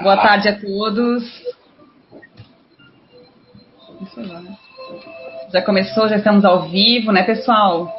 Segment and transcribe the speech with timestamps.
[0.00, 1.24] Boa tarde a todos.
[5.52, 7.92] Já começou, já estamos ao vivo, né, pessoal?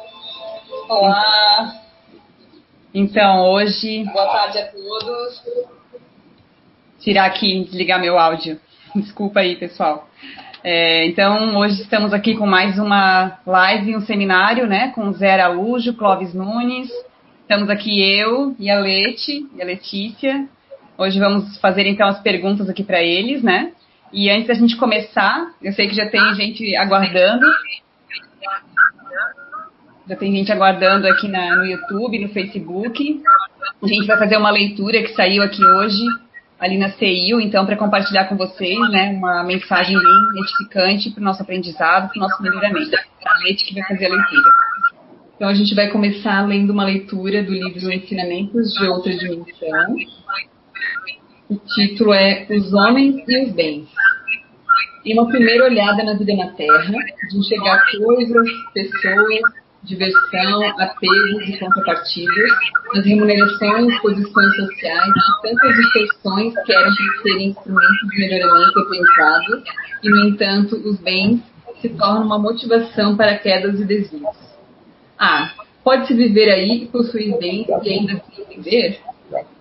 [0.88, 1.74] Olá.
[2.94, 4.04] Então, hoje.
[4.04, 5.42] Boa tarde a todos.
[7.00, 8.58] Tirar aqui, desligar meu áudio.
[8.96, 10.08] Desculpa aí, pessoal.
[10.62, 15.92] É, então, hoje estamos aqui com mais uma live, um seminário, né, com Zé Araújo,
[15.92, 16.90] Clóvis Nunes.
[17.42, 20.48] Estamos aqui eu e a Leti, e a Letícia.
[20.96, 23.72] Hoje vamos fazer então as perguntas aqui para eles, né?
[24.12, 27.44] E antes da gente começar, eu sei que já tem gente aguardando.
[30.08, 33.22] Já tem gente aguardando aqui na, no YouTube, no Facebook.
[33.82, 36.04] A gente vai fazer uma leitura que saiu aqui hoje,
[36.60, 39.10] ali na CIU, então, para compartilhar com vocês, né?
[39.18, 42.96] Uma mensagem bem edificante para o nosso aprendizado, para o nosso melhoramento.
[43.26, 44.50] A Leite que vai fazer a leitura.
[45.34, 49.96] Então, a gente vai começar lendo uma leitura do livro Ensinamentos de Outra Dimensão.
[51.46, 53.86] O título é Os Homens e os Bens.
[55.04, 56.94] Em uma primeira olhada na vida na Terra,
[57.28, 59.40] de enxergar coisas, pessoas,
[59.82, 62.50] diversão, apegos e contrapartidas,
[62.94, 68.82] as remunerações, posições sociais e tantas distorções que eram para serem instrumentos de melhoramento e
[68.82, 69.62] aprendizado,
[70.02, 71.42] e, no entanto, os bens
[71.82, 74.34] se tornam uma motivação para quedas e desvios.
[75.18, 75.52] Ah,
[75.84, 78.98] pode-se viver aí e possuir bens e ainda assim viver?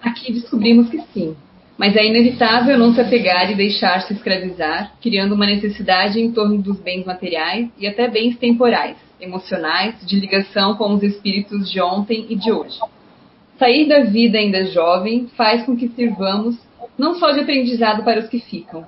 [0.01, 1.35] Aqui descobrimos que sim,
[1.77, 6.79] mas é inevitável não se apegar e deixar-se escravizar, criando uma necessidade em torno dos
[6.79, 12.35] bens materiais e até bens temporais, emocionais, de ligação com os espíritos de ontem e
[12.35, 12.77] de hoje.
[13.57, 16.57] Sair da vida ainda jovem faz com que sirvamos
[16.97, 18.85] não só de aprendizado para os que ficam,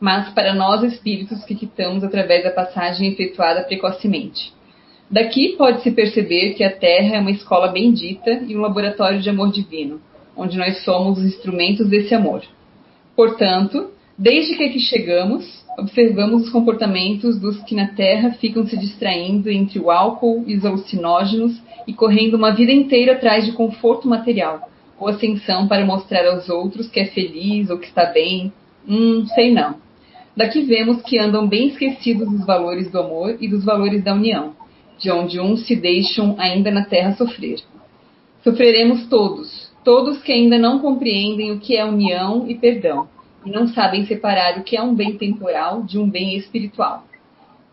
[0.00, 4.52] mas para nós espíritos que quitamos através da passagem efetuada precocemente.
[5.08, 9.52] Daqui pode-se perceber que a Terra é uma escola bendita e um laboratório de amor
[9.52, 10.00] divino
[10.36, 12.42] onde nós somos os instrumentos desse amor.
[13.16, 19.50] Portanto, desde que aqui chegamos, observamos os comportamentos dos que na Terra ficam se distraindo
[19.50, 24.68] entre o álcool e os alucinógenos e correndo uma vida inteira atrás de conforto material,
[24.98, 28.52] ou ascensão para mostrar aos outros que é feliz ou que está bem.
[28.88, 29.76] Hum, sei não.
[30.36, 34.52] Daqui vemos que andam bem esquecidos dos valores do amor e dos valores da união,
[34.98, 37.60] de onde uns se deixam ainda na terra sofrer.
[38.42, 43.06] Sofreremos todos, Todos que ainda não compreendem o que é união e perdão,
[43.44, 47.04] e não sabem separar o que é um bem temporal de um bem espiritual.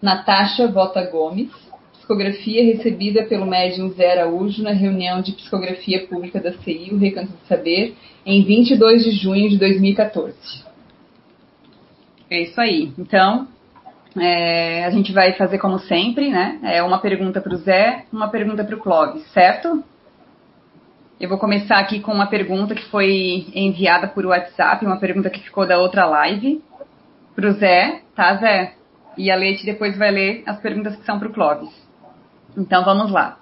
[0.01, 1.49] Natasha Vota Gomes,
[1.93, 7.31] psicografia recebida pelo médium Zé Araújo na reunião de psicografia pública da CI, o Recanto
[7.31, 7.95] do Saber,
[8.25, 10.35] em 22 de junho de 2014.
[12.29, 12.91] É isso aí.
[12.97, 13.47] Então,
[14.19, 16.59] é, a gente vai fazer como sempre, né?
[16.63, 19.83] É uma pergunta para o Zé, uma pergunta para o Clóvis, certo?
[21.21, 25.39] Eu vou começar aqui com uma pergunta que foi enviada por WhatsApp, uma pergunta que
[25.39, 26.63] ficou da outra live,
[27.35, 28.73] para o Zé, tá, Zé?
[29.15, 31.69] E a Leite depois vai ler as perguntas que são para o Clóvis.
[32.57, 33.37] Então vamos lá.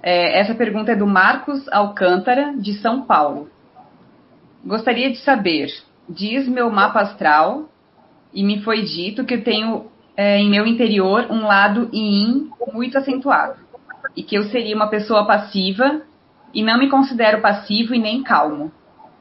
[0.00, 3.50] É, essa pergunta é do Marcos Alcântara, de São Paulo.
[4.64, 5.66] Gostaria de saber,
[6.08, 7.68] diz meu mapa astral,
[8.32, 9.86] e me foi dito que eu tenho
[10.16, 13.56] é, em meu interior um lado yin muito acentuado,
[14.14, 16.05] e que eu seria uma pessoa passiva
[16.56, 18.72] e não me considero passivo e nem calmo.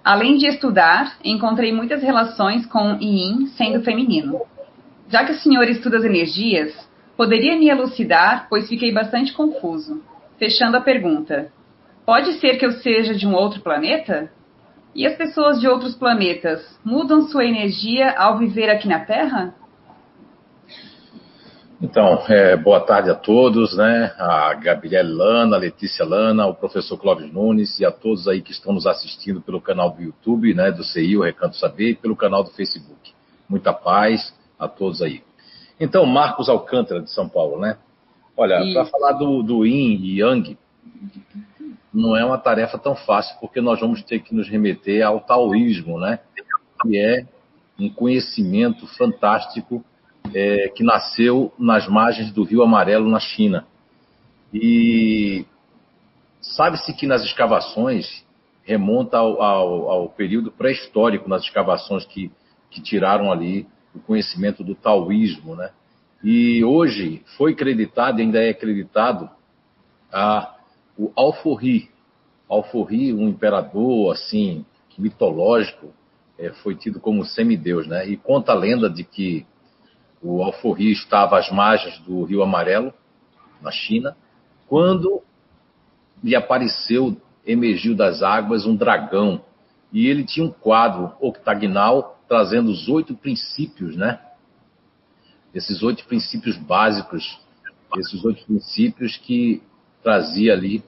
[0.02, 4.40] Além de estudar, encontrei muitas relações com Yin sendo feminino.
[5.10, 6.74] Já que o senhor estuda as energias,
[7.18, 10.02] poderia me elucidar, pois fiquei bastante confuso.
[10.40, 11.52] Fechando a pergunta:
[12.06, 14.32] pode ser que eu seja de um outro planeta?
[14.96, 19.54] E as pessoas de outros planetas mudam sua energia ao viver aqui na Terra?
[21.82, 24.14] Então, é, boa tarde a todos, né?
[24.18, 28.52] A Gabriela Lana, a Letícia Lana, o professor Clóvis Nunes e a todos aí que
[28.52, 30.72] estão nos assistindo pelo canal do YouTube, né?
[30.72, 33.14] Do CI, o Recanto Saber, e pelo canal do Facebook.
[33.50, 35.22] Muita paz a todos aí.
[35.78, 37.78] Então, Marcos Alcântara, de São Paulo, né?
[38.38, 40.58] Olha, para falar do, do Yin e Yang,
[41.94, 46.00] não é uma tarefa tão fácil, porque nós vamos ter que nos remeter ao taoísmo,
[46.00, 46.20] né?
[46.82, 47.26] Que é
[47.78, 49.84] um conhecimento fantástico
[50.34, 53.66] é, que nasceu nas margens do Rio Amarelo, na China.
[54.54, 55.46] E
[56.42, 58.26] sabe-se que nas escavações
[58.64, 62.32] remonta ao, ao, ao período pré-histórico, nas escavações que,
[62.70, 65.72] que tiraram ali o conhecimento do taoísmo, né?
[66.24, 69.30] E hoje foi acreditado, ainda é acreditado,
[70.12, 70.56] a,
[70.98, 71.90] o Alforri.
[72.50, 74.66] Alforri, um imperador assim
[74.98, 75.94] mitológico,
[76.40, 78.08] é, foi tido como semideus, né?
[78.08, 79.46] E conta a lenda de que
[80.22, 82.94] o Alforria estava às margens do Rio Amarelo,
[83.62, 84.16] na China,
[84.68, 85.22] quando
[86.24, 89.42] lhe apareceu, emergiu das águas um dragão
[89.94, 94.20] e ele tinha um quadro octagonal trazendo os oito princípios, né?
[95.54, 97.40] Esses oito princípios básicos,
[97.98, 99.62] esses oito princípios que
[100.04, 100.84] trazia ali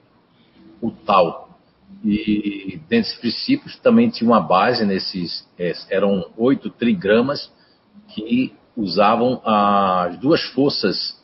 [0.80, 1.58] o tal.
[2.04, 7.50] E desses princípios também tinha uma base nesses, é, eram oito trigramas
[8.08, 11.20] que usavam as duas forças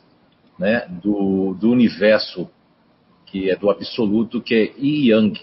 [0.59, 2.49] né, do, do universo,
[3.25, 5.41] que é do absoluto, que é Yi Yang.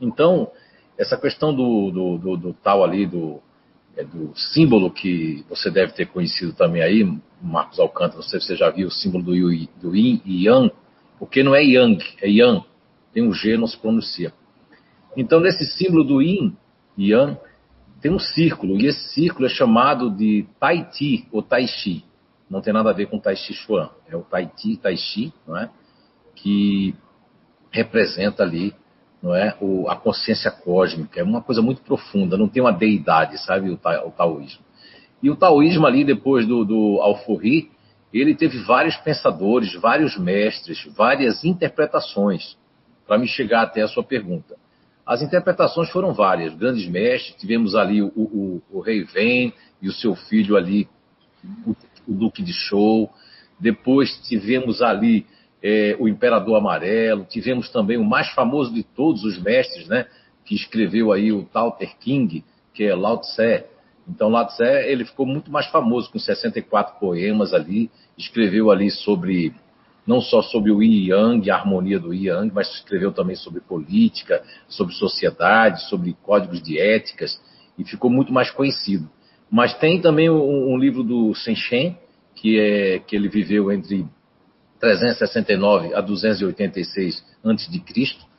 [0.00, 0.50] Então,
[0.98, 3.40] essa questão do, do, do, do tal ali, do,
[3.96, 8.46] é, do símbolo que você deve ter conhecido também aí, Marcos Alcântara, não sei se
[8.46, 9.32] você já viu o símbolo do,
[9.80, 10.72] do Yin e Yang,
[11.18, 12.64] porque não é Yang, é Yang,
[13.12, 14.32] tem um G, não se pronuncia.
[15.16, 16.56] Então, nesse símbolo do Yin
[16.98, 17.38] e Yang,
[18.04, 22.04] tem um círculo, e esse círculo é chamado de Tai Chi ou Tai Chi.
[22.50, 25.32] Não tem nada a ver com Tai Chi Chuan, é o Tai Chi, Tai Chi,
[25.48, 25.70] não é?
[26.34, 26.94] que
[27.70, 28.74] representa ali
[29.22, 29.56] não é?
[29.58, 33.76] O, a consciência cósmica, é uma coisa muito profunda, não tem uma deidade, sabe, o,
[33.78, 34.62] ta, o taoísmo.
[35.22, 37.70] E o taoísmo ali, depois do, do Alforri,
[38.12, 42.58] ele teve vários pensadores, vários mestres, várias interpretações,
[43.06, 44.56] para me chegar até a sua pergunta.
[45.06, 49.92] As interpretações foram várias, grandes mestres, tivemos ali o, o, o rei Ven e o
[49.92, 50.88] seu filho ali,
[51.66, 51.76] o,
[52.08, 53.10] o Duque de Show,
[53.60, 55.26] depois tivemos ali
[55.62, 60.06] é, o Imperador Amarelo, tivemos também o mais famoso de todos os mestres, né,
[60.44, 63.64] que escreveu aí o Tao Te King, que é Lao Tse.
[64.08, 69.54] Então Lao Tse, ele ficou muito mais famoso com 64 poemas ali, escreveu ali sobre
[70.06, 73.60] não só sobre o Yin Yang, a harmonia do Yin Yang, mas escreveu também sobre
[73.60, 77.40] política, sobre sociedade, sobre códigos de éticas
[77.78, 79.08] e ficou muito mais conhecido.
[79.50, 81.96] Mas tem também um, um livro do Sen Shen,
[82.34, 84.06] que é que ele viveu entre
[84.80, 88.34] 369 a 286 a.C.,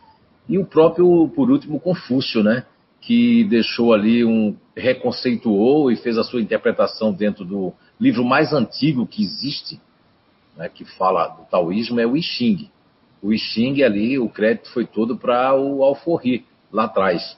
[0.48, 2.66] e o próprio, por último, Confúcio, né?
[3.06, 9.06] que deixou ali um reconceituou e fez a sua interpretação dentro do livro mais antigo
[9.06, 9.80] que existe,
[10.56, 12.70] né, que fala do taoísmo, é o I Ching.
[13.22, 17.38] O I Ching ali, o crédito foi todo para o Alforri, lá atrás,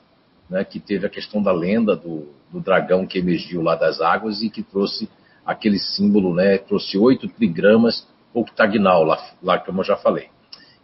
[0.49, 4.41] né, que teve a questão da lenda do, do, dragão que emergiu lá das águas
[4.41, 5.09] e que trouxe
[5.45, 10.29] aquele símbolo, né, trouxe oito trigramas octagonal, lá, lá como eu já falei.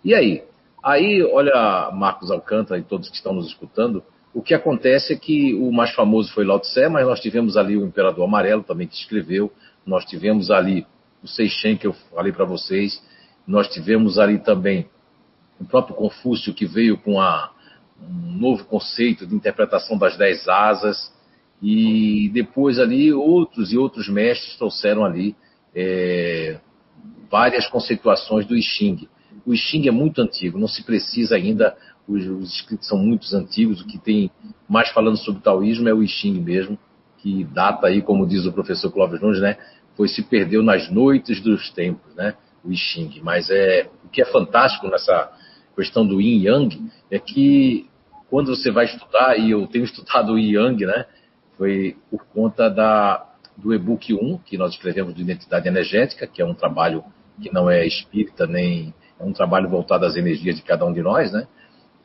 [0.03, 0.43] E aí?
[0.83, 4.03] Aí, olha, Marcos Alcântara e todos que estão nos escutando,
[4.33, 7.77] o que acontece é que o mais famoso foi Lao Tse, mas nós tivemos ali
[7.77, 9.51] o Imperador Amarelo também que escreveu,
[9.85, 10.85] nós tivemos ali
[11.23, 13.01] o Seixen que eu falei para vocês,
[13.47, 14.87] nós tivemos ali também
[15.59, 17.51] o próprio Confúcio que veio com a,
[18.01, 21.13] um novo conceito de interpretação das dez asas,
[21.61, 25.33] e depois ali outros e outros mestres trouxeram ali
[25.73, 26.59] é,
[27.31, 29.07] várias conceituações do I Ching.
[29.45, 31.75] O I Ching é muito antigo, não se precisa ainda,
[32.05, 34.29] os, os escritos são muito antigos, o que tem
[34.67, 36.77] mais falando sobre taoísmo é o I Ching mesmo,
[37.19, 39.57] que data aí, como diz o professor Clóvis Nunes, né,
[39.95, 43.21] foi se perdeu nas noites dos tempos, né, o I Ching.
[43.21, 45.31] Mas é, o que é fantástico nessa
[45.75, 47.89] questão do Yin Yang é que
[48.29, 51.05] quando você vai estudar, e eu tenho estudado o Yin Yang, né,
[51.57, 53.25] foi por conta da,
[53.57, 57.03] do e-book 1, que nós escrevemos de identidade energética, que é um trabalho
[57.41, 61.01] que não é espírita, nem é um trabalho voltado às energias de cada um de
[61.01, 61.47] nós, né?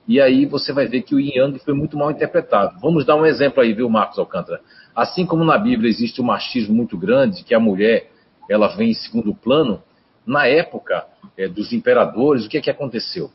[0.09, 2.81] E aí você vai ver que o Yin Yang foi muito mal interpretado.
[2.81, 4.63] Vamos dar um exemplo aí, viu, Marcos Alcântara?
[4.97, 8.11] Assim como na Bíblia existe um machismo muito grande, que a mulher
[8.49, 9.83] ela vem em segundo plano,
[10.27, 13.31] na época é, dos imperadores, o que é que aconteceu?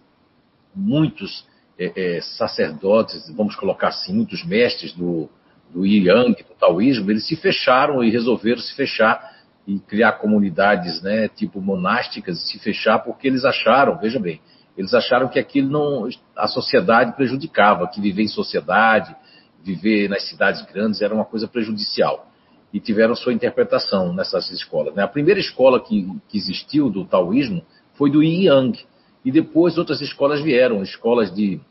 [0.76, 5.30] Muitos é, é, sacerdotes, vamos colocar assim, muitos mestres do,
[5.70, 9.32] do Yang, do taoísmo, eles se fecharam e resolveram se fechar
[9.68, 14.42] e criar comunidades, né, tipo monásticas, e se fechar porque eles acharam, veja bem,
[14.78, 19.16] eles acharam que aquilo não, a sociedade prejudicava, que viver em sociedade,
[19.64, 22.28] viver nas cidades grandes era uma coisa prejudicial.
[22.74, 24.96] E tiveram sua interpretação nessas escolas.
[24.96, 25.04] Né?
[25.04, 27.64] A primeira escola que, que existiu do taoísmo
[27.94, 28.86] foi do Yin Yang.
[29.24, 31.62] E depois outras escolas vieram, escolas de,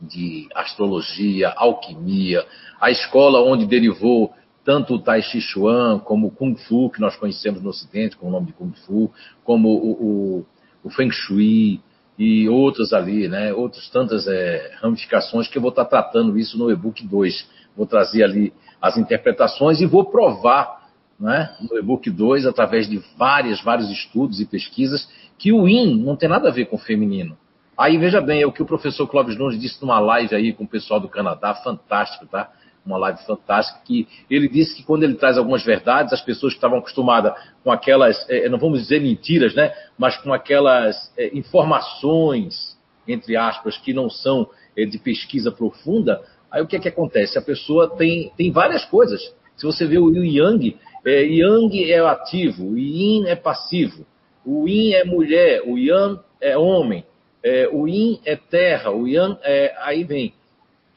[0.00, 2.46] de astrologia, alquimia,
[2.80, 4.32] a escola onde derivou
[4.64, 8.28] tanto o Tai Chi Chuan como o Kung Fu, que nós conhecemos no Ocidente com
[8.28, 9.10] o nome de Kung Fu,
[9.42, 10.46] como o, o,
[10.84, 11.82] o Feng Shui
[12.20, 13.50] e outras ali, né?
[13.54, 17.48] Outras tantas é, ramificações que eu vou estar tratando isso no e-book 2.
[17.74, 20.82] Vou trazer ali as interpretações e vou provar
[21.18, 25.08] né, no e-book 2, através de várias, vários estudos e pesquisas,
[25.38, 27.38] que o Yin não tem nada a ver com o feminino.
[27.76, 30.64] Aí veja bem, é o que o professor Clóvis Nunes disse numa live aí com
[30.64, 32.50] o pessoal do Canadá, fantástico, tá?
[32.90, 36.58] Uma live fantástica, que ele disse que quando ele traz algumas verdades, as pessoas que
[36.58, 37.32] estavam acostumadas
[37.64, 43.76] com aquelas, é, não vamos dizer mentiras, né, mas com aquelas é, informações, entre aspas,
[43.78, 46.20] que não são é, de pesquisa profunda,
[46.50, 47.38] Aí o que é que acontece?
[47.38, 49.20] A pessoa tem, tem várias coisas.
[49.56, 54.04] Se você vê o Yang, é, Yang é ativo, Yin é passivo,
[54.44, 57.04] o Yin é mulher, o Yang é homem,
[57.42, 59.74] é, o Yin é terra, o Yang é.
[59.78, 60.34] Aí vem.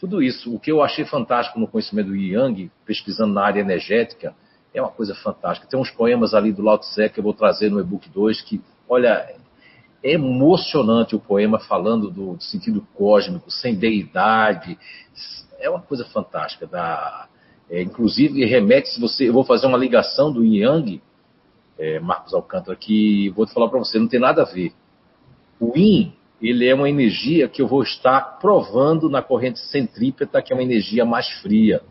[0.03, 4.35] Tudo isso, o que eu achei fantástico no conhecimento do Yang, pesquisando na área energética,
[4.73, 5.65] é uma coisa fantástica.
[5.65, 8.61] Tem uns poemas ali do Lao Tse que eu vou trazer no e-book 2 que,
[8.89, 9.33] olha,
[10.03, 14.77] é emocionante o poema falando do, do sentido cósmico, sem deidade.
[15.57, 16.67] É uma coisa fantástica.
[16.67, 17.29] Da,
[17.69, 19.29] é, inclusive, remete, se você.
[19.29, 21.01] Eu vou fazer uma ligação do Yang,
[21.79, 24.73] é, Marcos Alcântara, que vou te falar para você, não tem nada a ver.
[25.61, 30.51] O Yin, ele é uma energia que eu vou estar provando na corrente centrípeta, que
[30.51, 31.81] é uma energia mais fria.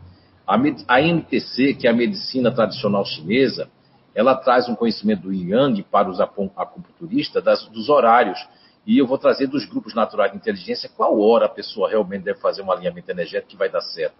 [0.45, 0.55] A,
[0.87, 3.67] a MTC, que é a medicina tradicional chinesa,
[4.13, 8.37] ela traz um conhecimento do Yang para os acupunturistas dos horários.
[8.85, 12.39] E eu vou trazer dos grupos naturais de inteligência qual hora a pessoa realmente deve
[12.39, 14.15] fazer um alinhamento energético que vai dar certo.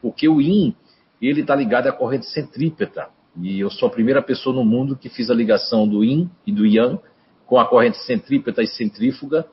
[0.00, 0.74] Porque o Yin,
[1.20, 3.08] ele está ligado à corrente centrípeta.
[3.36, 6.52] E eu sou a primeira pessoa no mundo que fiz a ligação do Yin e
[6.52, 7.00] do Yang
[7.44, 9.46] com a corrente centrípeta e centrífuga,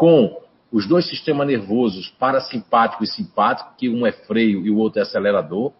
[0.00, 0.34] com
[0.72, 5.02] os dois sistemas nervosos, parasimpático e simpático, que um é freio e o outro é
[5.02, 5.72] acelerador.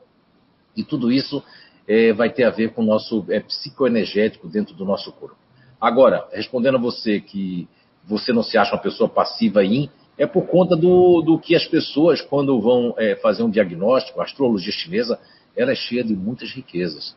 [0.77, 1.43] E tudo isso
[1.89, 5.37] é, vai ter a ver com o nosso é, psicoenergético dentro do nosso corpo.
[5.81, 7.67] Agora, respondendo a você que
[8.05, 11.65] você não se acha uma pessoa passiva em, é por conta do, do que as
[11.65, 15.19] pessoas, quando vão é, fazer um diagnóstico, a astrologia chinesa,
[15.57, 17.17] ela é cheia de muitas riquezas.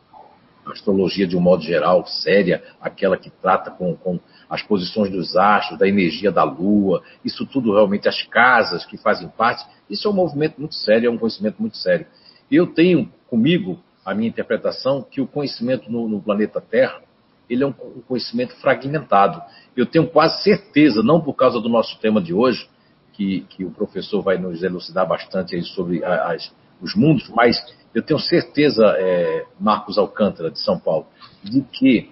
[0.66, 4.18] Astrologia, de um modo geral, séria, aquela que trata com, com
[4.48, 9.28] as posições dos astros, da energia da lua, isso tudo realmente, as casas que fazem
[9.28, 12.06] parte, isso é um movimento muito sério, é um conhecimento muito sério.
[12.50, 17.02] Eu tenho comigo a minha interpretação que o conhecimento no, no planeta Terra
[17.48, 19.42] ele é um, um, conhecimento fragmentado.
[19.76, 22.68] Eu tenho quase certeza, não por causa do nosso tema de hoje,
[23.12, 27.56] que, que o professor vai nos elucidar bastante sobre as, os mundos, mas
[27.94, 31.06] eu tenho certeza, é, Marcos Alcântara, de São Paulo,
[31.42, 32.10] de que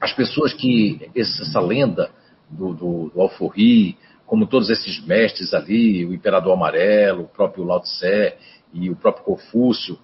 [0.00, 2.10] as pessoas que essa lenda
[2.50, 7.80] do, do, do Alforri, como todos esses mestres ali, o Imperador Amarelo, o próprio Lao
[7.80, 8.34] Tse
[8.72, 9.98] e o próprio Confúcio,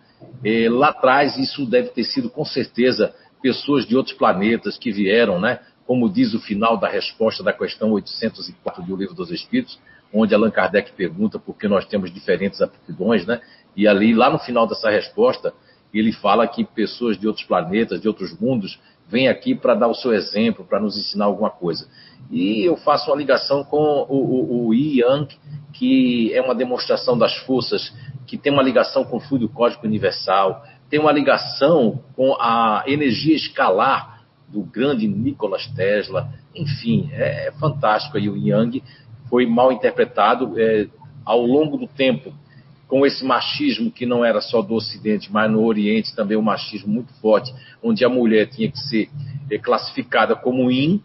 [0.44, 5.40] eh, lá atrás isso deve ter sido com certeza pessoas de outros planetas que vieram,
[5.40, 5.60] né?
[5.86, 9.78] Como diz o final da resposta da questão 804 do Livro dos Espíritos,
[10.12, 13.40] onde Allan Kardec pergunta por que nós temos diferentes aptidões, né?
[13.76, 15.52] E ali, lá no final dessa resposta,
[15.92, 18.78] ele fala que pessoas de outros planetas, de outros mundos,
[19.08, 21.88] vêm aqui para dar o seu exemplo, para nos ensinar alguma coisa.
[22.30, 25.36] E eu faço uma ligação com o, o, o Yang,
[25.72, 27.92] que é uma demonstração das forças,
[28.26, 33.36] que tem uma ligação com o fluido cósmico universal, tem uma ligação com a energia
[33.36, 36.28] escalar do grande Nikola Tesla.
[36.54, 38.82] Enfim, é, é fantástico aí o Yang.
[39.28, 40.86] Foi mal interpretado é,
[41.24, 42.32] ao longo do tempo
[42.88, 46.92] com esse machismo que não era só do Ocidente, mas no Oriente também um machismo
[46.92, 49.08] muito forte, onde a mulher tinha que ser
[49.50, 51.02] é, classificada como in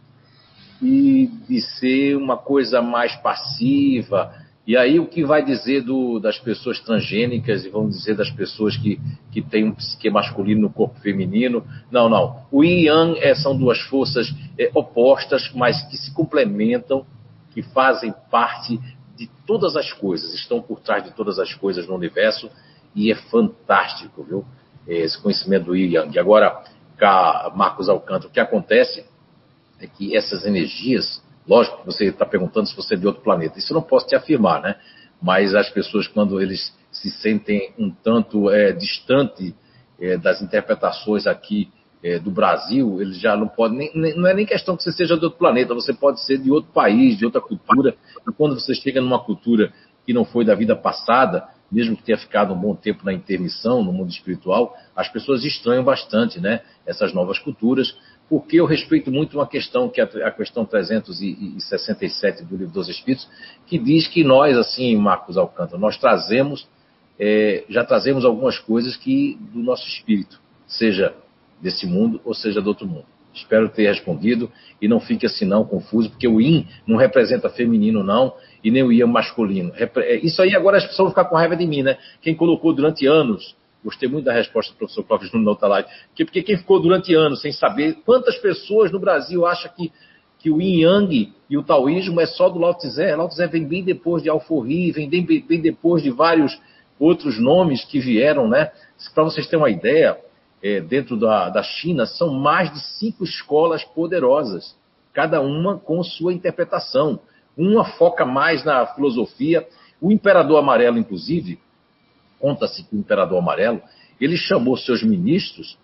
[0.81, 4.33] e de ser uma coisa mais passiva.
[4.67, 8.77] E aí o que vai dizer do, das pessoas transgênicas e vão dizer das pessoas
[8.77, 8.99] que,
[9.31, 11.63] que têm um psique masculino no corpo feminino?
[11.91, 12.43] Não, não.
[12.51, 17.03] O yin e yang é, são duas forças é, opostas, mas que se complementam,
[17.51, 18.79] que fazem parte
[19.19, 22.49] de todas as coisas, estão por trás de todas as coisas no universo
[22.95, 24.45] e é fantástico, viu?
[24.87, 26.17] Esse conhecimento do Yin Yang.
[26.17, 26.63] Agora,
[27.53, 29.05] Marcos Alcântara, o que acontece
[29.79, 33.59] é que essas energias, lógico que você está perguntando se você é de outro planeta,
[33.59, 34.77] isso eu não posso te afirmar, né?
[35.21, 39.53] Mas as pessoas, quando eles se sentem um tanto é, distante
[39.99, 41.69] é, das interpretações aqui
[42.03, 45.17] é, do Brasil, eles já não podem, nem, não é nem questão que você seja
[45.17, 47.95] de outro planeta, você pode ser de outro país, de outra cultura,
[48.27, 49.73] e quando você chega numa cultura
[50.05, 53.83] que não foi da vida passada, mesmo que tenha ficado um bom tempo na intermissão,
[53.83, 57.95] no mundo espiritual, as pessoas estranham bastante, né, essas novas culturas,
[58.29, 63.27] porque eu respeito muito uma questão que é a questão 367 do Livro dos Espíritos,
[63.65, 66.67] que diz que nós, assim, Marcos Alcântara, nós trazemos,
[67.19, 71.13] é, já trazemos algumas coisas que do nosso espírito, seja
[71.61, 73.05] desse mundo ou seja do outro mundo.
[73.33, 74.51] Espero ter respondido
[74.81, 78.83] e não fique assim não confuso, porque o yin não representa feminino não e nem
[78.83, 79.71] o yang masculino.
[79.75, 81.97] É, isso aí agora as pessoas vão ficar com raiva de mim, né?
[82.21, 85.85] Quem colocou durante anos, gostei muito da resposta do professor Clóvis Nuno Nautalai,
[86.15, 89.91] que porque quem ficou durante anos sem saber quantas pessoas no Brasil acham que
[90.39, 93.13] que o yin yang e o taoísmo é só do Lao Tse.
[93.13, 96.57] Lao Tse vem bem depois de Alforri, vem bem, bem depois de vários
[96.97, 98.71] outros nomes que vieram, né?
[99.13, 100.17] Para vocês terem uma ideia,
[100.61, 104.75] é, dentro da, da China são mais de cinco escolas poderosas,
[105.13, 107.19] cada uma com sua interpretação.
[107.57, 109.67] Uma foca mais na filosofia.
[109.99, 111.59] O Imperador Amarelo, inclusive,
[112.39, 113.81] conta-se que o Imperador Amarelo,
[114.19, 115.77] ele chamou seus ministros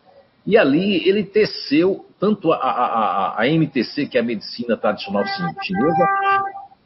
[0.46, 6.08] e ali ele teceu tanto a, a, a, MTC, que é a medicina tradicional chinesa,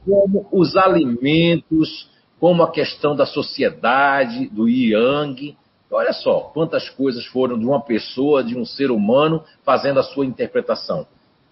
[0.06, 5.56] como os alimentos, como a questão da sociedade, do yang.
[5.92, 10.26] Olha só quantas coisas foram de uma pessoa, de um ser humano, fazendo a sua
[10.26, 11.08] interpretação.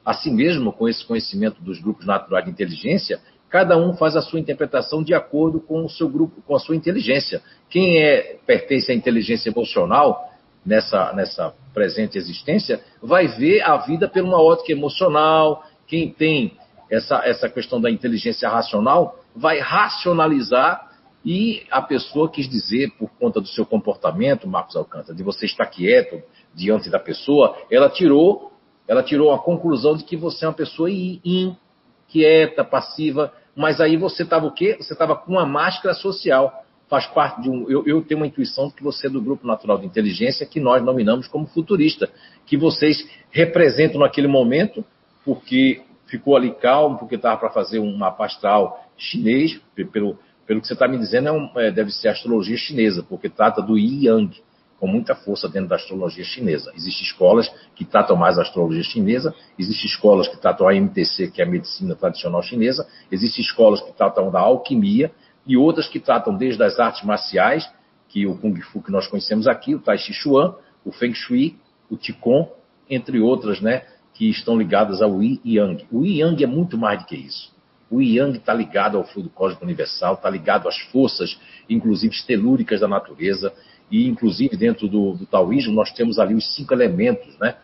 [0.05, 4.39] Assim mesmo, com esse conhecimento dos grupos naturais de inteligência, cada um faz a sua
[4.39, 7.41] interpretação de acordo com o seu grupo, com a sua inteligência.
[7.69, 10.31] Quem é, pertence à inteligência emocional,
[10.65, 15.63] nessa, nessa presente existência, vai ver a vida por uma ótica emocional.
[15.87, 16.57] Quem tem
[16.91, 20.86] essa, essa questão da inteligência racional vai racionalizar
[21.29, 25.65] e a pessoa quis dizer, por conta do seu comportamento, Marcos Alcântara, de você estar
[25.65, 26.23] quieto
[26.55, 28.53] diante da pessoa, ela tirou,
[28.87, 34.23] ela tirou a conclusão de que você é uma pessoa inquieta, passiva, mas aí você
[34.23, 34.77] estava o quê?
[34.79, 37.69] Você estava com uma máscara social faz parte de um.
[37.69, 40.61] Eu, eu, tenho uma intuição de que você é do Grupo Natural de Inteligência, que
[40.61, 42.09] nós nominamos como futurista,
[42.45, 44.81] que vocês representam naquele momento,
[45.25, 49.59] porque ficou ali calmo, porque estava para fazer um mapa astral chinês,
[49.91, 53.29] pelo, pelo que você está me dizendo, é um, é, deve ser astrologia chinesa, porque
[53.29, 54.41] trata do Yi Yang,
[54.79, 56.71] com muita força dentro da astrologia chinesa.
[56.73, 61.41] Existem escolas que tratam mais a astrologia chinesa, existem escolas que tratam a MTC, que
[61.41, 65.11] é a medicina tradicional chinesa, existem escolas que tratam da alquimia,
[65.45, 67.69] e outras que tratam desde as artes marciais,
[68.07, 71.57] que o Kung Fu que nós conhecemos aqui, o Tai Chi Chuan, o Feng Shui,
[71.89, 72.49] o Qigong,
[72.89, 75.87] entre outras, né, que estão ligadas ao Yi Yang.
[75.91, 77.56] O Yi Yang é muito mais do que isso.
[77.89, 81.39] O Yang está ligado ao fluido cósmico universal, está ligado às forças,
[81.69, 83.53] inclusive telúricas da natureza,
[83.89, 87.55] e inclusive dentro do, do taoísmo nós temos ali os cinco elementos, né?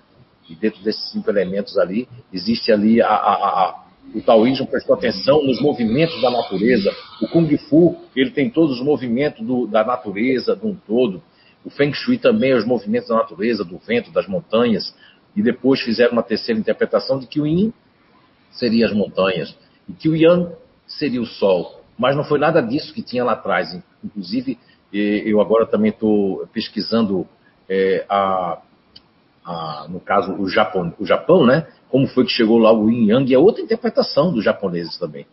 [0.49, 5.41] E dentro desses cinco elementos ali existe ali a, a, a o taoísmo prestou atenção
[5.43, 6.91] nos movimentos da natureza.
[7.21, 11.23] O Kung Fu, ele tem todos os movimentos do, da natureza, de um todo.
[11.63, 14.93] O Feng Shui também, os movimentos da natureza, do vento, das montanhas.
[15.35, 17.73] E depois fizeram uma terceira interpretação de que o Yin
[18.51, 19.57] seria as montanhas
[19.87, 20.55] e que o Yang
[20.87, 21.81] seria o Sol.
[21.97, 23.69] Mas não foi nada disso que tinha lá atrás.
[24.03, 24.57] Inclusive,
[24.91, 27.27] eu agora também estou pesquisando
[27.69, 28.61] é, a,
[29.45, 31.67] a, no caso, o Japão, o Japão, né?
[31.93, 35.27] como foi que chegou lá o Yin Yang, e é outra interpretação dos japoneses também.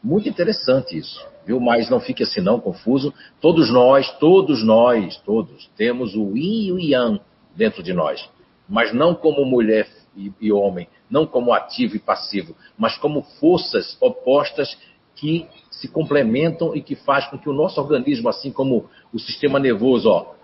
[0.00, 1.58] Muito interessante isso, viu?
[1.58, 3.12] Mas não fique assim não, confuso.
[3.40, 7.20] Todos nós, todos nós, todos, temos o Yin e o Yang
[7.56, 8.30] dentro de nós.
[8.68, 13.96] Mas não como mulher e, e homem, não como ativo e passivo, mas como forças
[14.00, 14.76] opostas
[15.14, 19.58] que se complementam e que faz com que o nosso organismo, assim como o sistema
[19.58, 20.34] nervoso, ó,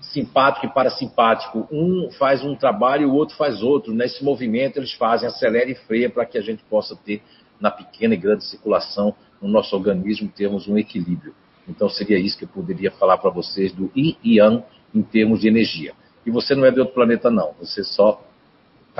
[0.00, 1.68] simpático e parasimpático.
[1.70, 3.92] Um faz um trabalho e o outro faz outro.
[3.92, 7.22] Nesse movimento eles fazem acelera e freia para que a gente possa ter
[7.60, 11.34] na pequena e grande circulação no nosso organismo termos um equilíbrio.
[11.68, 15.40] Então seria isso que eu poderia falar para vocês do Yin e Yang em termos
[15.40, 15.94] de energia.
[16.24, 18.22] E você não é de outro planeta não, você só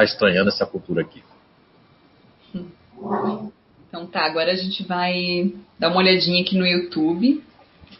[0.04, 1.22] está estranhando essa cultura aqui.
[3.88, 7.42] Então tá, agora a gente vai dar uma olhadinha aqui no YouTube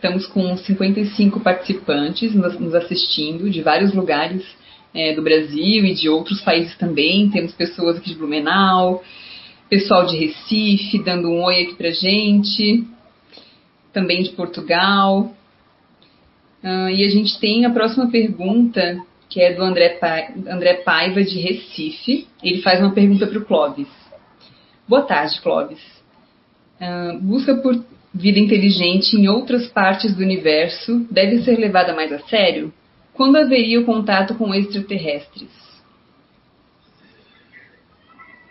[0.01, 4.43] Estamos com 55 participantes nos assistindo de vários lugares
[4.95, 7.29] é, do Brasil e de outros países também.
[7.29, 9.05] Temos pessoas aqui de Blumenau,
[9.69, 12.87] pessoal de Recife dando um oi aqui pra gente,
[13.93, 15.35] também de Portugal.
[16.65, 21.23] Uh, e a gente tem a próxima pergunta, que é do André, pa André Paiva,
[21.23, 22.27] de Recife.
[22.43, 23.89] Ele faz uma pergunta para o Clóvis.
[24.89, 25.81] Boa tarde, Clóvis.
[26.81, 32.19] Uh, busca por vida inteligente em outras partes do universo deve ser levada mais a
[32.21, 32.73] sério?
[33.15, 35.49] Quando haveria o contato com extraterrestres?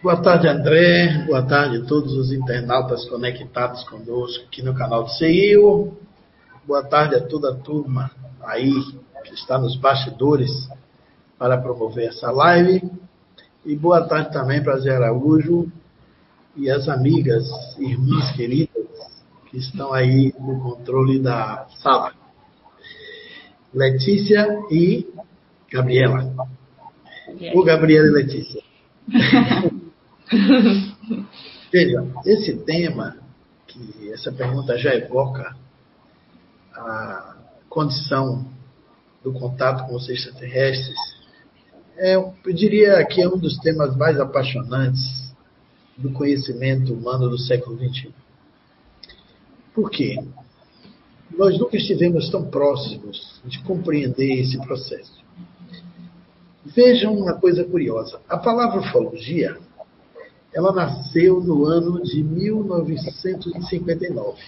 [0.01, 1.25] Boa tarde, André.
[1.25, 5.97] Boa tarde a todos os internautas conectados conosco aqui no canal do CIO.
[6.65, 8.11] Boa tarde a toda a turma
[8.41, 8.71] aí
[9.23, 10.51] que está nos bastidores
[11.37, 12.89] para promover essa live.
[13.65, 15.71] E boa tarde também para Zé Araújo
[16.55, 17.45] e as amigas,
[17.77, 18.79] irmãs queridas
[19.49, 22.13] que estão aí no controle da sala.
[23.73, 25.07] Letícia e
[25.71, 26.33] Gabriela.
[27.53, 28.61] O Gabriela e Letícia.
[31.71, 33.17] Veja, esse tema,
[33.67, 35.55] que essa pergunta já evoca
[36.73, 37.35] a
[37.69, 38.45] condição
[39.23, 40.97] do contato com os extraterrestres,
[41.97, 45.33] é, eu diria que é um dos temas mais apaixonantes
[45.97, 48.13] do conhecimento humano do século XXI.
[49.73, 50.17] Por quê?
[51.37, 55.19] Nós nunca estivemos tão próximos de compreender esse processo.
[56.65, 58.19] Vejam uma coisa curiosa.
[58.27, 59.57] A palavra ufologia,
[60.53, 64.39] ela nasceu no ano de 1959.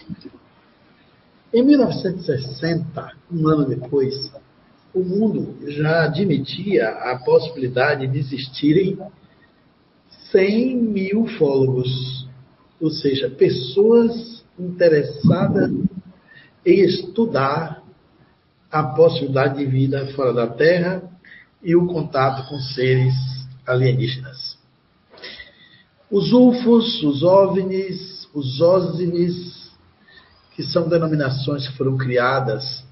[1.53, 4.31] Em 1960, um ano depois,
[4.93, 8.97] o mundo já admitia a possibilidade de existirem
[10.31, 12.27] 100 mil ufólogos,
[12.79, 15.71] ou seja, pessoas interessadas
[16.65, 17.81] em estudar
[18.69, 21.03] a possibilidade de vida fora da Terra
[21.63, 23.13] e o contato com seres
[23.65, 24.57] alienígenas.
[26.09, 29.71] Os UFOs, os OVNIs, os OSNIs,
[30.55, 32.83] que são denominações que foram criadas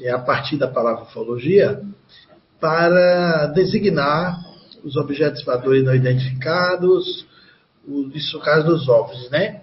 [0.00, 1.82] é a partir da palavra ufologia,
[2.60, 4.40] para designar
[4.82, 7.26] os objetos voadores não identificados,
[8.14, 9.62] isso no caso dos OVNIs, né?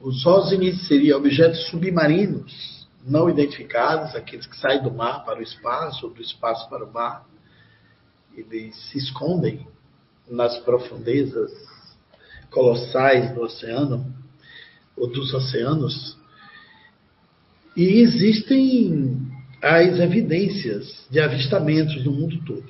[0.00, 6.06] Os OVNIs seriam objetos submarinos não identificados, aqueles que saem do mar para o espaço,
[6.06, 7.26] ou do espaço para o mar.
[8.34, 9.66] Eles se escondem
[10.28, 11.50] nas profundezas
[12.50, 14.14] colossais do oceano,
[14.96, 16.16] ou dos oceanos.
[17.76, 19.16] E existem
[19.62, 22.64] as evidências de avistamentos no mundo todo.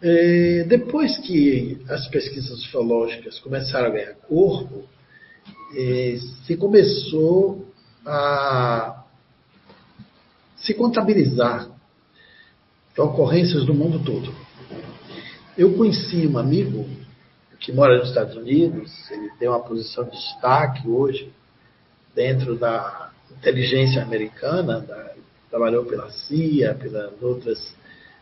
[0.00, 4.84] É, depois que as pesquisas ufológicas começaram a ganhar corpo,
[5.76, 7.66] é, se começou
[8.04, 9.04] a
[10.56, 11.68] se contabilizar
[12.98, 14.34] ocorrências do mundo todo.
[15.56, 16.88] Eu conheci um amigo
[17.58, 21.32] que mora nos Estados Unidos, ele tem uma posição de destaque hoje
[22.14, 25.12] dentro da inteligência americana, da,
[25.50, 27.74] trabalhou pela CIA, pelas outras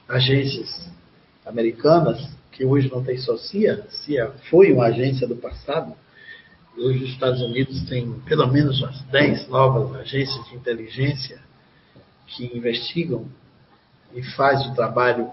[0.09, 0.91] agências
[1.47, 5.95] americanas, que hoje não tem só CIA, CIA foi uma agência do passado,
[6.77, 11.41] hoje os Estados Unidos têm pelo menos umas 10 novas agências de inteligência
[12.27, 13.27] que investigam
[14.15, 15.31] e fazem o trabalho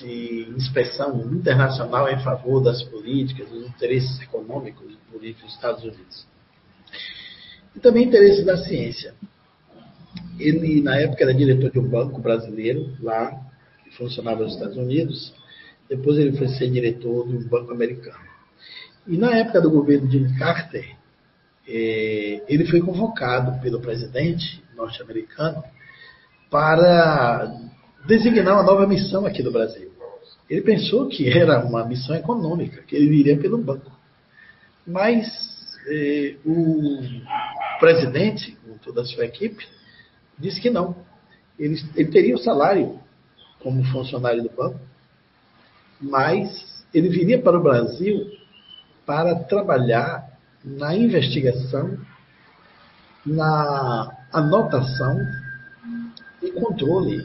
[0.00, 6.33] de inspeção internacional em favor das políticas, dos interesses econômicos e políticos dos Estados Unidos.
[7.74, 9.14] E também interesses da ciência.
[10.38, 13.32] Ele, na época, era diretor de um banco brasileiro, lá,
[13.84, 15.34] que funcionava nos Estados Unidos.
[15.88, 18.24] Depois ele foi ser diretor de um banco americano.
[19.06, 20.96] E na época do governo de Carter,
[21.68, 25.62] eh, ele foi convocado pelo presidente norte-americano
[26.50, 27.54] para
[28.06, 29.92] designar uma nova missão aqui no Brasil.
[30.48, 33.90] Ele pensou que era uma missão econômica, que ele viria pelo banco.
[34.86, 35.26] Mas
[35.88, 37.00] eh, o
[37.78, 39.66] presidente, com toda a sua equipe,
[40.38, 40.96] disse que não.
[41.58, 42.98] Ele, ele teria o salário
[43.60, 44.80] como funcionário do banco,
[46.00, 48.30] mas ele viria para o Brasil
[49.06, 50.24] para trabalhar
[50.64, 51.98] na investigação,
[53.24, 55.18] na anotação
[56.42, 57.22] e controle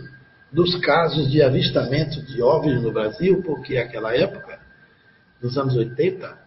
[0.52, 4.60] dos casos de avistamento de OVNIs no Brasil, porque naquela época,
[5.42, 6.38] nos anos 80,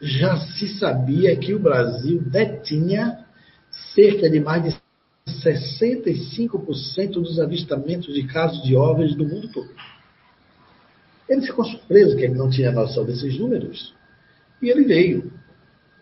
[0.00, 3.19] já se sabia que o Brasil detinha
[3.94, 4.80] cerca de mais de
[5.26, 9.70] 65% dos avistamentos de casos de OVNIs do mundo todo.
[11.28, 13.94] Ele ficou surpreso que ele não tinha noção desses números,
[14.60, 15.32] e ele veio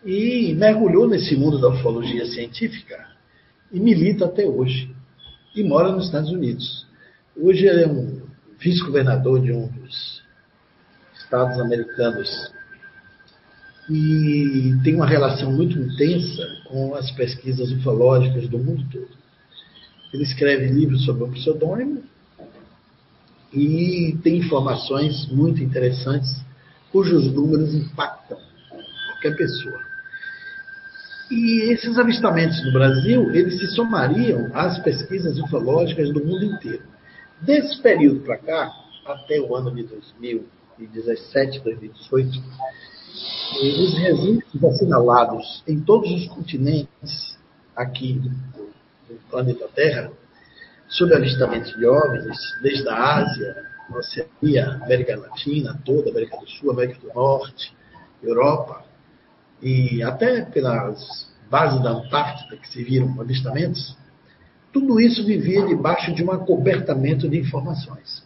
[0.03, 3.07] e mergulhou nesse mundo da ufologia científica
[3.71, 4.93] e milita até hoje.
[5.55, 6.87] E mora nos Estados Unidos.
[7.35, 8.21] Hoje ele é um
[8.59, 10.23] vice-governador de um dos
[11.15, 12.29] estados americanos
[13.89, 19.09] e tem uma relação muito intensa com as pesquisas ufológicas do mundo todo.
[20.13, 22.03] Ele escreve livros sobre o pseudônimo
[23.51, 26.43] e tem informações muito interessantes
[26.91, 28.37] cujos números impactam
[29.07, 29.79] qualquer pessoa.
[31.31, 36.83] E esses avistamentos no Brasil, eles se somariam às pesquisas ufológicas do mundo inteiro.
[37.41, 38.71] Desse período para cá,
[39.05, 42.43] até o ano de 2017, 2018,
[43.61, 47.37] os registros assinalados em todos os continentes
[47.75, 48.69] aqui do,
[49.29, 50.11] planeta Terra
[50.87, 53.55] sobre avistamentos de OVNIs, desde a Ásia,
[53.95, 57.73] Oceania, América Latina toda, América do Sul, América do Norte,
[58.21, 58.83] Europa,
[59.61, 63.97] e até pelas bases da Antártida que se viram avistamentos,
[64.71, 68.23] tudo isso vivia debaixo de um acobertamento de informações.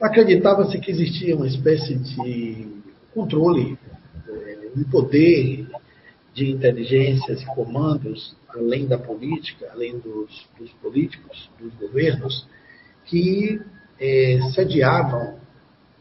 [0.00, 2.66] Acreditava-se que existia uma espécie de
[3.12, 3.78] controle,
[4.28, 5.66] eh, um poder
[6.32, 12.46] de inteligências e comandos, além da política, além dos, dos políticos, dos governos,
[13.04, 13.60] que
[14.00, 15.38] eh, sediavam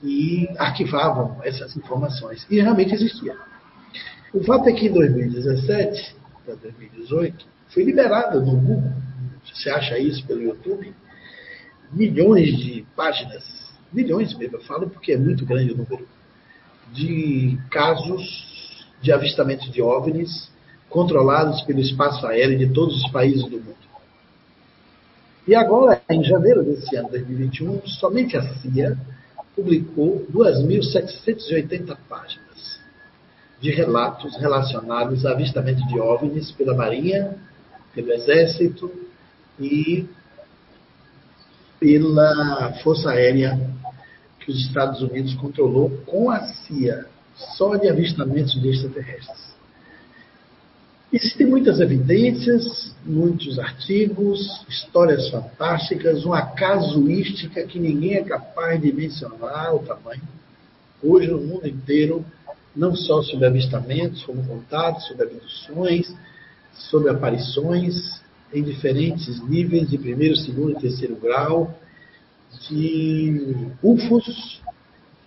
[0.02, 2.48] e arquivavam essas informações.
[2.50, 3.36] E realmente existia.
[4.34, 8.94] O fato é que em 2017 para 2018 foi liberada no Google,
[9.44, 10.94] você acha isso pelo YouTube,
[11.92, 16.08] milhões de páginas, milhões mesmo, eu falo porque é muito grande o número,
[16.94, 20.52] de casos de avistamento de OVNIs
[20.90, 23.76] controlados pelo espaço aéreo de todos os países do mundo.
[25.48, 28.98] E agora, em janeiro desse ano, 2021, somente a CIA
[29.56, 32.80] publicou 2.780 páginas
[33.60, 37.36] de relatos relacionados a avistamento de OVNIs pela Marinha,
[37.94, 38.92] pelo Exército
[39.60, 40.08] e
[41.80, 43.60] pela Força Aérea
[44.50, 47.06] os Estados Unidos controlou com a CIA,
[47.58, 49.50] só de avistamentos de extraterrestres.
[51.12, 59.74] Existem muitas evidências, muitos artigos, histórias fantásticas, uma casuística que ninguém é capaz de mencionar
[59.74, 60.22] o tamanho.
[61.02, 62.24] Hoje, no mundo inteiro,
[62.76, 66.14] não só sobre avistamentos, como contados, sobre abduções,
[66.74, 68.22] sobre aparições
[68.54, 71.79] em diferentes níveis de primeiro, segundo e terceiro grau,
[72.70, 74.62] de UFOs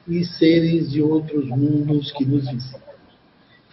[0.09, 2.81] e seres de outros mundos que nos visitam.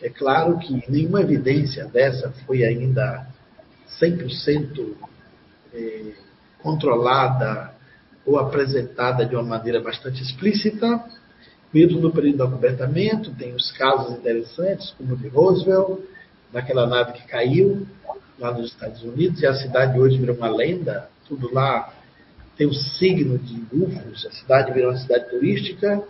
[0.02, 3.28] É claro que nenhuma evidência dessa foi ainda
[4.00, 4.94] 100%
[5.74, 6.14] é,
[6.62, 7.74] controlada
[8.26, 11.04] ou apresentada de uma maneira bastante explícita,
[11.74, 16.00] mesmo no período do acobertamento, tem os casos interessantes, como o de Roosevelt,
[16.52, 17.86] daquela nave que caiu
[18.40, 21.94] lá nos Estados Unidos, e a cidade hoje virou uma lenda, tudo lá
[22.60, 26.04] tem o signo de UFOs, a cidade virou uma cidade turística,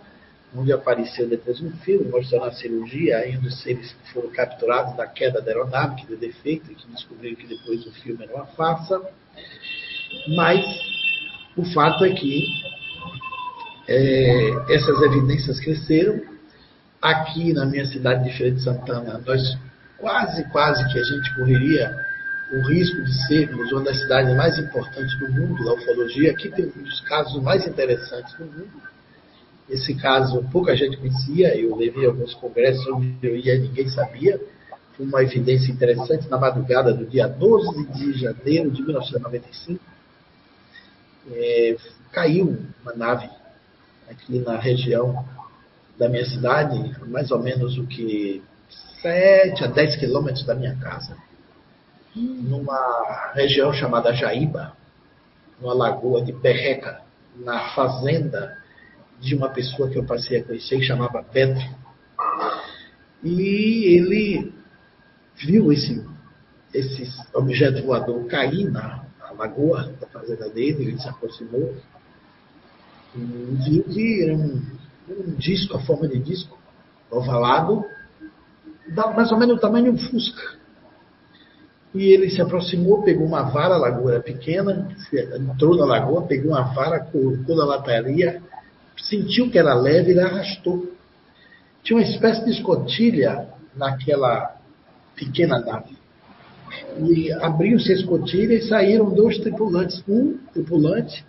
[0.52, 5.06] onde apareceu depois um filme mostrando a cirurgia aí dos seres que foram capturados da
[5.06, 8.46] queda da aeronave, que deu defeito, e que descobriram que depois o filme era uma
[8.46, 9.00] farsa.
[10.34, 10.60] Mas
[11.56, 12.44] o fato é que
[13.88, 16.20] é, essas evidências cresceram.
[17.00, 19.56] Aqui na minha cidade de Feira de Santana, nós
[19.98, 22.09] quase, quase que a gente correria
[22.52, 26.32] o risco de sermos uma das cidades mais importantes do mundo da ufologia.
[26.32, 28.90] Aqui tem um dos casos mais interessantes do mundo
[29.70, 34.40] esse caso pouca gente conhecia, eu levei alguns congressos onde eu ia e ninguém sabia.
[34.96, 36.28] Foi uma evidência interessante.
[36.28, 39.80] Na madrugada do dia 12 de janeiro de 1995,
[41.30, 41.76] é,
[42.10, 43.30] caiu uma nave
[44.10, 45.24] aqui na região
[45.96, 48.42] da minha cidade, mais ou menos o que
[49.00, 51.16] 7 a 10 quilômetros da minha casa,
[52.20, 54.76] numa região chamada Jaíba,
[55.60, 57.00] numa lagoa de Perreca,
[57.36, 58.56] na fazenda
[59.20, 61.62] de uma pessoa que eu passei a conhecer, que chamava Petro.
[63.22, 64.52] E ele
[65.36, 66.04] viu esse,
[66.72, 71.74] esse objeto voador cair na, na lagoa da fazenda dele, ele se aproximou
[73.14, 73.18] e
[73.64, 74.62] viu que era um,
[75.08, 76.58] um disco, a forma de disco,
[77.10, 77.84] ovalado,
[79.14, 80.59] mais ou menos o tamanho de um fusca.
[81.94, 86.52] E ele se aproximou, pegou uma vara, a lagoa era pequena, entrou na lagoa, pegou
[86.52, 88.40] uma vara, colocou na lataria,
[88.96, 90.92] sentiu que era leve, ele arrastou.
[91.82, 94.56] Tinha uma espécie de escotilha naquela
[95.16, 95.98] pequena nave.
[96.98, 100.02] E abriu-se a escotilha e saíram dois tripulantes.
[100.08, 101.24] Um tripulante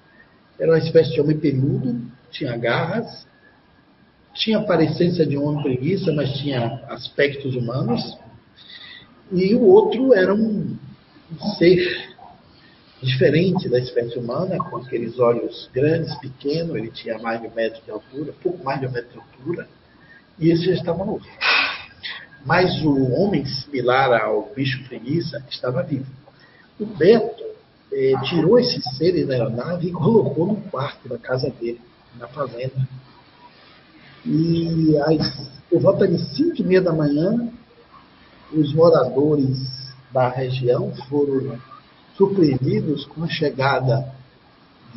[0.59, 3.25] era uma espécie de homem peludo, tinha garras,
[4.33, 8.17] tinha aparência de um homem preguiça, mas tinha aspectos humanos.
[9.31, 10.77] E o outro era um
[11.57, 12.11] ser
[13.01, 17.81] diferente da espécie humana, com aqueles olhos grandes, pequenos, ele tinha mais de um metro
[17.83, 19.67] de altura, pouco mais de um metro de altura,
[20.37, 21.27] e esse já estava morto.
[22.45, 26.11] Mas o homem similar ao bicho preguiça estava vivo.
[26.79, 27.43] O Beto
[27.91, 31.81] eh, tirou esse ser da aeronave e colocou no quarto da casa dele,
[32.19, 32.87] na fazenda.
[34.25, 37.51] E às, por volta de 5 e meia da manhã,
[38.53, 39.57] os moradores
[40.11, 41.57] da região foram
[42.15, 44.13] surpreendidos com a chegada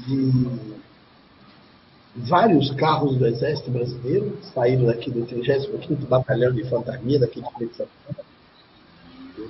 [0.07, 0.75] de
[2.17, 7.75] vários carros do Exército Brasileiro, saíram daqui do 35º Batalhão de Infantaria, daqui de de
[7.75, 8.25] Santana,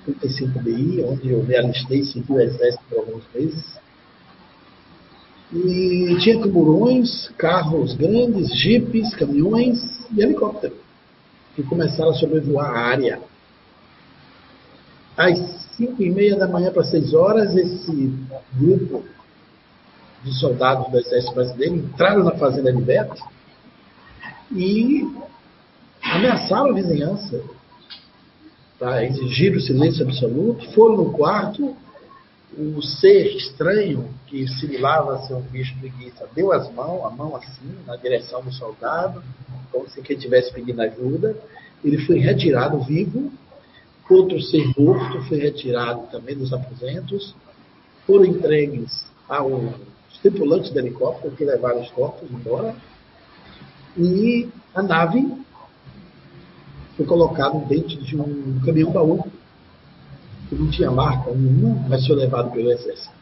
[0.04, 3.78] 35 BI, onde eu me alistei e segui o Exército por alguns meses.
[5.52, 9.78] E tinha camburões, carros grandes, jipes, caminhões
[10.10, 10.74] e helicóptero,
[11.54, 13.20] que começaram a sobrevoar a área.
[15.16, 15.38] As
[15.76, 18.12] cinco e meia da manhã para seis horas, esse
[18.52, 19.04] grupo
[20.24, 23.22] de soldados do Exército Brasileiro entraram na fazenda Beto
[24.50, 25.06] e
[26.02, 27.42] ameaçaram a vizinhança
[28.78, 30.72] para exigir o silêncio absoluto.
[30.72, 31.76] Foram no quarto,
[32.56, 37.72] o ser estranho, que simulava ser um bicho preguiça, deu as mãos, a mão assim,
[37.86, 39.22] na direção do soldado,
[39.70, 41.36] como se quem estivesse pedindo ajuda.
[41.84, 43.30] Ele foi retirado vivo
[44.08, 47.34] Outro ser morto foi retirado também dos aposentos,
[48.06, 49.72] foram entregues aos
[50.20, 52.76] tripulantes do helicóptero que levaram os corpos embora,
[53.96, 55.26] e a nave
[56.96, 59.26] foi colocada dentro de um caminhão baú
[60.48, 63.14] que não tinha marca nenhuma, mas foi levado pelo exército.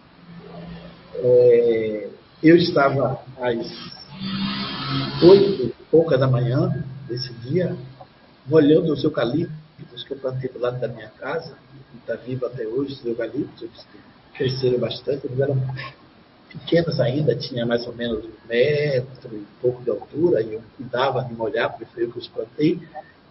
[1.15, 2.09] É,
[2.43, 3.67] eu estava às
[5.23, 7.77] oito e pouca da manhã desse dia,
[8.49, 9.62] molhando os eucaliptos
[10.05, 11.55] que eu plantei do lado da minha casa,
[11.91, 13.87] que está vivo até hoje, os eucaliptos,
[14.35, 15.61] cresceram bastante, eles eram
[16.49, 21.25] pequenas ainda, tinha mais ou menos um metro e pouco de altura, e eu cuidava
[21.25, 22.81] de molhar, porque foi eu que os plantei.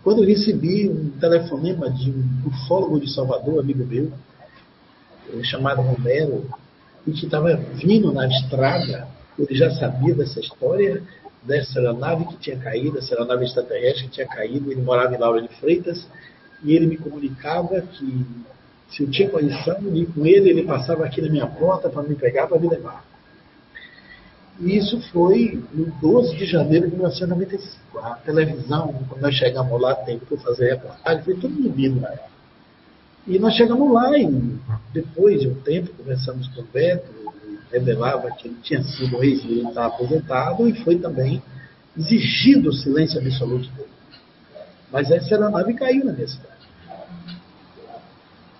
[0.03, 4.11] Quando eu recebi um telefonema de um ufólogo de Salvador, amigo meu,
[5.33, 6.49] eh, chamado Romero,
[7.05, 11.01] e que estava vindo na estrada, ele já sabia dessa história,
[11.43, 15.41] dessa aeronave que tinha caído, essa aeronave extraterrestre que tinha caído, ele morava em Laura
[15.41, 16.07] de Freitas,
[16.63, 18.25] e ele me comunicava que
[18.89, 22.03] se eu tinha condição de ir com ele, ele passava aqui na minha porta para
[22.03, 23.03] me pegar, para me levar.
[24.59, 27.99] E isso foi no 12 de janeiro de 1995.
[27.99, 32.31] A televisão, quando nós chegamos lá, tempo para fazer reportagem, foi tudo medido na época.
[33.27, 34.27] E nós chegamos lá e
[34.93, 37.11] depois de um tempo conversamos com o Beto,
[37.71, 41.41] revelava que ele tinha sido ex-militar aposentado e foi também
[41.97, 43.89] exigido o silêncio absoluto dele.
[44.91, 46.61] Mas essa aeronave caiu na minha cidade.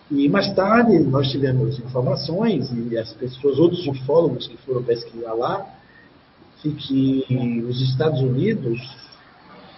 [0.09, 5.65] E mais tarde nós tivemos informações e as pessoas, outros ufólogos que foram pesquisar lá,
[6.63, 8.79] de que os Estados Unidos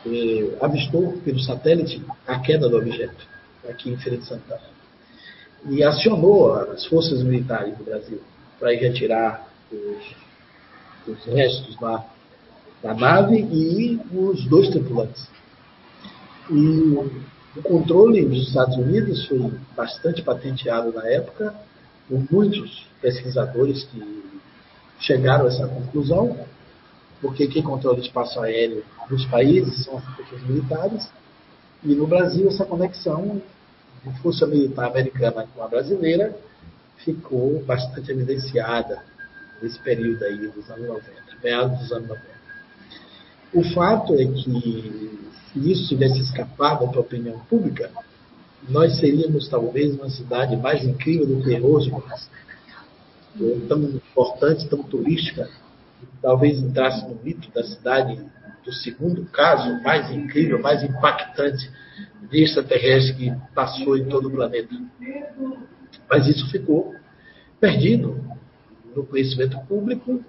[0.06, 3.26] eh, avistou pelo satélite a queda do objeto
[3.70, 4.74] aqui em Feira de Santana
[5.70, 8.22] e acionou as forças militares do Brasil
[8.60, 10.16] para ir retirar os,
[11.08, 12.06] os restos da,
[12.82, 15.28] da, nave e os dois tripulantes.
[16.50, 16.60] E
[17.56, 21.54] o controle dos Estados Unidos foi bastante patenteado na época
[22.10, 24.24] por muitos pesquisadores que
[25.00, 26.38] chegaram a essa conclusão
[27.24, 31.10] porque quem controla o espaço aéreo dos países são as forças militares,
[31.82, 33.42] e no Brasil essa conexão
[34.04, 36.36] de força militar americana com a brasileira
[36.98, 39.02] ficou bastante evidenciada
[39.62, 42.28] nesse período aí dos anos 90, meados dos anos 90.
[43.54, 45.23] O fato é que
[45.54, 47.92] se isso tivesse escapado para a opinião pública,
[48.68, 51.92] nós seríamos talvez uma cidade mais incrível do terror de
[53.68, 55.50] tão importante, tão turística
[56.22, 58.20] talvez entrasse no mito da cidade
[58.64, 61.70] do segundo caso mais incrível, mais impactante
[62.30, 64.74] de extraterrestre que passou em todo o planeta.
[66.10, 66.96] Mas isso ficou
[67.60, 68.24] perdido
[68.96, 70.24] no conhecimento público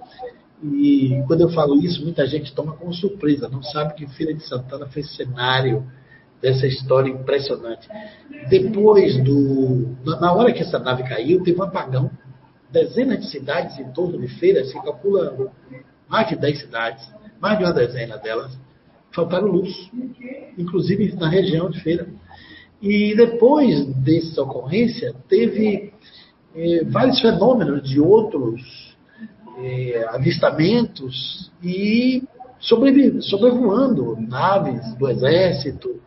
[0.63, 4.43] e quando eu falo isso, muita gente toma como surpresa, não sabe que Feira de
[4.47, 5.85] Santana foi cenário
[6.41, 7.89] dessa história impressionante.
[8.49, 9.97] Depois do.
[10.05, 12.11] Na hora que essa nave caiu, teve um apagão
[12.71, 15.53] dezenas de cidades em torno de Feira, se calcula
[16.09, 17.09] mais de 10 cidades,
[17.41, 18.59] mais de uma dezena delas,
[19.13, 19.91] faltaram luz,
[20.59, 22.09] inclusive na região de Feira.
[22.83, 25.93] E depois dessa ocorrência, teve
[26.55, 28.94] eh, vários fenômenos de outros
[29.59, 32.23] eh, avistamentos e
[32.59, 36.01] sobrevoando naves do exército,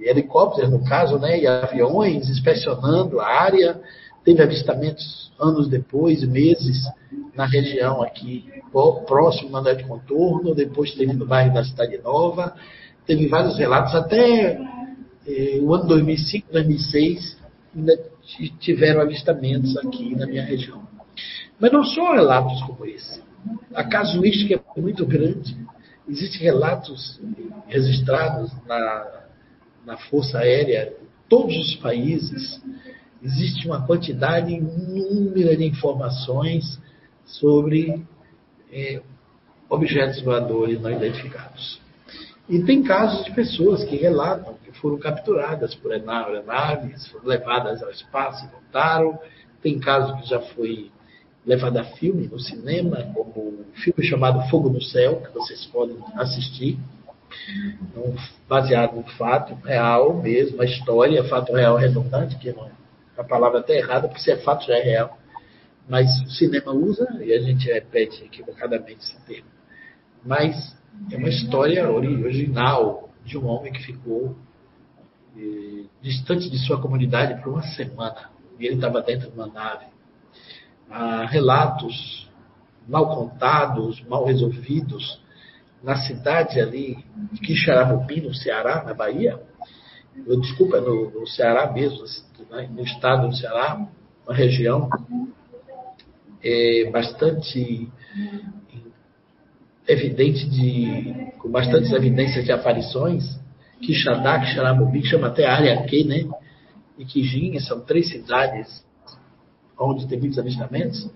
[0.00, 3.80] helicópteros no caso, né, e aviões inspecionando a área
[4.28, 6.82] Teve avistamentos anos depois, meses,
[7.34, 8.44] na região aqui,
[9.06, 12.54] próximo na de contorno, depois teve no bairro da Cidade Nova,
[13.06, 14.60] teve vários relatos, até
[15.26, 17.38] eh, o ano 2005, 2006,
[17.74, 17.98] ainda
[18.60, 20.87] tiveram avistamentos aqui na minha região.
[21.60, 23.22] Mas não só relatos como esse.
[23.74, 25.56] A casuística é muito grande.
[26.08, 27.20] Existem relatos
[27.66, 29.24] registrados na,
[29.84, 30.94] na Força Aérea,
[31.28, 32.62] todos os países,
[33.22, 36.80] existe uma quantidade inúmera de informações
[37.24, 38.02] sobre
[38.72, 39.02] é,
[39.68, 41.80] objetos voadores não identificados.
[42.48, 47.90] E tem casos de pessoas que relatam que foram capturadas por aeronaves, foram levadas ao
[47.90, 49.18] espaço e voltaram.
[49.60, 50.90] Tem casos que já foi
[51.48, 55.96] levado a filme no cinema, como um filme chamado Fogo no Céu, que vocês podem
[56.14, 56.78] assistir,
[57.96, 58.14] um,
[58.46, 62.68] baseado no fato real mesmo, a história, fato real redundante, que não
[63.16, 65.18] a palavra até errada, porque se é fato já é real.
[65.88, 69.48] Mas o cinema usa, e a gente repete equivocadamente esse termo.
[70.24, 70.76] Mas
[71.10, 74.36] é uma história original de um homem que ficou
[75.36, 78.30] eh, distante de sua comunidade por uma semana.
[78.60, 79.86] E ele estava dentro de uma nave.
[80.90, 82.28] Há relatos
[82.88, 85.20] mal contados, mal resolvidos,
[85.82, 86.98] na cidade ali
[87.32, 89.38] de Quixaramubim, no Ceará, na Bahia,
[90.26, 92.04] eu, desculpa, no, no Ceará mesmo,
[92.50, 93.86] né, no estado do Ceará,
[94.26, 94.88] uma região
[96.42, 97.88] é, bastante
[99.86, 103.38] evidente de, com bastantes evidências de aparições,
[103.80, 106.28] Quixadá, Quixaramubim, que chama até área Q, né?
[106.98, 108.84] e Quijinha, são três cidades
[109.78, 111.10] onde tem muitos avistamentos,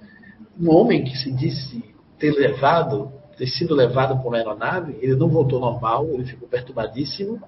[0.60, 1.82] um homem que se disse
[2.18, 7.40] ter levado, ter sido levado por uma aeronave, ele não voltou normal, ele ficou perturbadíssimo,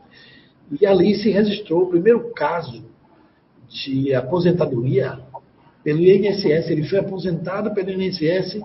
[0.80, 2.84] e ali se registrou o primeiro caso
[3.68, 5.18] de aposentadoria
[5.82, 6.70] pelo INSS.
[6.70, 8.60] Ele foi aposentado pelo INSS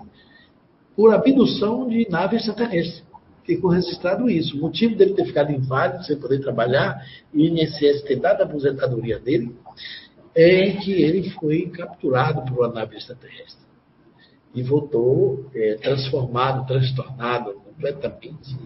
[0.96, 3.04] por abdução de nave extraterrestre.
[3.44, 4.56] Ficou registrado isso.
[4.56, 8.44] O motivo dele ter ficado inválido, sem poder trabalhar, e o INSS ter dado a
[8.44, 9.54] aposentadoria dele,
[10.34, 13.60] é que ele foi capturado por uma nave extraterrestre.
[14.54, 18.56] E voltou é, transformado, transtornado, completamente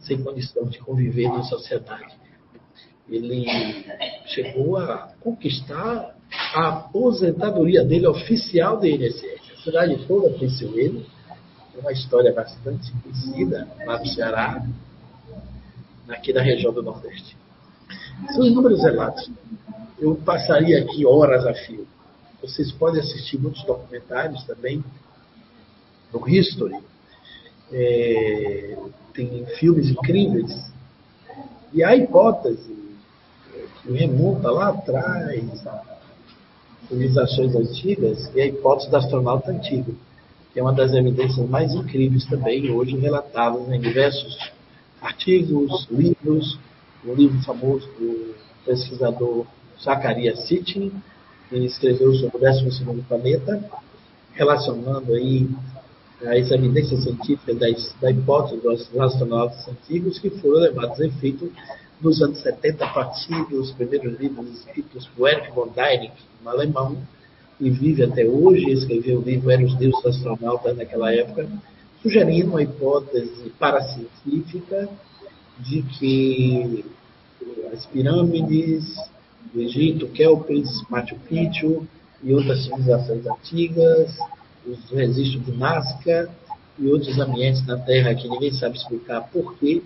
[0.00, 2.22] sem condição de conviver na sociedade
[3.08, 3.44] ele
[4.26, 6.16] chegou a conquistar
[6.54, 9.52] a aposentadoria dele oficial da INSS.
[9.52, 11.06] A cidade toda conheceu ele.
[11.76, 14.66] É uma história bastante conhecida lá no Ceará,
[16.08, 17.36] aqui da região do Nordeste.
[18.34, 19.30] São inúmeros relatos.
[20.02, 21.86] Eu passaria aqui horas a fio.
[22.40, 24.84] Vocês podem assistir muitos documentários também
[26.12, 26.76] no History.
[27.70, 28.76] É,
[29.14, 30.72] tem filmes incríveis.
[31.72, 32.76] E a hipótese
[33.80, 35.64] que remonta lá atrás,
[36.88, 39.94] civilizações antigas, e a hipótese do astronauta antigo,
[40.52, 44.36] que é uma das evidências mais incríveis também hoje relatadas em diversos
[45.00, 46.58] artigos, livros,
[47.04, 48.34] um livro famoso do
[48.66, 49.46] pesquisador
[49.82, 50.92] Zacarias Sitchin,
[51.48, 53.62] que escreveu sobre o 12 planeta,
[54.34, 55.48] relacionando aí
[56.20, 57.58] as evidências científicas
[58.00, 61.52] da, hipótese dos astronautas antigos que foram levados a efeito
[62.00, 66.12] nos anos 70, a partir dos primeiros livros escritos por Erich von Däniken,
[66.44, 66.96] um alemão,
[67.60, 71.48] e vive até hoje, escreveu o livro Eram os Deuses Astronautas naquela época,
[72.02, 74.88] sugerindo uma hipótese paracientífica
[75.60, 76.84] de que
[77.72, 78.96] as pirâmides
[79.52, 81.86] do Egito, Kelpis, Machu Picchu
[82.22, 84.16] e outras civilizações antigas,
[84.66, 86.30] os registros de Nazca
[86.78, 89.82] e outros ambientes na Terra que ninguém sabe explicar por quê,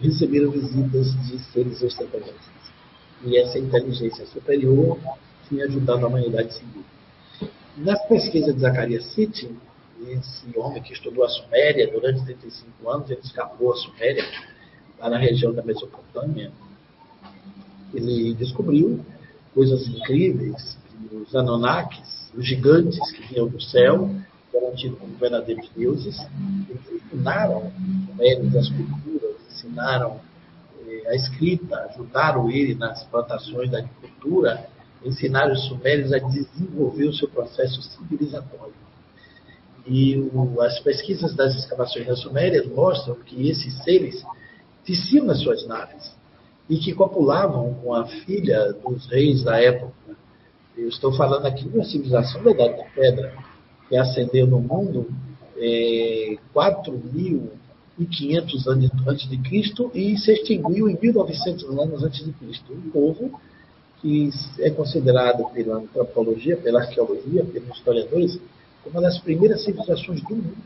[0.00, 2.62] receberam visitas de seres extraterrestres.
[3.24, 4.98] E essa inteligência superior
[5.48, 6.84] tinha ajudado a humanidade a seguir.
[7.76, 9.56] Nas pesquisas de Zacarias Sitchin,
[10.08, 14.24] esse homem que estudou a Suméria durante 35 anos, ele escapou a Suméria,
[14.98, 16.50] lá na região da Mesopotâmia,
[17.94, 19.00] ele descobriu
[19.54, 24.08] coisas incríveis, que os Anunnakis, os gigantes que vinham do céu,
[24.50, 26.16] que eram tidos como verdadeiros deuses,
[26.68, 27.72] eles ensinaram
[28.08, 30.20] sumérios as culturas, ensinaram
[30.86, 34.66] eh, a escrita, ajudaram ele nas plantações da agricultura,
[35.04, 38.72] ensinaram os sumérios a desenvolver o seu processo civilizatório.
[39.86, 44.22] E o, as pesquisas das escavações das Sumérias mostram que esses seres
[44.84, 46.14] teciam nas suas naves
[46.72, 49.92] e que copulavam com a filha dos reis da época.
[50.74, 53.34] Eu estou falando aqui de uma civilização da Idade da Pedra,
[53.86, 55.06] que ascendeu no mundo
[55.58, 57.50] é, 4 mil
[58.06, 62.72] 500 anos antes de Cristo e se extinguiu em 1900 anos antes de Cristo.
[62.72, 63.38] Um povo
[64.00, 68.40] que é considerado pela antropologia, pela arqueologia, pelos historiadores,
[68.82, 70.56] como uma das primeiras civilizações do mundo.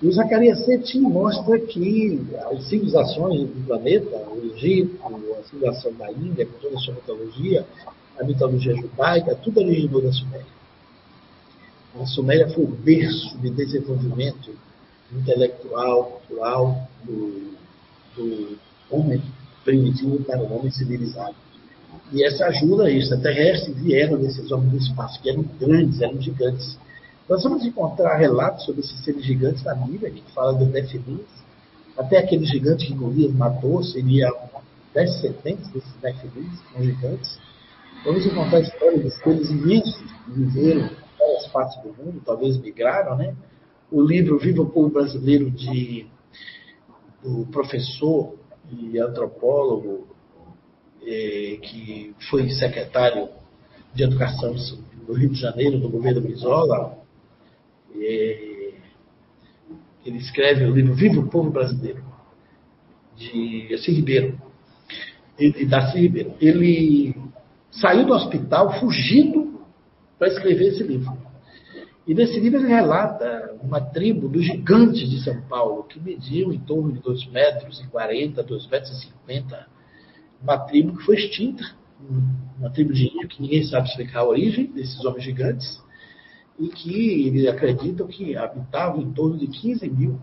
[0.00, 2.20] E o Zacarias 7 mostra que
[2.52, 7.66] as civilizações do planeta, o Egito, a civilização da Índia, com toda a sua mitologia,
[8.18, 10.58] a mitologia judaica, tudo originou da Suméria.
[12.00, 14.54] A Suméria foi o berço de desenvolvimento
[15.12, 17.54] intelectual, cultural do,
[18.14, 18.58] do
[18.90, 19.20] homem
[19.64, 21.34] primitivo para o homem civilizado.
[22.12, 26.78] E essa ajuda extraterrestre vieram desses homens do espaço, que eram grandes, eram gigantes.
[27.28, 31.28] Nós vamos encontrar relatos sobre esses seres gigantes na Bíblia, que fala dos Nefilins,
[31.96, 34.32] até aquele gigante que Golias matou, seria
[34.94, 37.38] descendentes desses Nefilins, são gigantes.
[38.04, 42.56] Vamos encontrar a história dos seres imensos que viveram em várias partes do mundo, talvez
[42.58, 43.34] migraram, né?
[43.90, 46.06] o livro Viva o Povo Brasileiro de,
[47.22, 48.34] do professor
[48.70, 50.06] e antropólogo
[51.02, 53.28] é, que foi secretário
[53.94, 54.54] de Educação
[55.06, 56.98] do Rio de Janeiro, do governo Brizola,
[58.04, 62.02] ele escreve o livro Viva o Povo Brasileiro,
[63.16, 64.40] de Assis Ribeiro,
[65.38, 66.34] e, Darcy Ribeiro.
[66.40, 67.14] Ele
[67.70, 69.60] saiu do hospital fugindo
[70.18, 71.16] para escrever esse livro.
[72.06, 76.58] E nesse livro ele relata uma tribo dos gigantes de São Paulo, que mediam em
[76.58, 79.66] torno de 2 metros e 40, 2 metros e 50.
[80.42, 81.64] Uma tribo que foi extinta,
[82.58, 85.82] uma tribo de índio que ninguém sabe explicar a origem desses homens gigantes,
[86.58, 90.20] e que eles acreditam que habitavam em torno de 15 mil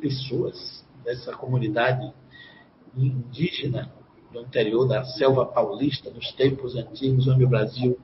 [0.00, 2.12] pessoas dessa comunidade
[2.96, 3.92] indígena
[4.32, 7.98] do interior da selva paulista, nos tempos antigos, onde o Brasil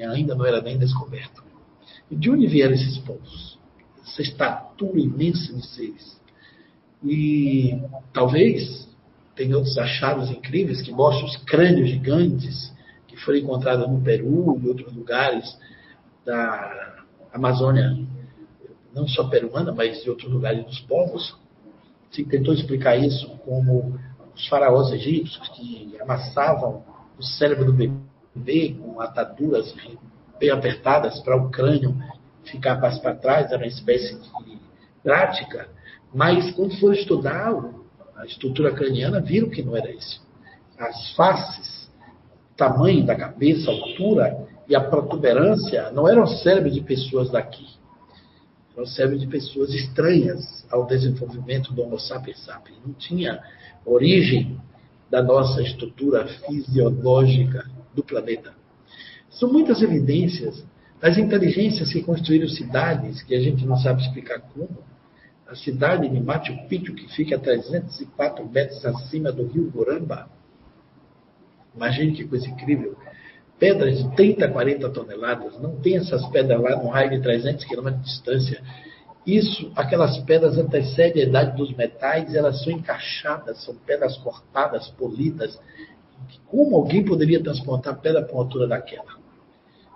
[0.00, 1.42] ainda não era nem descoberto.
[2.10, 3.58] E de onde vieram esses povos?
[4.02, 6.20] Essa estatura imensa de seres.
[7.04, 7.80] E
[8.12, 8.88] talvez
[9.34, 12.72] tem outros achados incríveis que mostram os crânios gigantes
[13.06, 15.56] que foram encontrados no Peru e outros lugares
[16.24, 17.96] da Amazônia,
[18.94, 21.36] não só peruana, mas de outros lugares dos povos.
[22.10, 23.98] Se tentou explicar isso como
[24.34, 26.84] os faraós egípcios que amassavam
[27.18, 29.74] o cérebro do bebê com ataduras
[30.38, 31.96] bem apertadas para o crânio
[32.44, 34.58] ficar para trás, era uma espécie de
[35.02, 35.68] prática,
[36.12, 37.52] mas quando foram estudar
[38.16, 40.20] a estrutura craniana, viram que não era isso.
[40.78, 41.90] As faces,
[42.56, 47.66] tamanho da cabeça, altura e a protuberância não eram cérebros de pessoas daqui.
[48.76, 52.78] Eram cérebros de pessoas estranhas ao desenvolvimento do Homo sapiens sapiens.
[52.86, 53.42] Não tinha
[53.84, 54.60] origem
[55.10, 58.54] da nossa estrutura fisiológica do planeta.
[59.28, 60.64] São muitas evidências
[61.00, 64.84] das inteligências que construíram cidades que a gente não sabe explicar como.
[65.48, 70.30] A cidade de Machu Picchu, que fica a 304 metros acima do rio Goramba.
[71.74, 72.96] Imagine que coisa incrível.
[73.60, 75.60] Pedras de 30, 40 toneladas.
[75.60, 78.62] Não tem essas pedras lá no raio de 300 quilômetros de distância.
[79.26, 85.60] Isso, aquelas pedras antecedem a idade dos metais, elas são encaixadas, são pedras cortadas, polidas.
[86.46, 89.20] Como alguém poderia transportar pedra para uma altura daquela?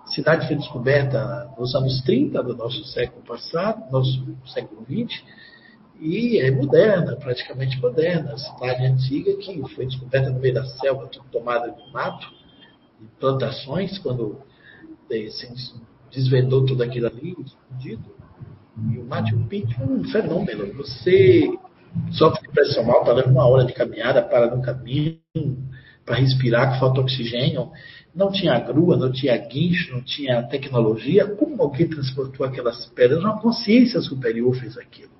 [0.05, 5.25] A cidade foi descoberta nos anos 30 do nosso século passado, nosso século 20,
[5.99, 8.33] e é moderna, praticamente moderna.
[8.33, 12.27] A cidade antiga que foi descoberta no meio da selva, tomada de mato,
[12.99, 14.41] de plantações, quando
[15.09, 15.73] se
[16.11, 18.15] desvendou tudo aquilo ali, escondido.
[18.91, 20.73] E o Machu Picchu é um fenômeno.
[20.73, 21.49] Você
[22.11, 25.19] sofre de pressão alta, leva uma hora de caminhada, para no caminho,
[26.05, 27.71] para respirar, que falta oxigênio.
[28.13, 31.25] Não tinha grua, não tinha guincho, não tinha tecnologia.
[31.35, 33.19] Como alguém transportou aquelas pedras?
[33.19, 35.11] Uma consciência superior fez aquilo.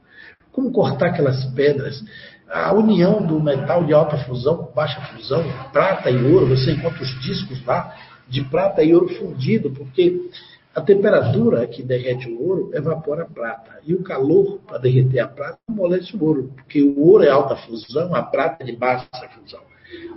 [0.51, 2.01] Como cortar aquelas pedras?
[2.49, 5.43] A união do metal de alta fusão baixa fusão,
[5.73, 7.95] prata e ouro, você encontra os discos lá
[8.27, 10.29] de prata e ouro fundido, porque
[10.73, 13.79] a temperatura que derrete o ouro evapora a prata.
[13.83, 17.55] E o calor para derreter a prata amolece o ouro, porque o ouro é alta
[17.55, 19.61] fusão, a prata é de baixa fusão.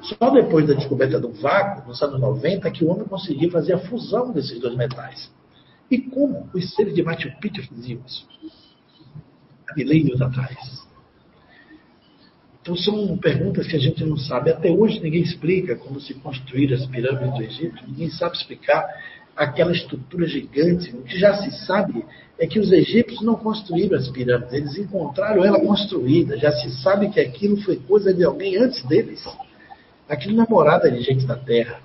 [0.02, 3.78] Só depois da descoberta do vácuo, nos anos 90, que o homem conseguiu fazer a
[3.78, 5.30] fusão desses dois metais.
[5.90, 8.26] E como os seres de Machu Picchu faziam isso?
[9.68, 10.87] Há milênios atrás.
[12.68, 14.50] Então são perguntas que a gente não sabe.
[14.50, 17.82] Até hoje ninguém explica como se construíram as pirâmides do Egito.
[17.88, 18.86] Ninguém sabe explicar
[19.34, 20.94] aquela estrutura gigante.
[20.94, 22.04] O que já se sabe
[22.38, 26.36] é que os egípcios não construíram as pirâmides, eles encontraram ela construída.
[26.36, 29.24] Já se sabe que aquilo foi coisa de alguém antes deles.
[30.06, 31.80] Aquilo não é morada de gente da terra,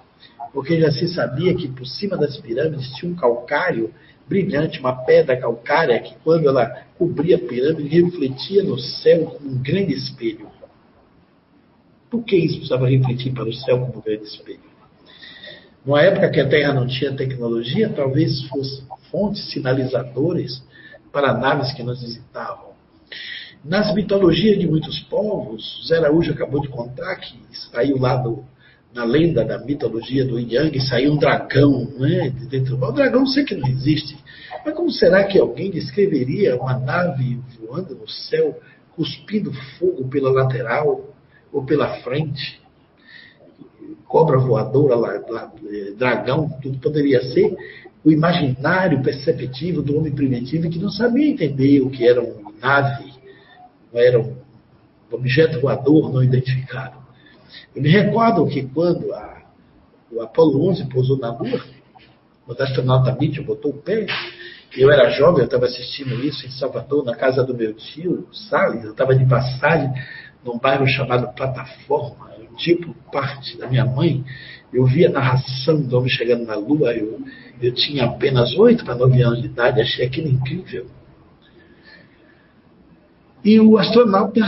[0.52, 3.94] porque já se sabia que por cima das pirâmides tinha um calcário
[4.28, 9.64] brilhante, uma pedra calcária que, quando ela cobria a pirâmide, refletia no céu como um
[9.64, 10.52] grande espelho.
[12.14, 14.60] Por que isso precisava refletir para o céu como um grande espelho?
[15.84, 20.64] Numa época que a Terra não tinha tecnologia, talvez fossem fontes sinalizadores
[21.12, 22.74] para naves que nos visitavam.
[23.66, 27.36] Nas mitologias de muitos povos, Zé Araújo acabou de contar que
[27.72, 28.46] saiu lá do,
[28.94, 32.30] na lenda da mitologia do Yang, saiu um dragão, né?
[32.30, 34.16] De dentro do O dragão sei que não existe.
[34.64, 38.62] Mas como será que alguém descreveria uma nave voando no céu,
[38.96, 41.13] cuspindo fogo pela lateral
[41.54, 42.62] ou pela frente?
[44.06, 45.24] Cobra voadora,
[45.98, 47.56] dragão, tudo poderia ser
[48.04, 53.14] o imaginário perceptivo do homem primitivo que não sabia entender o que era uma nave
[54.02, 54.36] era um
[55.12, 56.98] objeto voador não identificado.
[57.76, 59.44] Eu me recordo que quando a,
[60.12, 61.62] o Apolo 11 pousou na Lua,
[62.48, 64.06] o astronauta Mitchell botou o pé,
[64.76, 68.84] eu era jovem, eu estava assistindo isso em Salvador, na casa do meu tio, Salles,
[68.84, 69.92] eu estava de passagem
[70.44, 74.24] num bairro chamado Plataforma, tipo parte da minha mãe.
[74.72, 77.22] Eu vi a narração do homem chegando na Lua, eu,
[77.62, 80.88] eu tinha apenas oito para nove anos de idade, achei aquilo incrível.
[83.44, 84.42] E o astronauta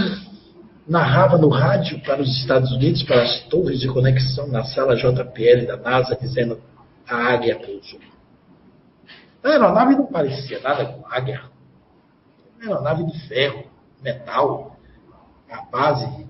[0.88, 5.68] narrava no rádio para os Estados Unidos, para as torres de conexão na sala JPL
[5.68, 6.62] da NASA, dizendo
[7.08, 8.00] a águia pousou.
[9.44, 11.42] A aeronave não parecia nada com águia.
[12.60, 13.66] Era uma nave de ferro,
[14.02, 14.75] metal,
[15.50, 16.26] a base,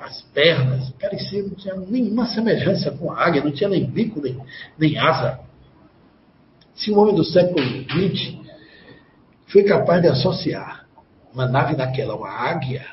[0.00, 4.38] as pernas, parecia, não tinha nenhuma semelhança com a águia, não tinha nem bico, nem,
[4.78, 5.40] nem asa.
[6.74, 8.38] Se o homem do século XX
[9.46, 10.86] foi capaz de associar
[11.32, 12.86] uma nave daquela, uma águia,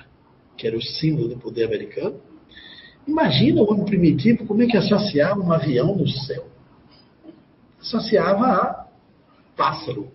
[0.57, 2.19] que era o símbolo do poder americano,
[3.09, 6.47] Imagina o homem primitivo como é que associava um avião no céu.
[7.81, 8.87] Associava a
[9.57, 10.11] pássaro.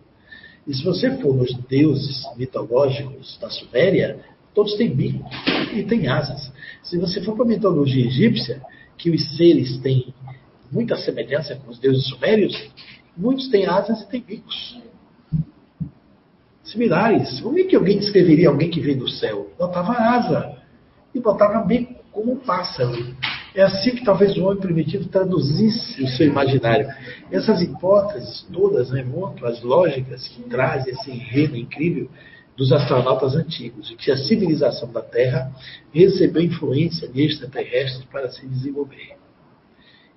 [0.65, 4.21] E se você for nos deuses mitológicos da Suméria,
[4.55, 5.29] todos têm bico
[5.75, 6.53] e têm asas.
[6.83, 8.63] Se você for para a mitologia egípcia,
[8.97, 10.15] que os seres têm
[10.71, 12.71] muita semelhança com os deuses sumérios,
[13.17, 14.79] muitos têm asas e têm bicos.
[16.63, 17.41] Similares.
[17.41, 19.51] Como é que alguém descreveria alguém que vem do céu?
[19.59, 20.57] Botava asa
[21.15, 23.15] e botava bico como um pássaro.
[23.55, 26.89] É assim que talvez o homem primitivo traduzisse o seu imaginário.
[27.31, 32.09] Essas hipóteses todas remontam às lógicas que trazem esse enredo incrível
[32.57, 35.51] dos astronautas antigos, e que a civilização da Terra
[35.93, 39.17] recebeu influência de extraterrestres para se desenvolver.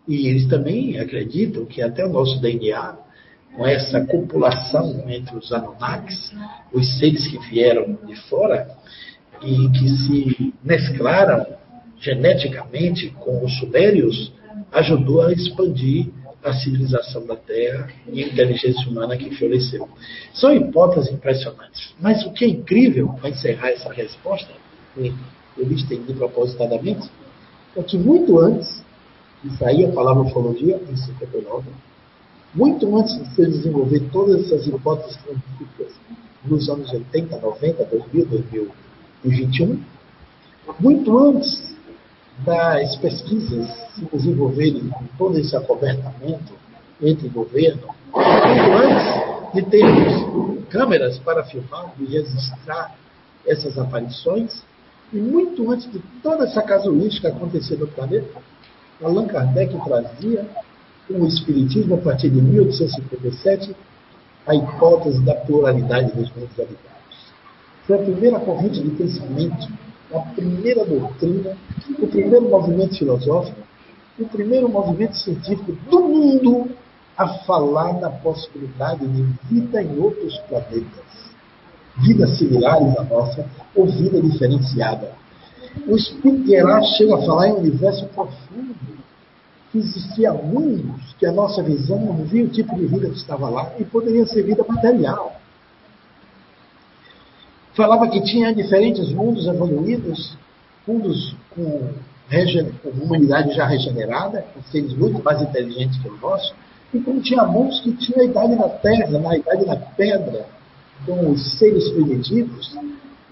[0.08, 2.98] E eles também acreditam que até o nosso DNA,
[3.56, 6.32] com essa copulação entre os Anunnakis,
[6.72, 8.68] os seres que vieram de fora
[9.42, 11.46] e que se mesclaram
[12.00, 14.32] geneticamente com os sumérios,
[14.72, 16.08] ajudou a expandir
[16.50, 19.88] a civilização da Terra e a inteligência humana que floresceu.
[20.34, 21.94] São hipóteses impressionantes.
[22.00, 24.52] Mas o que é incrível, para encerrar essa resposta,
[24.96, 27.10] eu me estendi propositadamente,
[27.76, 28.82] é que muito antes
[29.44, 31.70] de sair a palavra ufologia, em 59,
[32.54, 35.94] muito antes de se desenvolver todas essas hipóteses científicas
[36.46, 38.26] nos anos 80, 90, 2000,
[39.24, 39.80] 2021,
[40.80, 41.67] muito antes
[42.46, 46.54] das pesquisas se desenvolverem com todo esse acobertamento
[47.02, 52.96] entre governo, antes de termos câmeras para filmar e registrar
[53.46, 54.64] essas aparições,
[55.12, 58.42] e muito antes de toda essa casuística acontecer no planeta,
[59.02, 60.46] Allan Kardec trazia
[61.10, 63.76] o Espiritismo, a partir de 1857,
[64.46, 67.34] a hipótese da pluralidade dos mundos habitados.
[67.86, 69.68] Foi a primeira corrente de pensamento
[70.14, 71.58] a primeira doutrina,
[72.00, 73.60] o primeiro movimento filosófico,
[74.20, 76.70] o primeiro movimento científico do mundo
[77.18, 81.08] a falar na possibilidade de vida em outros planetas.
[81.98, 83.46] Vidas similares à nossa
[83.76, 85.12] ou vida diferenciada.
[85.88, 88.76] O Espírito Herá chega a falar em um universo profundo,
[89.72, 93.50] que existia mundos que a nossa visão não via o tipo de vida que estava
[93.50, 95.37] lá e poderia ser vida material
[97.78, 100.36] falava que tinha diferentes mundos evoluídos,
[100.86, 101.94] mundos com,
[102.82, 106.56] com humanidade já regenerada, com seres muito mais inteligentes que o nosso,
[106.92, 110.48] e como tinha mundos que tinham a idade da terra, na idade da pedra,
[111.06, 112.76] com os seres primitivos,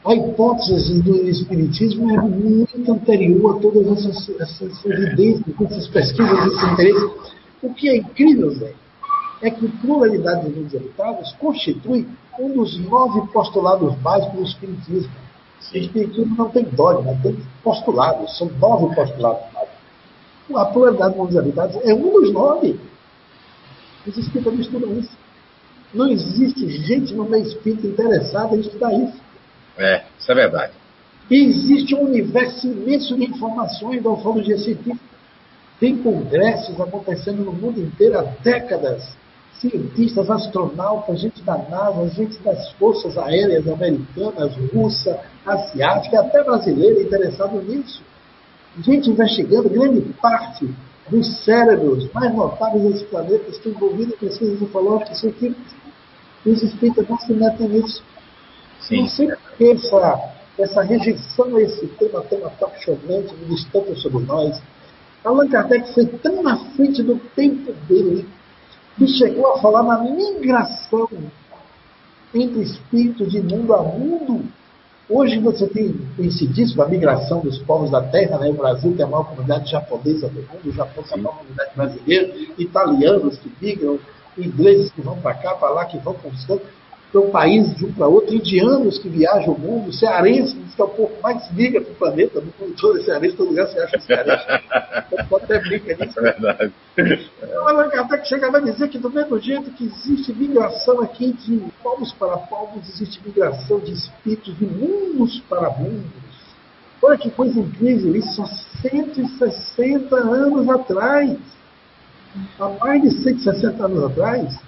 [0.05, 6.65] a hipótese do Espiritismo é muito anterior a todas essas, essas evidências, essas pesquisas, esse
[6.73, 7.11] interesse.
[7.63, 8.73] O que é incrível, Zé,
[9.41, 12.05] é que pluralidade de mundos habitados constitui
[12.39, 15.11] um dos nove postulados básicos do Espiritismo.
[15.73, 19.75] O Espiritismo não tem dogma, tem postulados, são nove postulados básicos.
[20.53, 22.79] A pluralidade de mundos habitados é um dos nove.
[24.05, 25.17] Os espíritas estudam isso.
[25.93, 29.19] Não existe gente no meio espírita interessada em estudar isso.
[29.77, 30.73] É, isso é verdade.
[31.29, 34.99] E existe um universo imenso de informações da ufologia científica.
[35.79, 39.03] Tem congressos acontecendo no mundo inteiro há décadas
[39.60, 47.62] cientistas, astronautas, gente da NASA, gente das forças aéreas americanas, russa, asiática, até brasileira interessado
[47.62, 48.03] nisso.
[48.82, 50.70] Gente investigando grande parte
[51.10, 55.76] dos cérebros mais notáveis desse planeta estão envolvidos em pesquisas ufológicas científicas.
[56.45, 58.03] E os espíritas não se metem nisso.
[58.82, 59.01] Sim.
[59.01, 64.62] Não sei por que essa, essa rejeição a esse tema tão apaixonante, distante sobre nós.
[65.24, 68.28] Allan Kardec foi tão na frente do tempo dele
[68.97, 71.09] que chegou a falar na migração
[72.33, 74.45] entre espíritos de mundo a mundo.
[75.07, 78.49] Hoje você tem conhecidíssimo a migração dos povos da Terra, né?
[78.49, 81.71] o Brasil tem a maior comunidade japonesa do mundo, o Japão tem a maior comunidade
[81.75, 83.99] brasileira, italianos que migram,
[84.37, 86.15] ingleses que vão para cá, para lá, que vão
[87.16, 90.82] conquistando para um país de um para outro, indianos que viajam o mundo, cearenses, que
[90.82, 93.80] é o povo mais migra para o planeta, no mundo todo, cearense, todo lugar você
[93.80, 94.45] acha cearense.
[95.11, 96.20] Então, pode até brincar nisso.
[96.20, 96.74] É verdade.
[96.97, 101.63] Então, Allan Kardec chegava a dizer que do mesmo jeito que existe migração aqui de
[101.82, 106.26] povos para povos, existe migração de espíritos de mundos para mundos.
[107.01, 108.47] Olha que coisa incrível, isso há
[108.82, 111.38] 160 anos atrás.
[112.59, 114.64] Há mais de 160 anos atrás,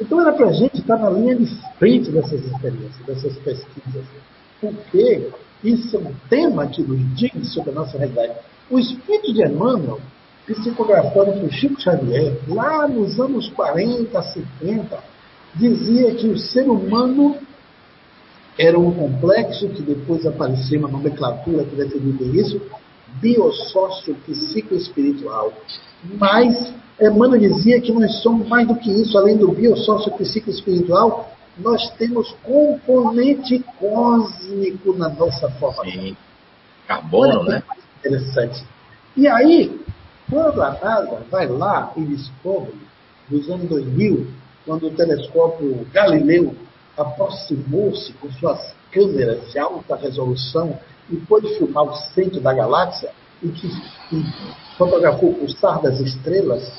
[0.00, 1.46] então era para a gente estar na linha de
[1.78, 4.04] frente dessas experiências, dessas pesquisas,
[4.60, 5.28] porque
[5.64, 8.34] isso é um tema que nos diz sobre a nossa realidade.
[8.70, 10.00] O espírito de Emmanuel,
[10.46, 14.98] psicografado por Chico Xavier, lá nos anos 40, 50,
[15.54, 17.36] dizia que o ser humano
[18.58, 22.60] era um complexo, que depois apareceu uma nomenclatura que ser isso,
[23.20, 25.52] biosócio psicoespiritual.
[26.18, 31.90] Mas Emmanuel dizia que nós somos mais do que isso, além do biosócio psicoespiritual, nós
[31.92, 35.84] temos componente cósmico na nossa formação.
[35.84, 36.16] Sim.
[36.86, 37.62] Carbono, né?
[37.98, 38.64] Interessante.
[39.16, 39.80] E aí,
[40.30, 42.74] quando a NASA vai lá e descobre,
[43.30, 44.26] nos anos 2000,
[44.64, 46.54] quando o telescópio Galileu
[46.96, 50.78] aproximou-se com suas câmeras de alta resolução
[51.10, 53.10] e pôde filmar o centro da galáxia
[53.42, 53.68] e que
[54.12, 54.24] e
[54.76, 56.72] fotografou o pulsar das estrelas,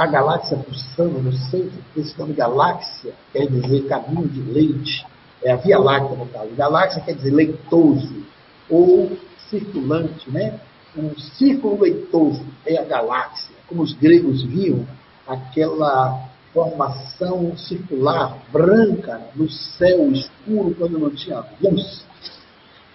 [0.00, 5.06] a galáxia pulsando no centro, esse nome galáxia quer dizer caminho de leite,
[5.42, 6.48] é a Via Láctea no caso.
[6.56, 8.24] Galáxia quer dizer leitoso
[8.70, 9.14] ou
[9.50, 10.58] circulante, né?
[10.96, 14.86] Um círculo leitoso é a galáxia, como os gregos viam
[15.28, 22.06] aquela formação circular branca no céu escuro quando não tinha luz.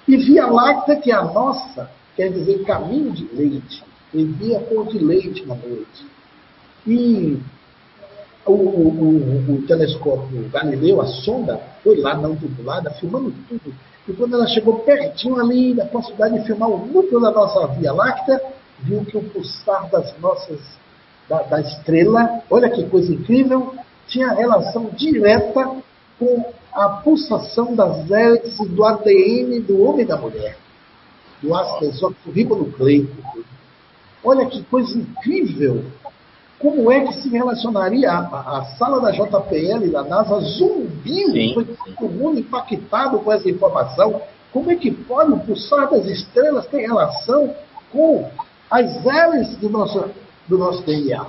[0.08, 3.84] E Via Láctea, que é a nossa, quer dizer caminho de leite.
[4.12, 6.15] Envia pão de leite na noite.
[6.88, 7.40] E
[8.46, 13.74] o, o, o, o, telescópio Galileu, a sonda, foi lá não tripulada, filmando tudo.
[14.08, 17.92] E quando ela chegou pertinho ali da possibilidade de filmar o núcleo da nossa Via
[17.92, 18.40] Láctea,
[18.80, 20.60] viu que o pulsar das nossas
[21.28, 23.74] da, da estrela, olha que coisa incrível,
[24.08, 25.82] tinha relação direta
[26.20, 30.58] com a pulsação das hélices do ADN do homem e da mulher,
[31.42, 33.16] do ácido exóxico-ribonucleico.
[34.24, 35.84] Olha que coisa incrível!
[36.66, 41.64] Como é que se relacionaria a, a, sala da JPL da NASA zumbiu, sim, foi
[41.64, 44.20] todo mundo impactado com essa informação.
[44.52, 47.54] Como é que pode o pulsar das estrelas ter relação
[47.92, 48.28] com
[48.72, 50.10] as hélices do nosso
[50.48, 51.24] do nosso DNA.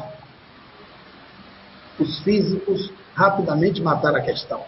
[2.00, 4.62] Os físicos rapidamente mataram a questão.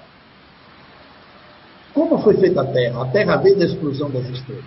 [1.95, 3.05] Como foi feita a Terra?
[3.05, 4.65] A Terra veio da explosão das estrelas.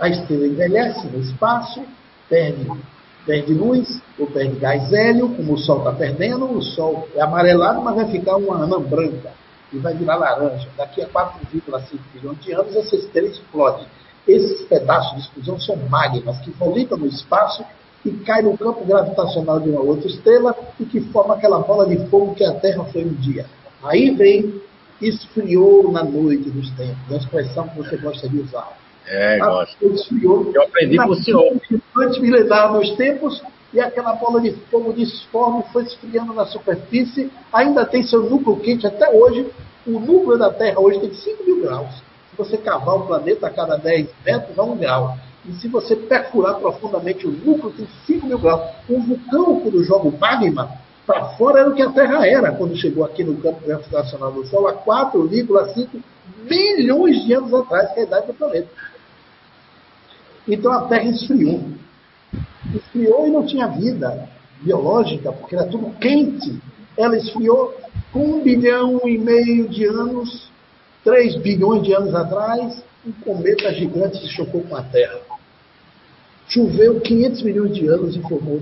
[0.00, 1.84] A estrela envelhece no espaço,
[2.26, 2.70] perde,
[3.26, 7.80] perde luz, ou perde gás hélio, como o Sol está perdendo, o Sol é amarelado,
[7.82, 9.32] mas vai ficar uma anã branca
[9.72, 10.68] e vai virar laranja.
[10.76, 13.86] Daqui a 4,5 bilhões de anos, essa estrela explode.
[14.26, 17.64] Esses pedaços de explosão são magmas que volitam no espaço
[18.04, 21.98] e cai no campo gravitacional de uma outra estrela e que forma aquela bola de
[22.08, 23.46] fogo que a Terra foi um dia.
[23.82, 24.62] Aí vem,
[25.00, 28.83] esfriou na noite dos tempos, a expressão que você gosta de usar.
[29.06, 29.86] É, a, gosto.
[29.86, 31.60] Esfriou Eu aprendi com o senhor.
[31.96, 33.42] Antes milenar nos tempos,
[33.72, 38.86] e aquela bola de fogo disforme foi esfriando na superfície, ainda tem seu núcleo quente
[38.86, 39.50] até hoje.
[39.84, 41.90] O núcleo da Terra hoje tem 5 mil graus.
[42.30, 45.16] Se você cavar o planeta a cada 10 metros, a um grau.
[45.46, 48.62] E se você perfurar profundamente o núcleo, tem 5 mil graus.
[48.88, 50.70] Um vulcão, quando joga o magma
[51.04, 54.46] para fora, era o que a Terra era quando chegou aqui no campo gravitacional do
[54.46, 55.88] Sol, há 4,5
[56.48, 58.68] bilhões de anos atrás, que é a idade do planeta.
[60.46, 61.62] Então a Terra esfriou.
[62.74, 64.28] Esfriou e não tinha vida
[64.60, 66.60] biológica, porque era tudo quente.
[66.96, 67.74] Ela esfriou
[68.12, 70.48] com um bilhão e meio de anos,
[71.02, 75.20] 3 bilhões de anos atrás, um cometa gigante se chocou com a Terra.
[76.48, 78.60] Choveu 500 milhões de anos e formou,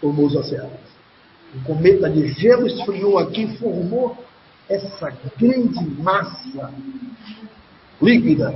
[0.00, 0.94] formou os oceanos.
[1.54, 4.16] Um cometa de gelo esfriou aqui e formou
[4.68, 6.72] essa grande massa
[8.02, 8.54] líquida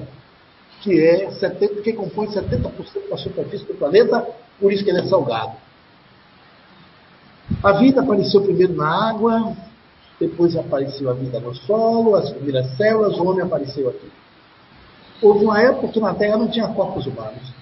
[0.81, 4.27] que é 70, que compõe 70% da superfície do planeta,
[4.61, 5.53] por isso que ele é salgado.
[7.63, 9.57] A vida apareceu primeiro na água,
[10.21, 14.11] depois apareceu a vida no solo, as primeiras células, o homem apareceu aqui.
[15.23, 17.53] Houve uma época que na Terra não tinha corpos humanos.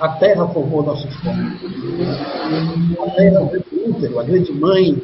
[0.00, 1.60] A Terra formou nossos corpos.
[2.98, 5.02] A Terra foi o útero, a grande mãe,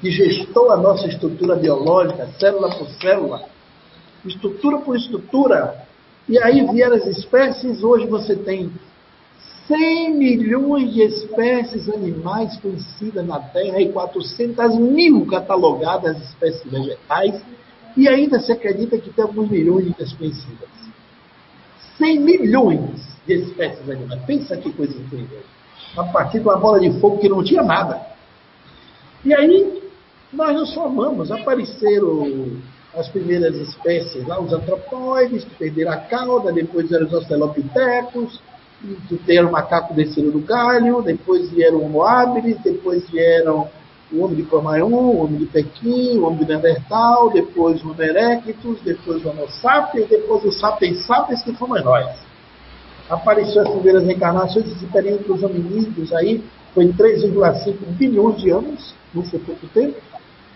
[0.00, 3.44] que gestou a nossa estrutura biológica, célula por célula,
[4.24, 5.86] estrutura por estrutura.
[6.28, 8.70] E aí vieram as espécies, hoje você tem
[9.66, 17.42] 100 milhões de espécies animais conhecidas na Terra e 400 mil catalogadas espécies vegetais,
[17.96, 20.68] e ainda se acredita que tem alguns milhões de desconhecidas.
[21.98, 24.22] 100 milhões de espécies animais.
[24.24, 25.40] Pensa que coisa incrível.
[25.96, 28.00] A partir de uma bola de fogo que não tinha nada.
[29.24, 29.82] E aí,
[30.32, 31.30] nós nos formamos.
[31.30, 32.56] Apareceram
[32.94, 38.40] as primeiras espécies lá, os antropóides, que perderam a cauda, depois vieram os australopitecos,
[39.08, 43.68] que vieram o macaco descendo do galho, depois vieram o Homo habilis, depois vieram
[44.12, 48.02] o homem de Cromaion, o homem de Pequim, o homem de Neandertal, depois o Homo
[48.02, 52.32] erectus, depois o Homo sapiens, depois o sapiens sapiens, que fomos nós
[53.12, 56.42] apareceu as primeiras reencarnações, esse período dos hominídeos aí
[56.74, 59.96] foi em 3,5 bilhões de anos, não foi pouco tempo.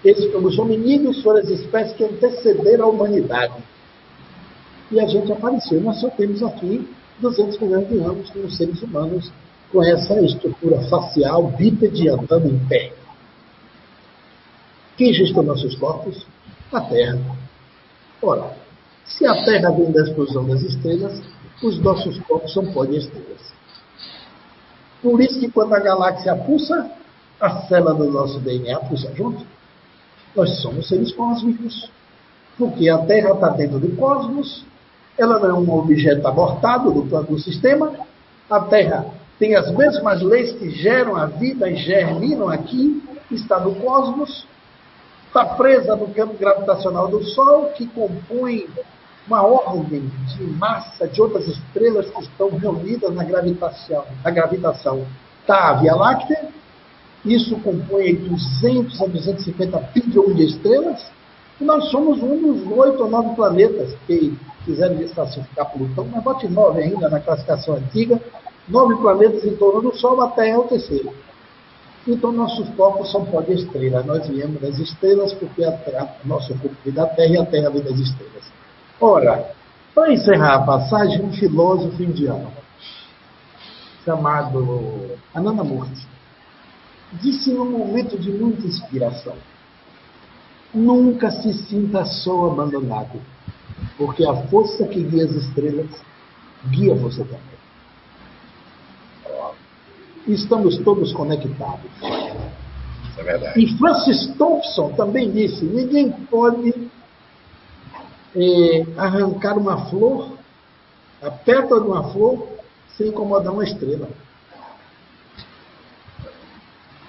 [0.04, 3.54] Os hominídeos foram as espécies que antecederam a humanidade.
[4.90, 5.80] E a gente apareceu.
[5.80, 6.88] Nós só temos aqui
[7.20, 9.32] 200 milhões de anos como seres humanos
[9.72, 12.92] com essa estrutura facial bípede andando em pé.
[14.96, 16.26] Quem gestou nossos corpos?
[16.72, 17.18] A Terra.
[18.22, 18.56] Ora,
[19.04, 21.20] se a Terra vem da explosão das estrelas,
[21.62, 23.54] os nossos corpos são pó de estrelas.
[25.02, 26.90] Por isso que quando a galáxia pulsa,
[27.40, 29.46] a célula do nosso DNA pulsa junto.
[30.36, 31.90] Nós somos seres cósmicos.
[32.58, 34.64] Porque a Terra está dentro do cosmos,
[35.18, 37.92] ela não é um objeto abortado do do sistema.
[38.48, 39.06] A Terra
[39.38, 44.46] tem as mesmas leis que geram a vida e germinam aqui, está no cosmos,
[45.26, 48.66] está presa no campo gravitacional do Sol, que compõe
[49.26, 54.04] uma ordem de massa de outras estrelas que estão reunidas na gravitação.
[54.24, 55.04] A gravitação
[55.40, 56.48] está a Via Láctea,
[57.34, 61.06] isso compõe 200 a 250 bilhões de estrelas,
[61.60, 66.46] e nós somos um dos oito ou nove planetas que quiserem desclassificar Plutão, mas bote
[66.48, 68.20] nove ainda na classificação antiga,
[68.68, 71.12] nove planetas em torno do Sol, a Terra é o terceiro.
[72.06, 74.02] Então, nossos corpos são pó de estrela.
[74.04, 77.82] Nós viemos das estrelas porque a, nosso corpo vem da Terra e a Terra vem
[77.82, 78.44] das estrelas.
[79.00, 79.50] Ora,
[79.92, 82.52] para encerrar a passagem, um filósofo indiano
[84.04, 86.15] chamado Anandamurti
[87.14, 89.34] disse num momento de muita inspiração:
[90.74, 93.20] Nunca se sinta só abandonado,
[93.96, 95.90] porque a força que guia as estrelas
[96.70, 97.56] guia você também.
[100.26, 101.90] Estamos todos conectados.
[103.16, 103.60] É verdade.
[103.60, 106.90] E Francis Thompson também disse: ninguém pode
[108.34, 110.32] é, arrancar uma flor,
[111.22, 112.48] a pétala de uma flor,
[112.96, 114.08] sem incomodar uma estrela.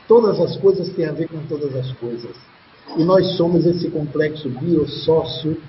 [0.07, 2.35] Todas as coisas têm a ver com todas as coisas.
[2.95, 5.61] E nós somos esse complexo biosócio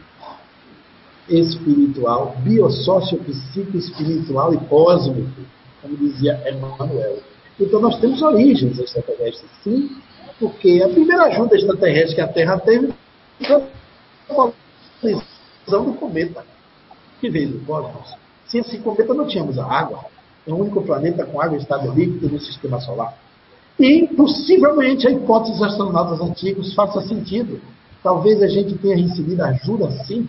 [1.28, 5.42] espiritual, biosócio psico-espiritual e cósmico,
[5.82, 7.18] como dizia Emmanuel.
[7.58, 9.90] Então nós temos origens extraterrestres, sim,
[10.38, 12.94] porque a primeira ajuda extraterrestre que a Terra teve
[15.00, 16.44] foi a do cometa,
[17.20, 18.14] que veio do cosmos.
[18.46, 20.04] Sem esse cometa não tínhamos a água.
[20.46, 23.14] É o único planeta com água estável líquida no sistema solar.
[23.78, 27.60] E possivelmente a hipótese dos astronautas antigos faça sentido.
[28.02, 30.28] Talvez a gente tenha recebido ajuda, sim,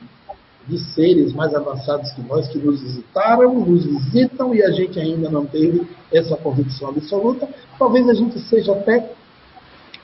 [0.67, 5.29] de seres mais avançados que nós, que nos visitaram, nos visitam e a gente ainda
[5.29, 7.49] não teve essa convicção absoluta.
[7.77, 9.11] Talvez a gente seja até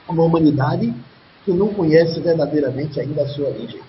[0.08, 0.92] uma humanidade
[1.44, 3.80] que não conhece verdadeiramente ainda a sua origem.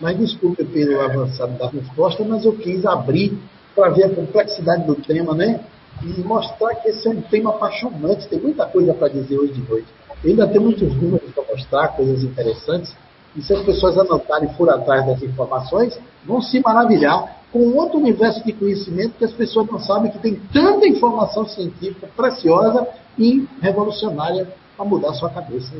[0.00, 3.36] Mas desculpe pelo avançado da resposta, mas eu quis abrir
[3.74, 5.60] para ver a complexidade do tema, né?
[6.02, 8.28] E mostrar que esse é um tema apaixonante.
[8.28, 9.88] Tem muita coisa para dizer hoje de noite.
[10.24, 12.94] ainda tem muitos números para mostrar, coisas interessantes.
[13.36, 17.98] E se as pessoas anotarem e for atrás das informações, vão se maravilhar com outro
[17.98, 22.86] universo de conhecimento que as pessoas não sabem que tem tanta informação científica preciosa
[23.18, 25.72] e revolucionária para mudar sua cabeça.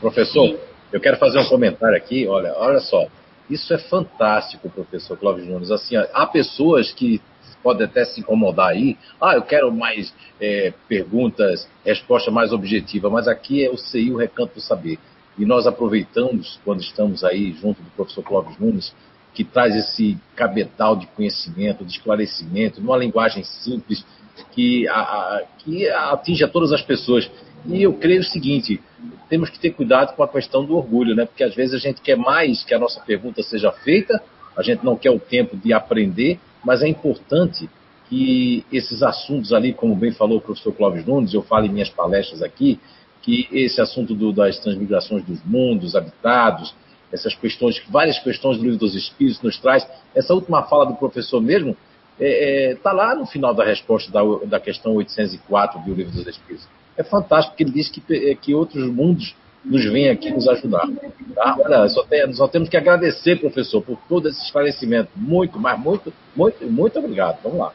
[0.00, 0.58] Professor,
[0.92, 2.26] eu quero fazer um comentário aqui.
[2.26, 3.06] Olha, olha só.
[3.48, 5.70] Isso é fantástico, professor Clóvis Nunes.
[5.70, 7.20] Assim, há pessoas que
[7.64, 8.98] pode até se incomodar aí.
[9.18, 14.18] Ah, eu quero mais é, perguntas, resposta mais objetiva, mas aqui é o CI, o
[14.18, 14.98] Recanto do Saber.
[15.38, 18.94] E nós aproveitamos, quando estamos aí junto do professor Clóvis Nunes,
[19.32, 24.04] que traz esse cabetal de conhecimento, de esclarecimento, numa linguagem simples,
[24.52, 27.28] que, a, a, que atinge a todas as pessoas.
[27.66, 28.80] E eu creio o seguinte:
[29.28, 31.24] temos que ter cuidado com a questão do orgulho, né?
[31.24, 34.22] Porque às vezes a gente quer mais que a nossa pergunta seja feita,
[34.56, 37.68] a gente não quer o tempo de aprender, mas é importante
[38.08, 41.90] que esses assuntos ali, como bem falou o professor Clóvis Nunes, eu falo em minhas
[41.90, 42.78] palestras aqui,
[43.22, 46.74] que esse assunto do, das transmigrações dos mundos habitados,
[47.10, 51.40] essas questões, várias questões do livro dos Espíritos nos traz, essa última fala do professor
[51.40, 51.76] mesmo,
[52.18, 56.12] está é, é, tá lá no final da resposta da, da questão 804 do livro
[56.12, 56.68] dos Espíritos.
[56.96, 59.34] É fantástico, porque ele diz que, é, que outros mundos
[59.64, 60.86] nos vêm aqui nos ajudar.
[61.34, 61.56] Tá?
[61.58, 65.10] Olha, só, tem, só, temos que agradecer, professor, por todo esse esclarecimento.
[65.16, 67.38] Muito, mas muito, muito, muito obrigado.
[67.42, 67.72] Vamos lá.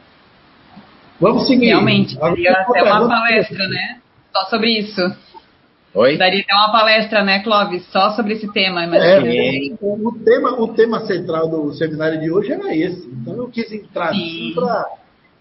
[1.20, 1.66] Vamos seguir.
[1.66, 4.00] Realmente, daria até uma palestra, né?
[4.32, 5.00] Só sobre isso.
[5.92, 6.16] Oi?
[6.16, 7.84] Daria até uma palestra, né, Clóvis?
[7.90, 8.86] Só sobre esse tema.
[8.86, 9.18] Mas é,
[9.80, 13.08] o, o, tema, o tema central do seminário de hoje era esse.
[13.08, 14.12] Então eu quis entrar
[14.54, 14.86] para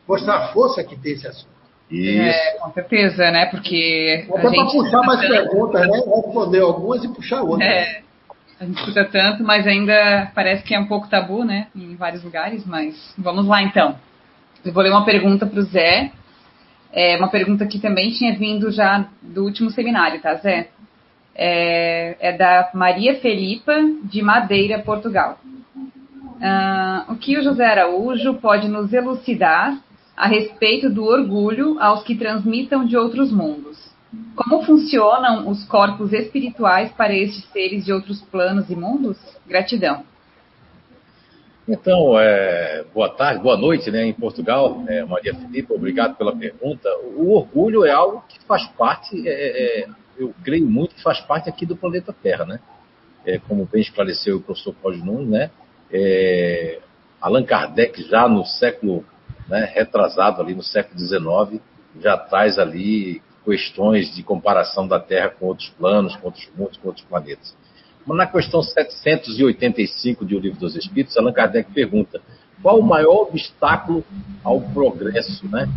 [0.07, 1.58] mostrar a força que tem esse assunto.
[1.89, 2.21] Isso.
[2.21, 3.47] É, com certeza, né?
[3.47, 4.27] Porque.
[4.31, 5.97] Até para puxar mais perguntas, né?
[6.15, 7.67] Responder algumas e puxar outras.
[7.67, 8.01] É,
[8.59, 11.67] a gente escuta tanto, mas ainda parece que é um pouco tabu, né?
[11.75, 13.95] Em vários lugares, mas vamos lá então.
[14.63, 16.11] Eu vou ler uma pergunta para o Zé.
[16.91, 20.69] É uma pergunta que também tinha vindo já do último seminário, tá, Zé?
[21.35, 23.73] É, é da Maria Felipa,
[24.03, 25.39] de Madeira, Portugal.
[25.75, 29.77] Uh, o que o José Araújo pode nos elucidar
[30.19, 33.79] a respeito do orgulho aos que transmitam de outros mundos?
[34.35, 39.17] Como funcionam os corpos espirituais para estes seres de outros planos e mundos?
[39.47, 40.03] Gratidão.
[41.65, 46.89] Então, é, boa tarde, boa noite, né, em Portugal, é, Maria Filipe, obrigado pela pergunta.
[47.15, 51.47] O orgulho é algo que faz parte, é, é eu creio muito que faz parte
[51.47, 52.59] aqui do planeta Terra, né?
[53.25, 55.51] É, como bem esclareceu o professor Cláudio Nunes, né?
[55.89, 56.79] É,
[57.21, 59.05] Allan Kardec já no século
[59.49, 61.61] né, retrasado ali no século XIX
[61.99, 66.87] já traz ali questões de comparação da Terra com outros planos, com outros mundos, com
[66.87, 67.55] outros planetas.
[68.05, 72.21] Mas na questão 785 de O Livro dos Espíritos, Allan Kardec pergunta:
[72.61, 74.03] qual o maior obstáculo
[74.43, 75.67] ao progresso, né?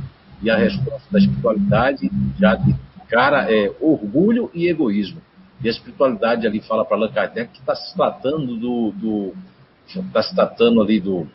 [0.42, 2.74] E a resposta da espiritualidade já de
[3.08, 5.20] cara é orgulho e egoísmo.
[5.62, 9.34] E a espiritualidade ali fala para Allan Kardec que está se tratando do, do
[9.86, 11.28] está se tratando ali do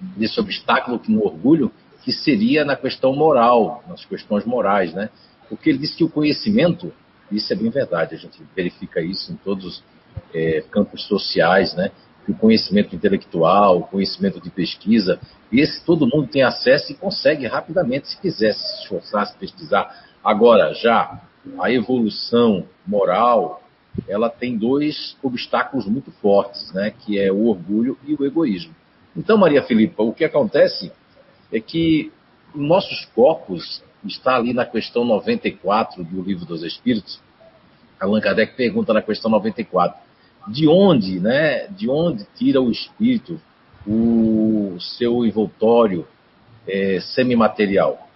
[0.00, 1.70] desse obstáculo que no orgulho
[2.02, 5.10] que seria na questão moral, nas questões morais, né?
[5.48, 6.92] Porque ele diz que o conhecimento,
[7.30, 9.82] isso é bem verdade, a gente verifica isso em todos
[10.32, 11.90] é, campos sociais, né?
[12.28, 15.18] o conhecimento intelectual, o conhecimento de pesquisa,
[15.52, 19.90] esse todo mundo tem acesso e consegue rapidamente, se quiser se esforçar, se pesquisar.
[20.22, 21.20] Agora, já
[21.58, 23.62] a evolução moral,
[24.08, 26.90] ela tem dois obstáculos muito fortes, né?
[26.90, 28.74] que é o orgulho e o egoísmo.
[29.16, 30.92] Então, Maria Filipa, o que acontece
[31.52, 32.12] é que
[32.54, 37.20] nossos corpos, está ali na questão 94 do Livro dos Espíritos,
[38.00, 40.00] Allan Kardec pergunta na questão 94,
[40.48, 43.40] de onde, né, de onde tira o espírito
[43.86, 46.06] o seu envoltório
[46.66, 48.08] é, semimaterial?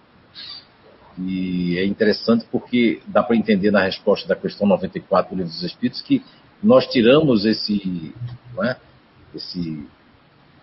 [1.17, 5.63] E é interessante porque dá para entender na resposta da questão 94 do Livro dos
[5.63, 6.23] Espíritos que
[6.61, 8.13] nós tiramos esse,
[8.63, 8.75] é,
[9.33, 9.87] esse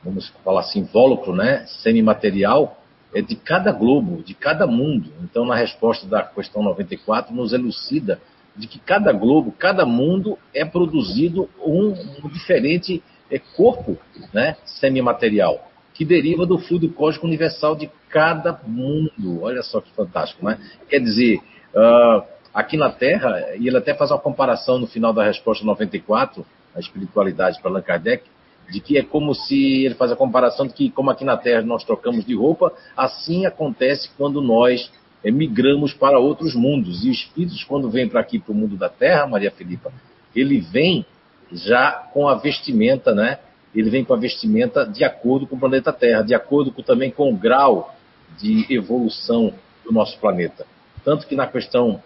[0.05, 2.79] vamos falar assim, invólucro, né, semimaterial,
[3.15, 5.13] é de cada globo, de cada mundo.
[5.23, 8.21] Então, na resposta da questão 94, nos elucida
[8.57, 11.95] de que cada globo, cada mundo é produzido um,
[12.29, 13.99] diferente é, corpo
[14.33, 19.43] né, semimaterial, que deriva do fluido cósmico universal de cada mundo.
[19.43, 20.59] Olha só que fantástico, né?
[20.89, 21.39] Quer dizer,
[21.75, 22.23] uh,
[22.53, 26.45] aqui na Terra, e ele até faz uma comparação no final da resposta 94,
[26.75, 28.25] a espiritualidade para Allan Kardec,
[28.71, 31.63] de que é como se ele faz a comparação de que como aqui na Terra
[31.63, 34.91] nós trocamos de roupa, assim acontece quando nós
[35.23, 37.05] é, migramos para outros mundos.
[37.05, 39.93] E os espíritos, quando vêm para aqui, para o mundo da Terra, Maria Filipa,
[40.35, 41.05] ele vem
[41.53, 43.39] já com a vestimenta, né?
[43.75, 47.11] Ele vem com a vestimenta de acordo com o planeta Terra, de acordo com, também
[47.11, 47.95] com o grau
[48.39, 49.53] de evolução
[49.85, 50.67] do nosso planeta.
[51.05, 52.03] Tanto que na questão,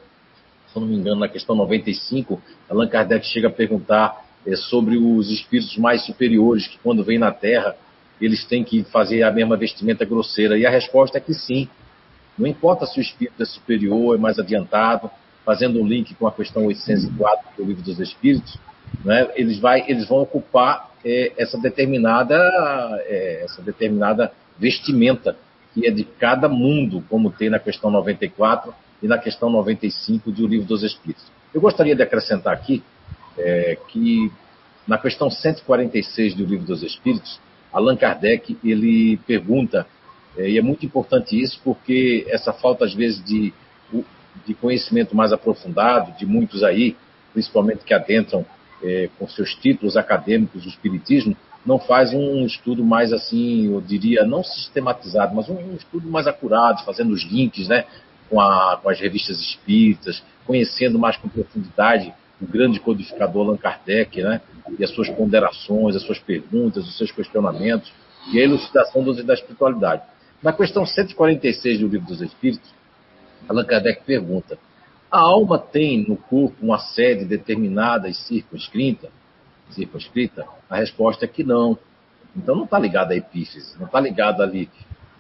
[0.73, 5.31] se não me engano, na questão 95, Allan Kardec chega a perguntar é, sobre os
[5.31, 7.77] espíritos mais superiores, que quando vêm na Terra,
[8.21, 10.57] eles têm que fazer a mesma vestimenta grosseira.
[10.59, 11.69] E a resposta é que sim,
[12.39, 15.11] não importa se o espírito é superior, é mais adiantado,
[15.45, 18.59] fazendo um link com a questão 804 do Livro dos Espíritos,
[19.05, 22.35] né, eles, vai, eles vão ocupar é, essa, determinada,
[23.07, 25.37] é, essa determinada vestimenta
[25.75, 30.47] que é de cada mundo, como tem na questão 94 e na questão 95 do
[30.47, 31.25] Livro dos Espíritos.
[31.53, 32.83] Eu gostaria de acrescentar aqui
[33.39, 34.31] é, que
[34.87, 37.41] na questão 146 do Livro dos Espíritos,
[37.73, 39.87] Allan Kardec ele pergunta
[40.37, 43.53] é, e é muito importante isso porque essa falta, às vezes, de,
[44.47, 46.97] de conhecimento mais aprofundado, de muitos aí,
[47.33, 48.45] principalmente que adentram
[48.83, 54.25] é, com seus títulos acadêmicos o Espiritismo, não faz um estudo mais assim, eu diria,
[54.25, 57.85] não sistematizado, mas um, estudo mais acurado, fazendo os links né,
[58.31, 64.23] com, a, com as revistas espíritas, conhecendo mais com profundidade o grande codificador Allan Kardec,
[64.23, 64.41] né,
[64.79, 67.93] e as suas ponderações, as suas perguntas, os seus questionamentos,
[68.33, 70.03] e a elucidação da espiritualidade.
[70.43, 72.75] Na questão 146 do Livro dos Espíritos,
[73.49, 74.59] Allan Kardec pergunta:
[75.11, 79.09] a alma tem no corpo uma sede determinada e circunscrita?
[79.71, 80.47] circunscrita?
[80.69, 81.79] A resposta é que não.
[82.37, 84.69] Então não está ligada à epífise, não está ligada ali.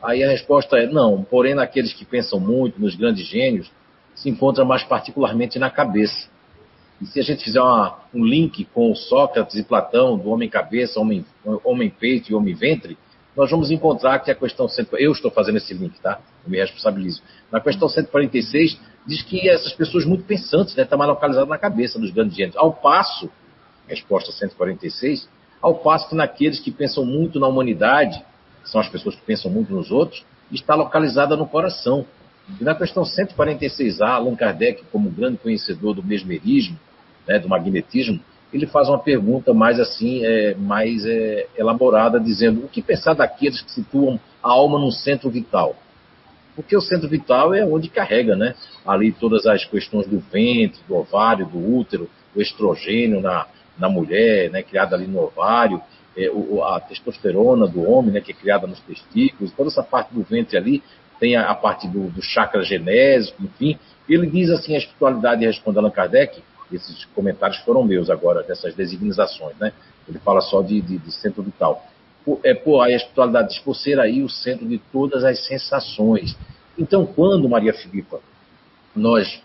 [0.02, 3.70] Aí a resposta é não, porém naqueles que pensam muito, nos grandes gênios,
[4.14, 6.28] se encontra mais particularmente na cabeça.
[7.01, 10.99] E se a gente fizer uma, um link com Sócrates e Platão, do homem cabeça,
[10.99, 12.97] homem, e homem ventre,
[13.36, 14.66] nós vamos encontrar que a questão.
[14.94, 16.18] Eu estou fazendo esse link, tá?
[16.44, 17.22] Eu me responsabilizo.
[17.53, 21.99] Na questão 146, diz que essas pessoas muito pensantes, né, está mais localizado na cabeça
[21.99, 22.57] dos grandes gênios.
[22.57, 23.30] Ao passo,
[23.86, 25.28] resposta 146,
[25.61, 28.24] ao passo que naqueles que pensam muito na humanidade,
[28.64, 32.07] são as pessoas que pensam muito nos outros, está localizada no coração.
[32.61, 36.78] E na questão 146A, Allan Kardec, como grande conhecedor do mesmerismo,
[37.27, 38.20] né, do magnetismo,
[38.53, 43.61] ele faz uma pergunta mais assim, é, mais é, elaborada, dizendo o que pensar daqueles
[43.61, 45.77] que situam a alma num centro vital?
[46.55, 48.55] Porque o centro vital é onde carrega, né?
[48.87, 53.47] Ali todas as questões do ventre, do ovário, do útero, o estrogênio na,
[53.79, 54.62] na mulher, né?
[54.62, 55.83] Criado ali no ovário,
[56.16, 58.20] é, o, a testosterona do homem, né?
[58.22, 60.83] Que é criada nos testículos, toda essa parte do ventre ali
[61.20, 63.79] tem a, a parte do, do chakra genésico, enfim.
[64.09, 69.56] Ele diz assim, a espiritualidade responde Allan Kardec, esses comentários foram meus agora, dessas designizações,
[69.58, 69.72] né?
[70.08, 71.82] Ele fala só de, de, de centro vital
[72.42, 76.36] é, pô, a espiritualidade diz, por ser aí o centro de todas as sensações.
[76.76, 78.20] Então, quando, Maria Filipa,
[78.94, 79.40] nós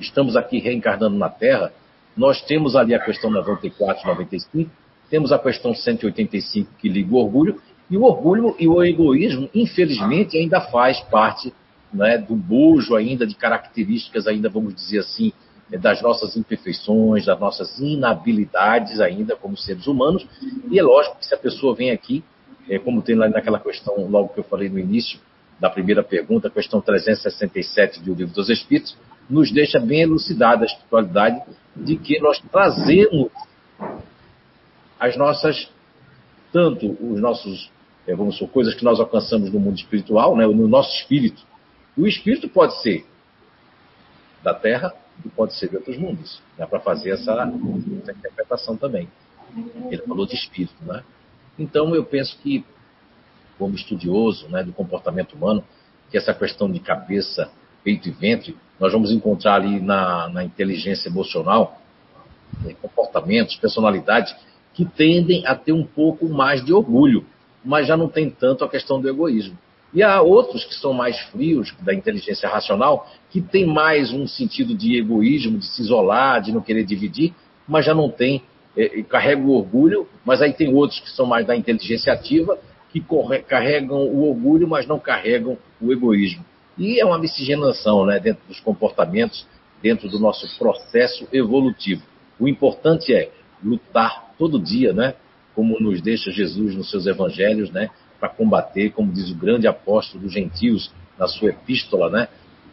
[0.00, 1.72] estamos aqui reencarnando na Terra,
[2.16, 4.70] nós temos ali a questão 94, 95,
[5.10, 7.60] temos a questão 185 que liga o orgulho,
[7.90, 11.52] e o orgulho e o egoísmo, infelizmente, ainda faz parte
[11.92, 15.32] né, do bojo ainda, de características ainda, vamos dizer assim,
[15.78, 20.26] das nossas imperfeições, das nossas inabilidades ainda como seres humanos.
[20.70, 22.22] E é lógico que se a pessoa vem aqui,
[22.68, 25.18] é, como tem lá naquela questão, logo que eu falei no início
[25.58, 28.96] da primeira pergunta, questão 367 do Livro dos Espíritos,
[29.28, 31.40] nos deixa bem elucidada a espiritualidade
[31.74, 33.30] de que nós trazemos
[34.98, 35.68] as nossas,
[36.52, 37.70] tanto os nossos,
[38.06, 41.42] é, vamos supor, coisas que nós alcançamos no mundo espiritual, né, no nosso espírito.
[41.96, 43.06] O espírito pode ser
[44.42, 44.92] da terra
[45.24, 46.40] e pode ser de outros mundos.
[46.56, 49.08] Dá para fazer essa, essa, interpretação também.
[49.90, 51.02] Ele falou de espírito, né?
[51.58, 52.64] Então eu penso que,
[53.58, 55.62] como estudioso né, do comportamento humano,
[56.10, 57.50] que essa questão de cabeça,
[57.84, 61.80] peito e ventre, nós vamos encontrar ali na, na inteligência emocional
[62.60, 64.34] né, comportamentos, personalidades
[64.74, 67.24] que tendem a ter um pouco mais de orgulho,
[67.64, 69.56] mas já não tem tanto a questão do egoísmo.
[69.94, 74.74] E há outros que são mais frios, da inteligência racional, que tem mais um sentido
[74.74, 77.34] de egoísmo, de se isolar, de não querer dividir,
[77.68, 78.42] mas já não tem,
[78.76, 82.58] é, carrega o orgulho, mas aí tem outros que são mais da inteligência ativa,
[82.90, 86.44] que corre, carregam o orgulho, mas não carregam o egoísmo.
[86.78, 89.46] E é uma miscigenação né, dentro dos comportamentos,
[89.82, 92.02] dentro do nosso processo evolutivo.
[92.40, 93.30] O importante é
[93.62, 95.14] lutar todo dia, né,
[95.54, 97.90] como nos deixa Jesus nos seus evangelhos, né,
[98.22, 102.28] para combater, como diz o grande apóstolo dos gentios na sua epístola, né?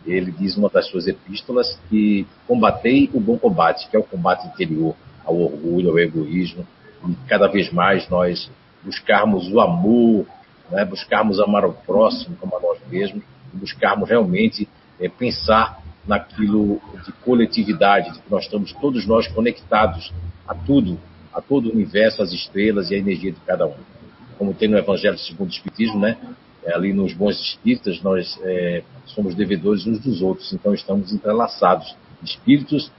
[0.05, 4.45] Ele diz uma das suas epístolas que combatei o bom combate, que é o combate
[4.45, 4.95] interior
[5.25, 6.67] ao orgulho, ao egoísmo,
[7.07, 8.47] e cada vez mais nós
[8.83, 10.27] buscarmos o amor,
[10.69, 10.85] né?
[10.85, 14.69] buscarmos amar o próximo como a nós mesmos, buscarmos realmente
[14.99, 20.13] é, pensar naquilo de coletividade, de que nós estamos todos nós conectados
[20.47, 20.99] a tudo,
[21.33, 23.98] a todo o universo, as estrelas e a energia de cada um
[24.39, 26.17] como tem no Evangelho segundo o Espiritismo, né?
[26.63, 31.93] É, ali nos bons espíritas, nós é, somos devedores uns dos outros, então estamos entrelaçados,
[32.23, 32.89] espíritos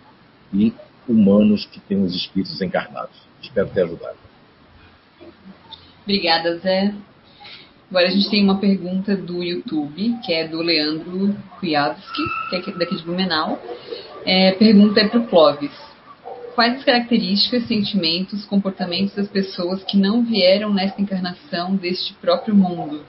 [0.53, 0.73] e
[1.09, 3.17] humanos que têm os espíritos encarnados.
[3.43, 4.19] Espero ter ajudado.
[6.03, 6.95] Obrigada, Zé.
[7.89, 12.75] Agora a gente tem uma pergunta do YouTube, que é do Leandro Kwiatkowski, que é
[12.75, 13.61] daqui de Blumenau.
[14.25, 15.90] É, pergunta é para o Clóvis
[16.55, 23.03] quais as características, sentimentos, comportamentos das pessoas que não vieram nesta encarnação deste próprio mundo?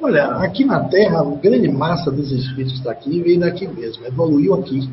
[0.00, 4.54] Olha, aqui na Terra, a grande massa dos espíritos está aqui veio daqui mesmo, evoluiu
[4.54, 4.90] aqui.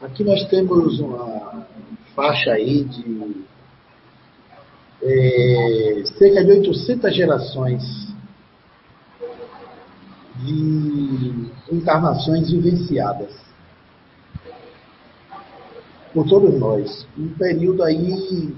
[0.00, 1.66] Aqui nós temos uma
[2.14, 3.44] faixa aí de
[5.02, 8.08] é, cerca de 800 gerações
[10.44, 13.47] de encarnações vivenciadas
[16.18, 17.06] por todos nós.
[17.16, 18.52] Um período aí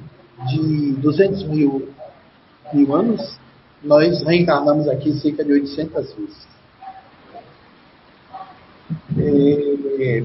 [0.48, 1.90] de 200 mil,
[2.72, 3.38] mil anos,
[3.84, 6.48] nós reencarnamos aqui cerca de 800 vezes.
[9.18, 10.24] É,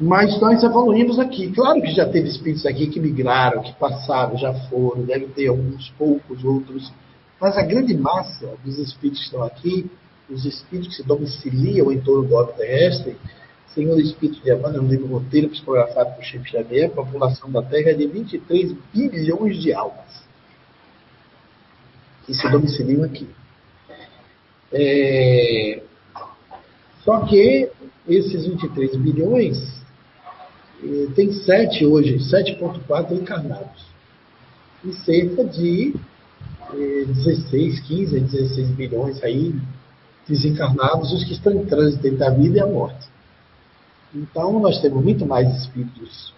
[0.00, 1.52] mas nós evoluímos aqui.
[1.52, 5.90] Claro que já teve espíritos aqui que migraram, que passaram, já foram, deve ter alguns
[5.98, 6.90] poucos outros.
[7.38, 9.90] Mas a grande massa dos espíritos que estão aqui,
[10.30, 13.18] os espíritos que se domiciliam em torno do orbe terrestre,
[13.74, 17.90] Senhor Espírito de Amanda, no livro roteiro psicografado por Chico Xavier, a população da Terra
[17.90, 20.24] é de 23 bilhões de almas
[22.26, 23.28] que se domiciliam aqui.
[24.72, 25.82] É...
[27.04, 27.70] Só que
[28.08, 29.56] esses 23 bilhões
[30.82, 33.86] eh, tem 7 hoje, 7,4 encarnados.
[34.84, 35.94] E cerca de
[36.72, 39.54] eh, 16, 15, 16 bilhões aí
[40.28, 43.08] desencarnados, os que estão em trânsito entre a vida e a morte.
[44.14, 46.34] Então, nós temos muito mais espíritos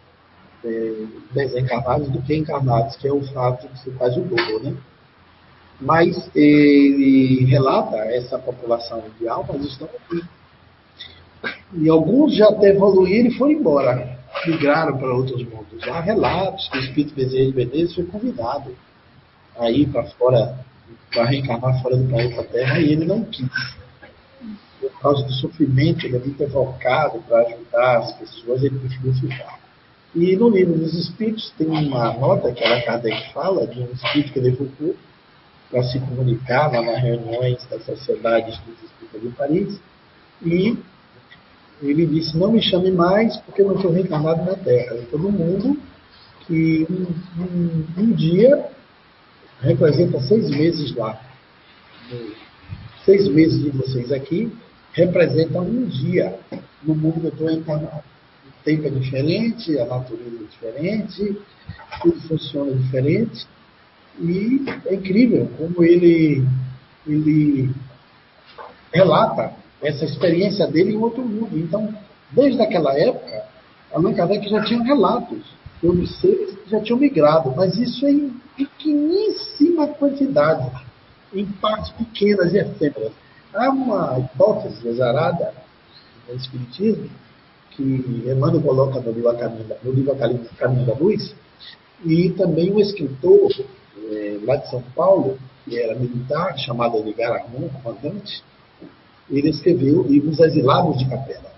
[0.64, 4.76] é, desencarnados do que encarnados, que é o fato que se faz o dobro, né?
[5.80, 10.22] Mas ele relata essa população de almas estão aqui.
[11.74, 14.18] E alguns já até evoluíram e foram embora.
[14.46, 15.82] migraram para outros mundos.
[15.88, 18.74] Há relatos que o espírito Bezerra de Menezes foi convidado
[19.58, 20.58] a ir para fora,
[21.12, 23.48] para reencarnar fora do planeta Terra, e ele não quis.
[24.88, 29.60] Por causa do sofrimento, ele é muito evocado para ajudar as pessoas, ele preferiu ficar.
[30.14, 34.32] E no livro dos Espíritos tem uma nota que Allan Kardec fala de um espírito
[34.32, 34.96] que ele evocou
[35.70, 39.80] para se comunicar lá nas reuniões das sociedades dos Espíritos de Paris,
[40.44, 40.76] e
[41.80, 44.96] ele disse: Não me chame mais, porque eu não estou reencarnado na Terra.
[44.96, 45.78] E todo mundo
[46.46, 48.68] que um, um, um, dia
[49.60, 51.20] representa seis meses lá.
[53.04, 54.52] Seis meses de vocês aqui
[54.92, 56.38] representam um dia
[56.82, 58.04] no mundo que eu encarnado.
[58.46, 61.38] O tempo é diferente, a natureza é diferente,
[62.02, 63.46] tudo funciona diferente.
[64.20, 66.44] E é incrível como ele,
[67.06, 67.70] ele
[68.92, 71.58] relata essa experiência dele em outro mundo.
[71.58, 71.92] Então,
[72.30, 73.44] desde aquela época,
[73.92, 75.42] Allan Kardec já tinha relatos
[75.80, 80.70] sobre seres que já tinham migrado, mas isso é em pequeníssima quantidade,
[81.34, 83.12] em partes pequenas e efêmeras.
[83.54, 85.52] Há uma hipótese exarada
[86.26, 87.10] no Espiritismo,
[87.70, 90.16] que Emmanuel coloca no livro, Caminho, no livro
[90.56, 91.34] Caminho da Luz,
[92.04, 93.50] e também um escritor
[94.10, 98.42] é, lá de São Paulo, que era militar, chamado Edgar Armon, comandante,
[99.30, 101.52] ele escreveu livros Exilados de Capela,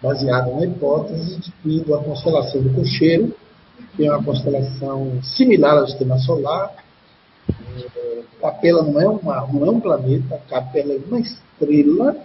[0.00, 3.34] baseado na hipótese de que a constelação do Cocheiro,
[3.96, 6.83] que é uma constelação similar ao sistema solar,
[8.40, 12.16] Capela não é, uma, não é um planeta, Capela é uma estrela,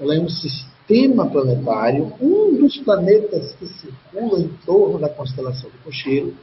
[0.00, 5.78] ela é um sistema planetário, um dos planetas que circula em torno da constelação do
[5.84, 6.34] Cocheiro.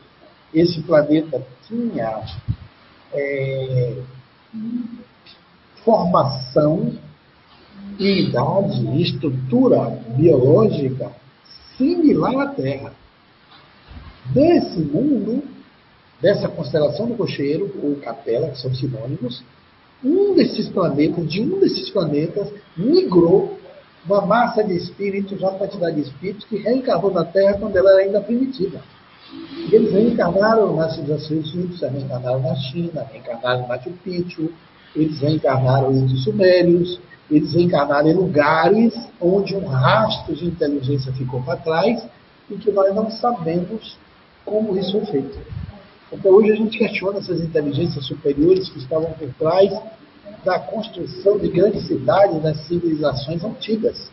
[0.54, 2.24] Esse planeta tinha
[3.14, 3.98] é,
[5.84, 6.94] formação
[8.00, 11.12] idade e estrutura biológica
[11.78, 12.94] similar à Terra.
[14.34, 15.44] Desse mundo,
[16.24, 19.44] dessa constelação do cocheiro, ou capela, que são sinônimos,
[20.02, 23.60] um desses planetas, de um desses planetas, migrou
[24.06, 28.02] uma massa de espíritos, uma quantidade de espíritos que reencarnou na Terra quando ela era
[28.04, 28.80] ainda primitiva.
[29.70, 34.50] E eles reencarnaram nas civilizações egípcias, reencarnaram na China, reencarnaram em Machu Picchu,
[34.96, 41.58] eles reencarnaram os Sumérios, eles reencarnaram em lugares onde um rastro de inteligência ficou para
[41.58, 42.06] trás
[42.50, 43.98] e que nós não sabemos
[44.46, 45.63] como isso foi feito.
[46.14, 49.72] Até hoje a gente questiona essas inteligências superiores que estavam por trás
[50.46, 54.12] da construção de grandes cidades das civilizações antigas.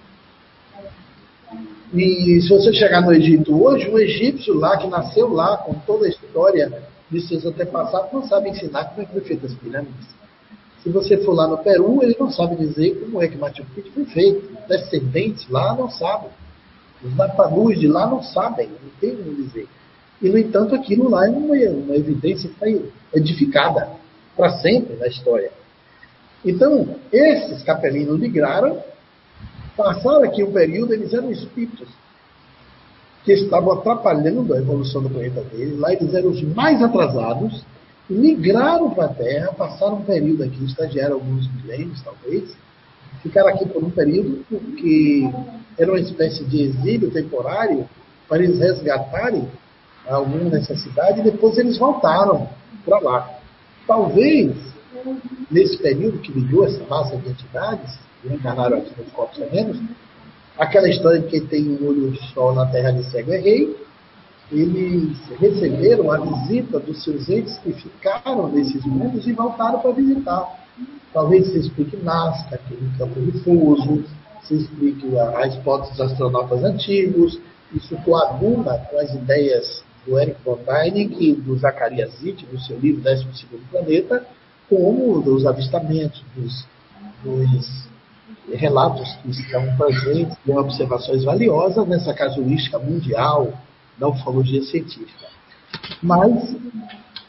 [1.92, 6.06] E se você chegar no Egito hoje, o egípcio lá, que nasceu lá, com toda
[6.06, 10.08] a história de seus antepassados, não sabe ensinar como é que foi feita as pirâmides.
[10.82, 13.90] Se você for lá no Peru, ele não sabe dizer como é que Machu Picchu
[13.92, 14.56] foi feito.
[14.66, 16.30] Descendentes lá não sabem.
[17.02, 19.68] Os napanus de lá não sabem, não tem como dizer.
[20.22, 23.88] E, no entanto, aquilo lá é uma, uma evidência que foi edificada
[24.36, 25.50] para sempre na história.
[26.44, 28.82] Então, esses capelinos migraram,
[29.76, 31.88] passaram aqui um período, eles eram espíritos
[33.24, 35.78] que estavam atrapalhando a evolução do planeta deles.
[35.78, 37.64] Lá eles eram os mais atrasados,
[38.08, 42.50] migraram para a Terra, passaram um período aqui, estagiaram alguns milênios, talvez,
[43.22, 45.30] ficaram aqui por um período porque
[45.78, 47.88] era uma espécie de exílio temporário
[48.28, 49.46] para eles resgatarem
[50.14, 52.48] alguma necessidade e depois eles voltaram
[52.84, 53.30] para lá.
[53.86, 54.54] Talvez,
[55.50, 59.80] nesse período que migrou essa massa de entidades, que encarnaram aqui nos corpos terrenos,
[60.58, 63.76] aquela história de que tem um olho só na terra de cego é rei,
[64.52, 70.44] eles receberam a visita dos seus entes que ficaram nesses mundos e voltaram para visitar.
[71.12, 74.04] Talvez se explique Nazca, aquele campo difuso,
[74.42, 77.40] se explique a, a hipótese dos astronautas antigos,
[77.72, 80.58] isso coaduna com as ideias do Eric von
[81.20, 84.26] e do Zacarias Zitt, no seu livro 12 Planeta,
[84.68, 86.66] como dos avistamentos, dos,
[87.22, 87.88] dos
[88.52, 93.52] relatos que estão presentes, de observações valiosas nessa casuística mundial
[93.96, 95.28] da ufologia científica.
[96.02, 96.56] Mas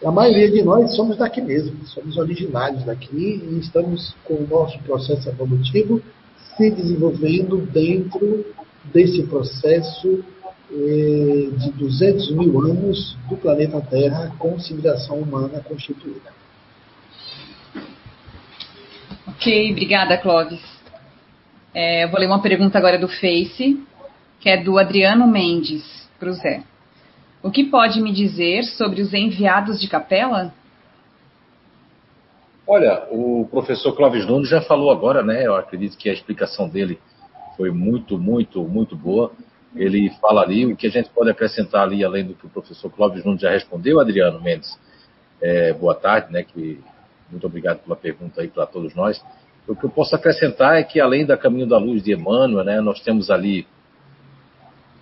[0.03, 4.79] a maioria de nós somos daqui mesmo, somos originários daqui e estamos com o nosso
[4.79, 6.01] processo evolutivo
[6.57, 8.43] se desenvolvendo dentro
[8.91, 10.23] desse processo
[10.71, 16.31] de 200 mil anos do planeta Terra com civilização humana constituída.
[19.27, 20.61] Ok, obrigada, Clóvis.
[21.73, 23.81] É, eu vou ler uma pergunta agora do Face,
[24.39, 25.83] que é do Adriano Mendes
[26.17, 26.63] para o Zé.
[27.43, 30.53] O que pode me dizer sobre os enviados de capela?
[32.65, 35.45] Olha, o professor Clóvis Nunes já falou agora, né?
[35.45, 36.99] Eu acredito que a explicação dele
[37.57, 39.31] foi muito, muito, muito boa.
[39.75, 42.89] Ele fala ali, o que a gente pode acrescentar ali, além do que o professor
[42.89, 44.77] Clóvis Nunes já respondeu, Adriano Mendes,
[45.41, 46.79] é, boa tarde, né, que,
[47.29, 49.23] muito obrigado pela pergunta aí para todos nós.
[49.67, 52.81] O que eu posso acrescentar é que, além da Caminho da Luz de Emmanuel, né,
[52.81, 53.65] nós temos ali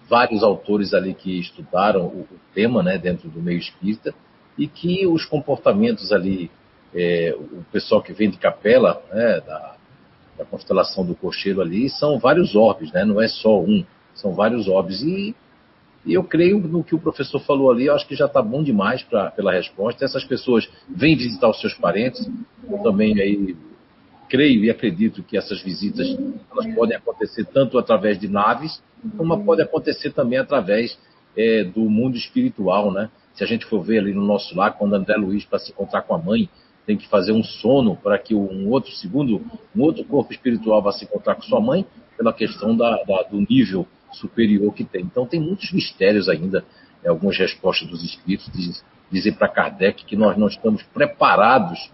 [0.07, 4.13] vários autores ali que estudaram o, o tema né, dentro do meio espírita
[4.57, 6.51] e que os comportamentos ali,
[6.93, 9.75] é, o pessoal que vem de capela, né, da,
[10.37, 13.83] da constelação do cocheiro ali, são vários orbes, né, não é só um,
[14.19, 15.01] são vários orbes.
[15.01, 15.35] E,
[16.05, 18.63] e eu creio no que o professor falou ali, eu acho que já está bom
[18.63, 20.05] demais pra, pela resposta.
[20.05, 22.29] Essas pessoas vêm visitar os seus parentes,
[22.69, 23.55] eu também aí
[24.29, 26.07] creio e acredito que essas visitas
[26.51, 28.81] elas podem acontecer tanto através de naves,
[29.17, 30.97] como pode acontecer também através
[31.35, 33.09] é, do mundo espiritual, né?
[33.33, 36.03] Se a gente for ver ali no nosso lar, quando André Luiz, para se encontrar
[36.03, 36.49] com a mãe,
[36.85, 39.41] tem que fazer um sono para que um outro segundo,
[39.75, 41.85] um outro corpo espiritual vá se encontrar com sua mãe,
[42.17, 45.02] pela questão da, da, do nível superior que tem.
[45.02, 46.64] Então tem muitos mistérios ainda,
[47.03, 51.91] é, algumas respostas dos espíritos diz, dizem para Kardec que nós não estamos preparados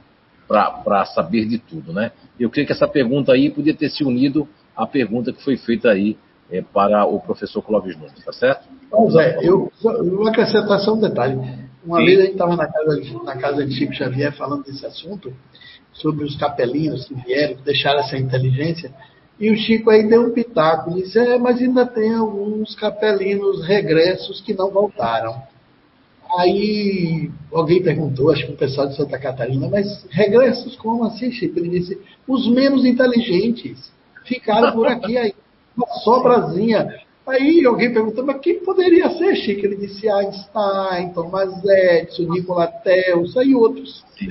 [0.48, 2.12] para saber de tudo, né?
[2.40, 5.90] Eu creio que essa pergunta aí podia ter se unido à pergunta que foi feita
[5.90, 6.18] aí
[6.52, 8.68] é, para o professor Clóvis Nunes, tá certo?
[8.92, 11.36] Pois é, eu, eu vou acrescentar só um detalhe.
[11.84, 12.06] Uma Sim.
[12.06, 15.34] vez a gente estava na casa, na casa de Chico Xavier falando desse assunto,
[15.94, 18.94] sobre os capelinos que vieram, que deixaram essa inteligência,
[19.40, 24.40] e o Chico aí deu um pitaco, disse, é, mas ainda tem alguns capelinos regressos
[24.40, 25.44] que não voltaram.
[26.38, 31.60] Aí alguém perguntou, acho que o pessoal de Santa Catarina, mas regressos como assim, Chico?
[31.60, 33.91] Ele disse, os menos inteligentes
[34.24, 35.34] ficaram por aqui aí,
[35.76, 36.88] uma sobrazinha.
[37.28, 39.66] Aí alguém perguntou, mas quem poderia ser, Chico?
[39.66, 44.03] Ele disse Einstein, Thomas Edison, Nikola Tesla e outros.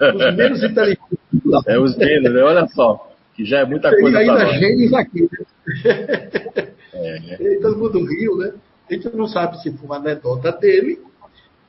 [0.00, 1.18] os menos inteligentes.
[1.66, 2.42] É, os menos, né?
[2.42, 3.05] olha só,
[3.36, 4.22] que já é muita coisa.
[4.22, 5.22] E ainda gênios aqui.
[5.22, 6.72] Né?
[6.94, 7.42] É.
[7.42, 8.54] E todo mundo riu, né?
[8.90, 10.98] A gente não sabe se foi uma anedota dele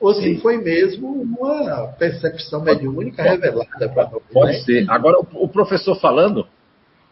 [0.00, 0.38] ou se Sim.
[0.38, 4.22] foi mesmo uma percepção mediúnica revelada para nós.
[4.32, 4.58] Pode né?
[4.60, 4.90] ser.
[4.90, 6.46] Agora, o professor falando,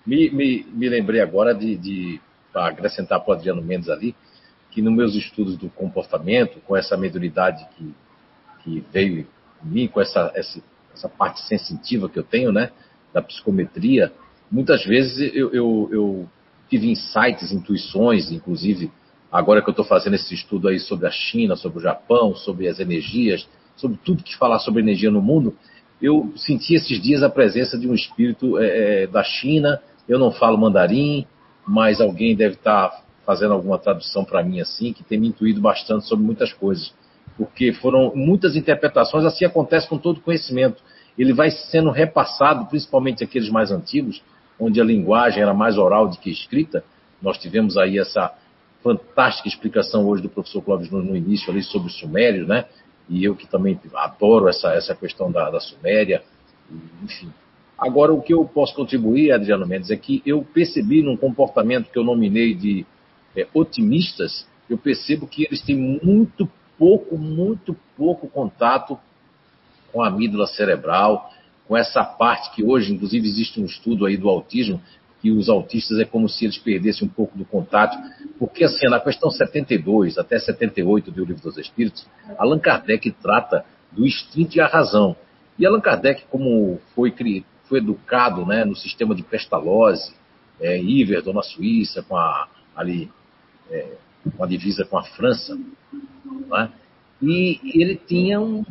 [0.07, 2.21] me, me, me lembrei agora de, de
[2.53, 4.17] para acrescentar para o Adriano Mendes ali,
[4.71, 7.95] que nos meus estudos do comportamento, com essa mediunidade que,
[8.63, 9.27] que veio
[9.65, 10.63] em mim, com essa, essa,
[10.95, 12.71] essa parte sensitiva que eu tenho, né,
[13.13, 14.13] da psicometria,
[14.51, 16.29] muitas vezes eu, eu, eu
[16.69, 18.91] tive insights, intuições, inclusive
[19.31, 22.69] agora que eu estou fazendo esse estudo aí sobre a China, sobre o Japão, sobre
[22.69, 25.55] as energias, sobre tudo que falar sobre energia no mundo,
[26.01, 29.81] eu senti esses dias a presença de um espírito é, é da China.
[30.09, 31.27] Eu não falo mandarim,
[31.67, 35.61] mas alguém deve estar tá fazendo alguma tradução para mim assim, que tem me intuído
[35.61, 36.95] bastante sobre muitas coisas.
[37.37, 40.83] Porque foram muitas interpretações, assim acontece com todo conhecimento.
[41.19, 44.23] Ele vai sendo repassado, principalmente aqueles mais antigos,
[44.59, 46.85] onde a linguagem era mais oral do que escrita.
[47.21, 48.33] Nós tivemos aí essa
[48.83, 52.67] fantástica explicação hoje do professor Clóvis no início ali sobre o Sumério, né?
[53.09, 56.23] E eu que também adoro essa, essa questão da, da Suméria,
[57.03, 57.33] enfim.
[57.79, 61.99] Agora, o que eu posso contribuir, Adriano Mendes, é que eu percebi num comportamento que
[61.99, 62.87] eu nominei de
[63.37, 68.99] é, otimistas, eu percebo que eles têm muito pouco, muito pouco contato
[69.93, 71.31] com a amígdala cerebral,
[71.67, 74.81] com essa parte que hoje, inclusive, existe um estudo aí do autismo,
[75.21, 77.97] que os autistas é como se eles perdessem um pouco do contato,
[78.39, 82.07] porque assim, na questão 72 até 78 do Livro dos Espíritos,
[82.39, 85.17] Allan Kardec trata do instinto e a razão.
[85.59, 87.13] E Allan Kardec, como foi,
[87.65, 90.15] foi educado né, no sistema de Pestalozzi,
[90.61, 93.11] é, Iverdon na Suíça, com a, ali,
[93.71, 93.95] é,
[94.37, 95.57] uma divisa com a França,
[96.49, 96.71] né,
[97.23, 98.65] e ele tinha um.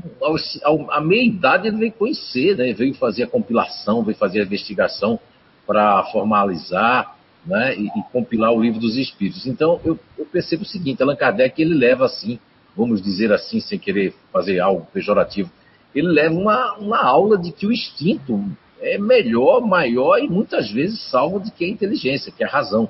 [0.91, 2.73] A meia idade ele veio conhecer, né?
[2.73, 5.19] veio fazer a compilação, veio fazer a investigação
[5.65, 7.15] para formalizar
[7.45, 7.75] né?
[7.77, 9.45] E, e, compilar o livro dos Espíritos.
[9.45, 12.39] Então eu, eu, percebo o seguinte: Allan Kardec ele leva assim,
[12.75, 15.51] vamos dizer assim, sem querer fazer algo pejorativo,
[15.93, 18.43] ele leva uma, uma aula de que o instinto
[18.81, 22.89] é melhor, maior e muitas vezes salvo do que a inteligência, que é a razão.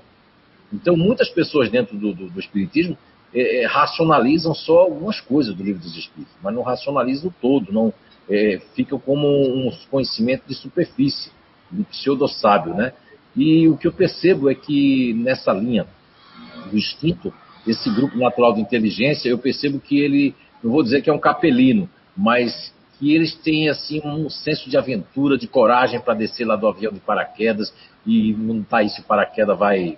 [0.73, 2.97] Então muitas pessoas dentro do, do, do Espiritismo
[3.35, 7.69] é, é, racionalizam só algumas coisas do livro dos Espíritos, mas não racionalizam o todo,
[7.69, 7.93] não
[8.29, 11.29] é, ficam como um conhecimento de superfície,
[11.69, 12.93] de pseudo-sábio, né?
[13.35, 15.85] E o que eu percebo é que nessa linha
[16.71, 17.33] do instinto,
[17.67, 20.33] esse grupo natural de inteligência, eu percebo que ele,
[20.63, 24.77] não vou dizer que é um capelino, mas que eles têm assim um senso de
[24.77, 27.73] aventura, de coragem para descer lá do avião de paraquedas
[28.05, 29.97] e não tá se o paraquedas vai,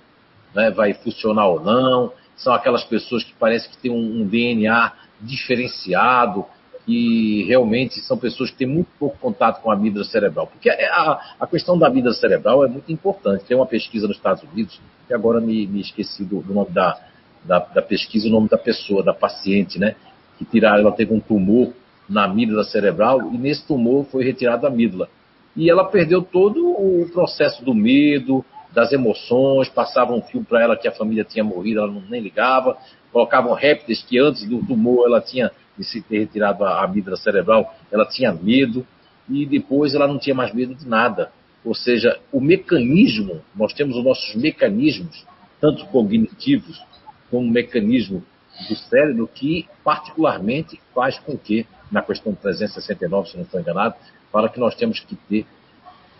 [0.56, 4.94] né, vai funcionar ou não são aquelas pessoas que parece que têm um, um DNA
[5.20, 6.46] diferenciado,
[6.86, 10.48] que realmente são pessoas que têm muito pouco contato com a amígdala cerebral.
[10.48, 13.44] Porque a, a questão da amígdala cerebral é muito importante.
[13.44, 16.98] Tem uma pesquisa nos Estados Unidos, e agora me, me esqueci do, do nome da,
[17.44, 19.96] da, da, pesquisa, o nome da pessoa, da paciente, né?
[20.38, 21.74] Que tiraram, ela teve um tumor
[22.08, 25.10] na amígdala cerebral e nesse tumor foi retirada a amígdala.
[25.56, 30.78] E ela perdeu todo o processo do medo, das emoções, passavam um fio para ela
[30.78, 32.78] que a família tinha morrido, ela não, nem ligava,
[33.12, 37.74] colocavam répteis que antes do tumor ela tinha de se ter retirado a amígdala cerebral,
[37.92, 38.86] ela tinha medo
[39.30, 41.32] e depois ela não tinha mais medo de nada.
[41.64, 45.26] Ou seja, o mecanismo, nós temos os nossos mecanismos,
[45.60, 46.82] tanto cognitivos
[47.30, 48.24] como mecanismo
[48.68, 53.96] do cérebro, que particularmente faz com que, na questão 369, se não estou enganado,
[54.32, 55.46] fala que nós temos que ter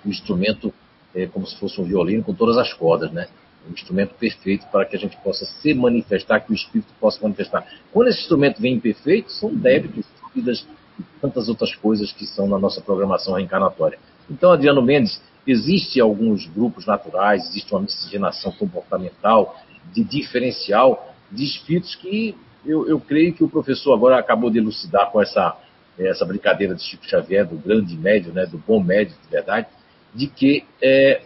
[0.06, 0.74] um instrumento
[1.18, 3.28] é, como se fosse um violino com todas as cordas, né?
[3.68, 7.68] Um instrumento perfeito para que a gente possa se manifestar, que o espírito possa manifestar.
[7.92, 10.66] Quando esse instrumento vem imperfeito, são débitos, dívidas
[11.00, 13.98] e tantas outras coisas que são na nossa programação reencarnatória.
[14.30, 19.58] Então, Adriano Mendes, existe alguns grupos naturais, existe uma miscigenação comportamental,
[19.94, 22.36] de diferencial, de espíritos que
[22.66, 25.58] eu, eu creio que o professor agora acabou de elucidar com essa,
[25.98, 29.68] essa brincadeira de Chico Xavier, do grande médio, né, do bom médio, de verdade,
[30.14, 31.22] de que, é,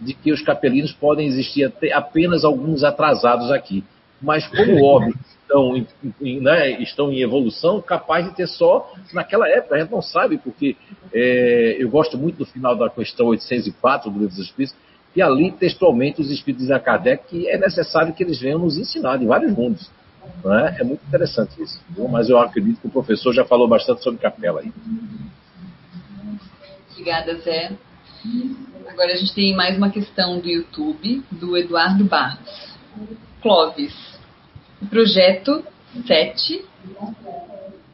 [0.00, 3.84] de que os capelinos podem existir apenas alguns atrasados aqui.
[4.20, 5.14] Mas como óbvio
[5.50, 5.86] estão em,
[6.22, 10.38] em, né, estão em evolução, capaz de ter só naquela época, a gente não sabe,
[10.38, 10.76] porque
[11.12, 14.76] é, eu gosto muito do final da questão 804 do Livro dos Espíritos,
[15.14, 18.78] e ali textualmente os Espíritos dizem a Kardec que é necessário que eles venham nos
[18.78, 19.90] ensinar em vários mundos.
[20.44, 20.80] É?
[20.80, 20.84] é?
[20.84, 21.80] muito interessante isso.
[21.90, 22.06] Viu?
[22.06, 24.72] Mas eu acredito que o professor já falou bastante sobre capela aí.
[27.00, 27.72] Obrigada, Zé.
[28.86, 32.76] Agora a gente tem mais uma questão do YouTube, do Eduardo Barros.
[33.40, 33.94] Clóvis,
[34.90, 35.64] projeto
[36.06, 36.62] 7,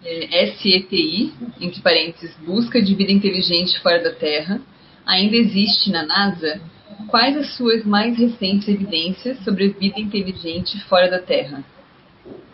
[0.05, 4.61] é, SETI, entre parênteses, Busca de Vida Inteligente Fora da Terra,
[5.07, 6.61] ainda existe na NASA?
[7.07, 11.65] Quais as suas mais recentes evidências sobre vida inteligente fora da Terra?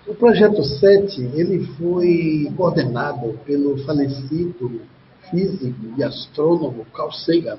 [0.06, 4.82] O projeto 7 ele foi coordenado pelo falecido
[5.32, 7.58] físico e astrônomo Carl Sagan.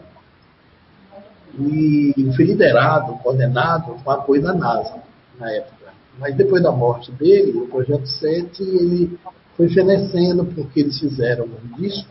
[1.59, 4.95] E foi liderado, coordenado com apoio da NASA
[5.37, 5.91] na época.
[6.17, 9.19] Mas depois da morte dele, o projeto 7 ele
[9.57, 12.07] foi fenecendo porque eles fizeram um disco,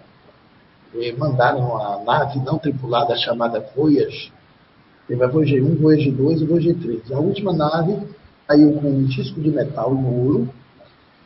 [1.17, 4.31] mandaram uma nave não tripulada chamada Voyager.
[5.09, 7.13] Teve a Voyager 1, Voyager 2 e Voyager 3.
[7.13, 8.07] A última nave
[8.47, 10.49] saiu com um disco de metal em ouro,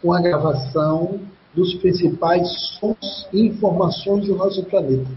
[0.00, 1.20] com a gravação
[1.56, 2.46] dos principais
[2.78, 5.10] sons e informações do nosso planeta.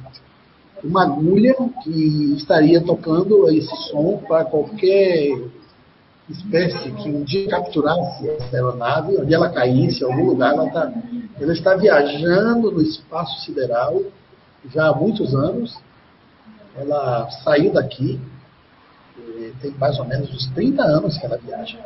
[0.81, 1.53] Uma agulha
[1.83, 5.37] que estaria tocando esse som para qualquer
[6.29, 10.93] espécie que um dia capturasse essa aeronave, onde ela caísse, em algum lugar, ela está,
[11.41, 14.01] ela está viajando no espaço sideral
[14.73, 15.77] já há muitos anos.
[16.77, 18.17] Ela saiu daqui,
[19.17, 21.77] eh, tem mais ou menos uns 30 anos que ela viaja.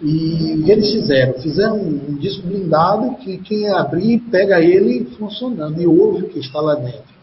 [0.00, 1.34] E eles fizeram?
[1.40, 6.60] Fizeram um disco blindado que quem abrir pega ele funcionando e ouve o que está
[6.60, 7.14] lá dentro.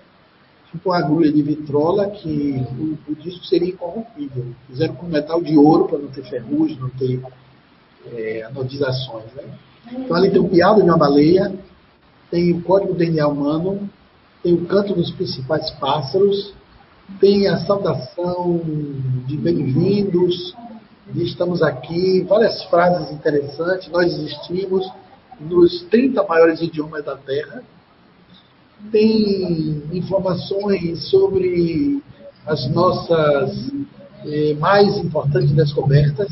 [0.72, 4.46] Tipo uma agulha de vitrola que o, o disco seria incorrompível.
[4.68, 7.22] Fizeram com metal de ouro para não ter ferrugem, não ter
[8.14, 9.26] é, anodizações.
[9.36, 9.44] Né?
[9.92, 11.54] Então ali tem o piado de uma baleia,
[12.30, 13.90] tem o código DNA humano,
[14.42, 16.54] tem o canto dos principais pássaros,
[17.20, 18.62] tem a saudação
[19.28, 20.56] de bem-vindos,
[21.16, 23.90] estamos aqui, várias frases interessantes.
[23.90, 24.90] Nós existimos
[25.40, 27.64] nos 30 maiores idiomas da Terra.
[28.92, 32.02] Tem informações sobre
[32.46, 33.72] as nossas
[34.26, 36.30] eh, mais importantes descobertas,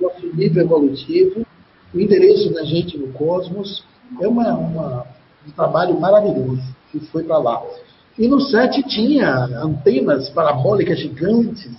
[0.00, 1.46] nosso nível evolutivo,
[1.92, 3.84] o endereço da gente no cosmos.
[4.20, 5.06] É uma, uma,
[5.46, 7.62] um trabalho maravilhoso que foi para lá.
[8.18, 9.28] E no SET tinha
[9.62, 11.70] antenas parabólicas gigantes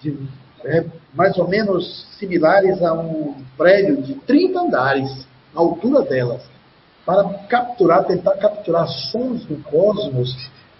[0.00, 0.16] de
[0.64, 0.84] é,
[1.16, 6.42] mais ou menos similares a um prédio de 30 andares, a altura delas,
[7.06, 10.36] para capturar, tentar capturar sons do cosmos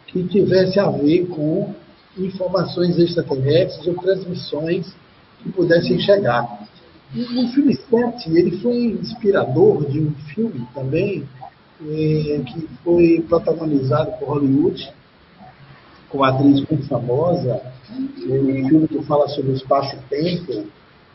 [0.06, 1.74] que tivesse a ver com
[2.18, 4.94] informações extraterrestres ou transmissões
[5.42, 6.66] que pudessem chegar.
[7.14, 11.26] O filme 7, ele foi inspirador de um filme também
[11.82, 14.92] eh, que foi protagonizado por Hollywood,
[16.08, 17.60] com uma atriz muito famosa,
[17.90, 20.66] um filme que fala sobre o espaço-tempo,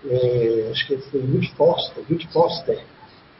[0.09, 2.83] é, acho que foi Ruth Foster, Ruth Foster.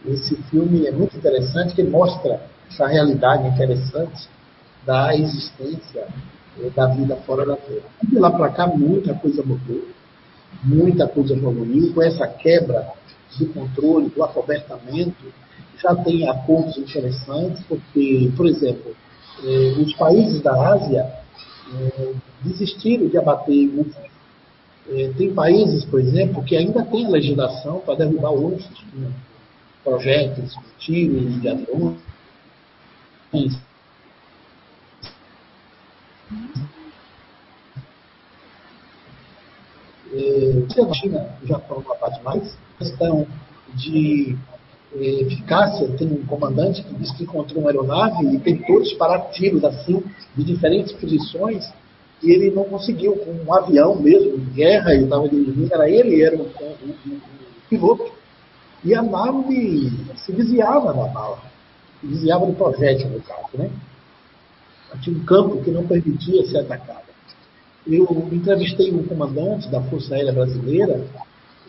[0.06, 4.28] Esse filme é muito interessante, que mostra essa realidade interessante
[4.86, 6.08] da existência
[6.60, 7.86] é, da vida fora da Terra.
[8.04, 9.88] De lá para cá, muita coisa mudou,
[10.64, 12.88] muita coisa evoluiu, com essa quebra
[13.38, 15.34] do controle, do acobertamento,
[15.82, 18.96] já tem acordos interessantes, porque, por exemplo,
[19.44, 21.21] eh, os países da Ásia
[21.74, 24.12] é, desistiram de abater UFOs.
[24.90, 29.12] É, tem países, por exemplo, que ainda tem legislação para derrubar com
[29.84, 31.98] projéteis, com tiros de aviões.
[40.14, 43.26] É, a China já falou uma parte mais, questão
[43.76, 44.36] de
[44.96, 50.04] eficácia, tem um comandante que disse que encontrou uma aeronave e tentou disparar tiros assim,
[50.36, 51.66] de diferentes posições,
[52.22, 56.22] e ele não conseguiu, com um avião mesmo, de guerra, ele estava dirigindo, era ele,
[56.22, 56.50] era o,
[57.70, 58.12] piloto.
[58.84, 61.40] E a nave se desviava da bala,
[62.00, 63.72] se desviava do projétil, no caso, né?
[65.02, 67.06] Tinha um campo que não permitia ser atacado.
[67.88, 71.04] Eu entrevistei um comandante da Força Aérea Brasileira,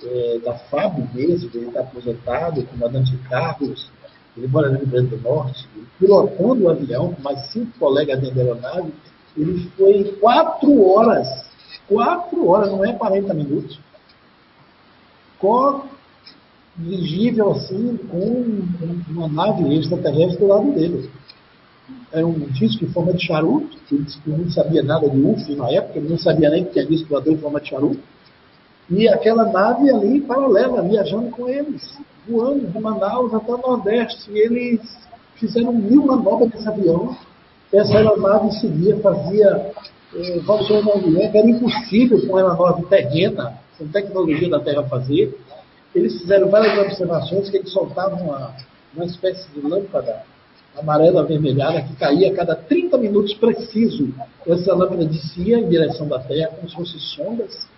[0.05, 3.91] é, da FAB mesmo, ele está aposentado, comandante Carlos,
[4.37, 5.69] ele mora no Rio Grande do Norte,
[5.99, 8.93] pilotando o avião com mais cinco colegas dentro da aeronave,
[9.37, 11.29] ele foi quatro horas,
[11.89, 13.79] quatro horas, não é 40 minutos,
[16.77, 18.63] dirigível assim, com
[19.11, 21.11] uma nave extraterrestre do lado dele.
[22.13, 25.57] Era um disco em forma de charuto, ele disse que não sabia nada de UFO
[25.57, 28.01] na época, ele não sabia nem que tinha disco voador em forma de charuto.
[28.91, 31.83] E aquela nave ali, paralela, viajando com eles,
[32.29, 34.31] voando de Manaus até o Nordeste.
[34.31, 34.81] E eles
[35.37, 37.17] fizeram mil manobras nesse avião.
[37.73, 39.73] Essa aeronave seguia, fazia
[40.15, 45.39] eh, vários movimentos, era impossível com a aeronave terrena, com tecnologia da Terra fazer.
[45.95, 48.55] Eles fizeram várias observações que eles soltavam uma,
[48.95, 50.23] uma espécie de lâmpada
[50.77, 54.13] amarela avermelhada que caía a cada 30 minutos preciso.
[54.47, 57.72] Essa lâmpada descia em direção da Terra, como se fossem sondas.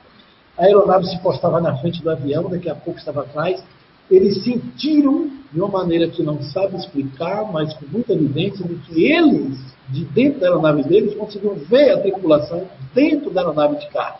[0.56, 3.62] A aeronave se postava na frente do avião, daqui a pouco estava atrás.
[4.10, 9.04] Eles sentiram, de uma maneira que não sabe explicar, mas com muita evidência, de que
[9.04, 9.58] eles,
[9.88, 14.18] de dentro da aeronave deles, conseguiam ver a tripulação dentro da aeronave de carro.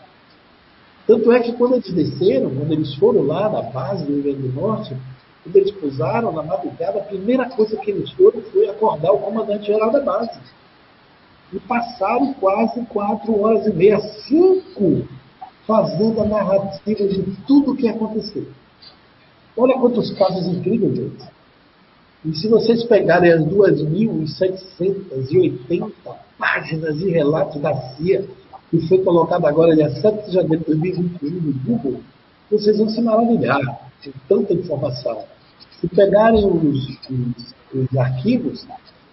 [1.07, 4.47] Tanto é que quando eles desceram, quando eles foram lá na base do Rio Grande
[4.47, 4.97] do Norte,
[5.43, 9.91] quando eles pousaram na madrugada, a primeira coisa que eles foram foi acordar o comandante-geral
[9.91, 10.37] da base.
[11.53, 15.07] E passaram quase quatro horas e meia, cinco,
[15.67, 18.45] fazendo a narrativa de tudo o que aconteceu.
[19.57, 21.25] Olha quantos casos incríveis, gente.
[22.25, 25.91] E se vocês pegarem as 2.780
[26.37, 28.25] páginas de relatos da CIA,
[28.69, 32.01] que foi colocado agora dia 7 de janeiro de 2021 no Google,
[32.49, 33.61] vocês vão se maravilhar
[34.01, 35.23] de tanta informação.
[35.79, 38.67] Se pegarem os, os, os arquivos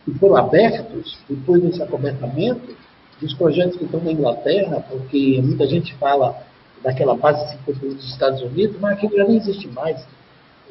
[0.05, 2.77] que foram abertos depois desse acobertamento,
[3.23, 6.37] dos projetos que estão na Inglaterra, porque muita gente fala
[6.83, 10.05] daquela base foi dos Estados Unidos, mas aquilo já não existe mais,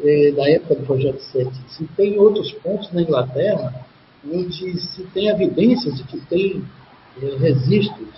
[0.03, 1.49] é, da época do projeto 7.
[1.69, 3.73] Se tem outros pontos na Inglaterra
[4.29, 6.63] onde se tem evidências de que tem
[7.21, 8.09] é, registros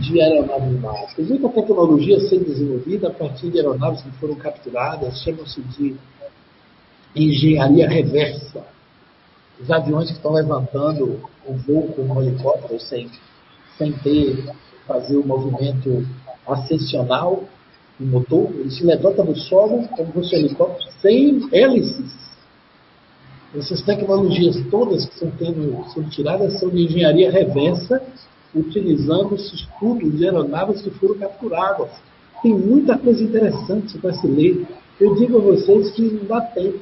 [0.00, 1.14] de aeronaves básicas.
[1.14, 5.96] Tem muita tecnologia sendo desenvolvida a partir de aeronaves que foram capturadas, chamam-se de
[7.14, 8.64] engenharia reversa.
[9.60, 13.08] Os aviões que estão levantando o voo com um helicóptero sem,
[13.78, 14.44] sem ter,
[14.86, 16.06] fazer o movimento
[16.46, 17.44] ascensional
[17.98, 22.26] do motor, ele se levanta no solo como fosse um helicóptero sem hélices.
[23.54, 28.02] Essas tecnologias todas que estão tendo, sendo tiradas são de engenharia reversa
[28.54, 31.90] utilizando esse estudo de aeronaves que foram capturadas.
[32.42, 34.66] Tem muita coisa interessante para se ler.
[35.00, 36.80] Eu digo a vocês que não dá tempo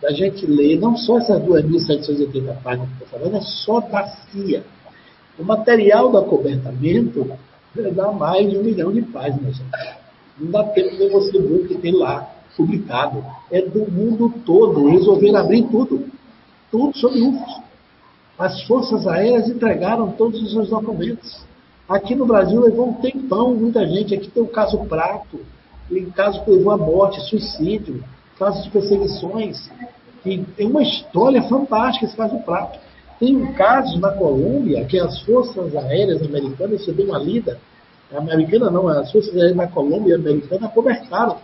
[0.00, 4.62] da gente ler, não só essas 2.780 páginas que estou falando, é só da CIA.
[5.38, 7.30] O material do acobertamento
[7.94, 9.60] dá mais de um milhão de páginas.
[10.38, 13.24] Não dá tempo de você ver o que tem lá publicado.
[13.50, 14.88] É do mundo todo.
[14.88, 16.06] Resolveram abrir tudo.
[16.70, 17.68] Tudo sobre UFOs
[18.38, 21.44] as forças aéreas entregaram todos os seus documentos.
[21.88, 24.14] Aqui no Brasil levou um tempão, muita gente.
[24.14, 25.40] Aqui tem o caso Prato,
[25.88, 28.04] tem caso que levou à morte, suicídio,
[28.38, 29.68] casos de perseguições.
[30.24, 32.78] E tem uma história fantástica esse caso Prato.
[33.18, 37.58] Tem um caso na Colômbia que as forças aéreas americanas, você deu uma lida,
[38.16, 41.36] americana não, as forças aéreas na Colômbia americana cobertaram.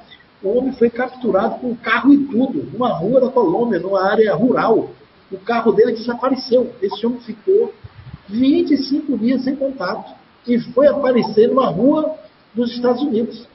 [0.43, 4.91] O homem foi capturado com carro e tudo, numa rua da Colômbia, numa área rural
[5.35, 6.73] o carro dele desapareceu.
[6.81, 7.73] Esse homem ficou
[8.29, 10.15] 25 dias sem contato
[10.47, 12.17] e foi aparecer numa rua
[12.55, 13.47] dos Estados Unidos.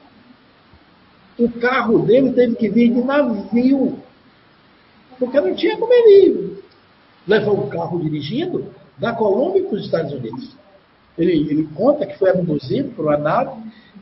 [1.38, 3.98] O carro dele teve que vir de navio,
[5.18, 6.49] porque não tinha como ele
[7.26, 8.66] levar o carro dirigindo
[8.98, 10.56] da Colômbia para os Estados Unidos.
[11.16, 13.52] Ele, ele conta que foi abduzido por uma nave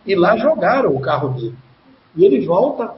[0.07, 1.55] e lá jogaram o carro dele.
[2.17, 2.95] E ele volta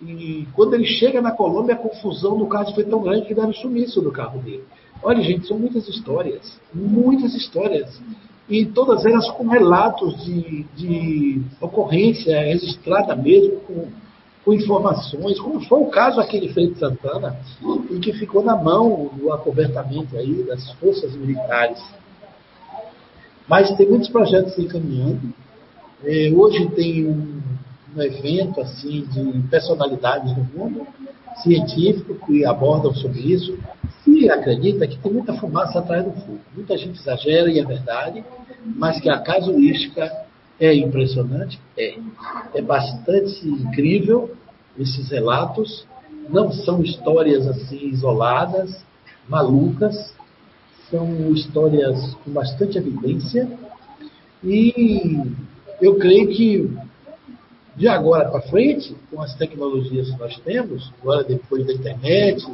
[0.00, 3.52] e quando ele chega na Colômbia, a confusão do caso foi tão grande que deram
[3.52, 4.62] sumiço do carro dele.
[5.02, 8.00] Olha, gente, são muitas histórias, muitas histórias.
[8.48, 13.88] e todas elas com relatos de, de ocorrência registrada mesmo, com,
[14.44, 17.36] com, informações, como foi o caso aquele Feito Santana,
[17.90, 21.82] e que ficou na mão do acobertamento aí das forças militares.
[23.46, 25.32] Mas tem muitos projetos se encaminhando.
[26.04, 27.40] É, hoje tem um,
[27.96, 30.86] um evento assim de personalidades do mundo
[31.42, 33.58] científico que abordam sobre isso.
[34.04, 36.40] Se acredita que tem muita fumaça atrás do fogo.
[36.54, 38.24] Muita gente exagera e é verdade,
[38.64, 40.10] mas que a casuística
[40.60, 41.98] é impressionante, é.
[42.54, 44.34] É bastante incrível
[44.78, 45.86] esses relatos.
[46.28, 48.84] Não são histórias assim isoladas,
[49.28, 50.14] malucas,
[50.90, 53.48] são histórias com bastante evidência.
[54.42, 55.22] E
[55.80, 56.78] eu creio que
[57.76, 62.44] de agora para frente, com as tecnologias que nós temos, agora depois da internet,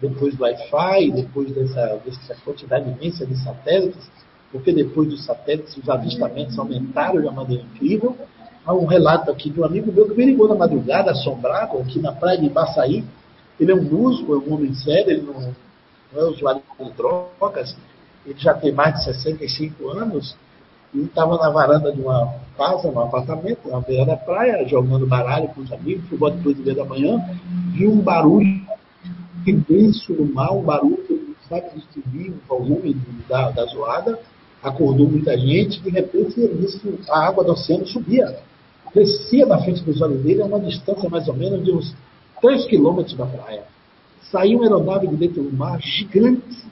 [0.00, 4.10] depois do Wi-Fi, depois dessa, dessa quantidade imensa de satélites,
[4.54, 8.16] porque depois dos satélites os avistamentos aumentaram de uma maneira incrível.
[8.64, 11.98] Há um relato aqui de um amigo meu que me ligou na madrugada, assombrado, aqui
[11.98, 13.04] na praia de Baçaí.
[13.58, 15.52] Ele é um músico, é um homem sério, ele não,
[16.12, 17.76] não é usuário de drogas,
[18.24, 20.36] ele já tem mais de 65 anos
[20.94, 25.48] e estava na varanda de uma casa, num apartamento, na beira da praia, jogando baralho
[25.48, 27.20] com os amigos, por volta de duas e meia da manhã,
[27.72, 28.62] viu um barulho
[29.44, 32.96] imenso no mar, um barulho que não sabe distinguir o volume
[33.28, 34.16] da, da zoada,
[34.64, 38.34] acordou muita gente, de repente que a água do oceano subia,
[38.94, 41.94] descia na frente dos olhos dele a uma distância mais ou menos de uns
[42.40, 43.64] 3 quilômetros da praia.
[44.32, 46.64] Saiu uma aeronave de dentro do mar, gigante,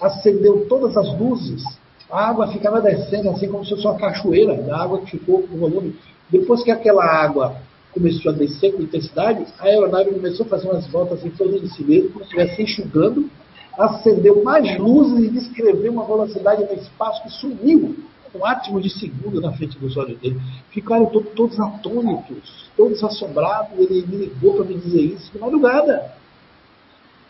[0.00, 1.62] acendeu todas as luzes,
[2.10, 5.56] a água ficava descendo assim como se fosse uma cachoeira, da água que ficou com
[5.58, 5.94] volume.
[6.30, 7.56] Depois que aquela água
[7.92, 11.68] começou a descer com intensidade, a aeronave começou a fazer umas voltas em torno de
[11.68, 13.30] si mesmo, como se estivesse enxugando,
[13.78, 17.96] acendeu mais luzes e descreveu uma velocidade no espaço que sumiu
[18.34, 20.40] um átimo de segundo na frente dos olhos dele.
[20.70, 23.78] Ficaram todos atônitos, todos assombrados.
[23.78, 26.12] Ele me ligou para me dizer isso de madrugada.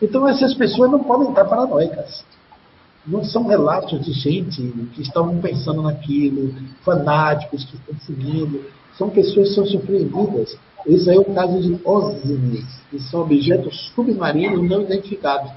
[0.01, 2.25] Então essas pessoas não podem estar paranoicas
[3.09, 4.61] não são relatos de gente
[4.93, 6.53] que estavam pensando naquilo,
[6.83, 8.65] fanáticos que estão seguindo,
[8.97, 10.57] são pessoas que são surpreendidas.
[10.85, 15.51] Esse é o caso de OSNIs, que são objetos submarinos não identificados.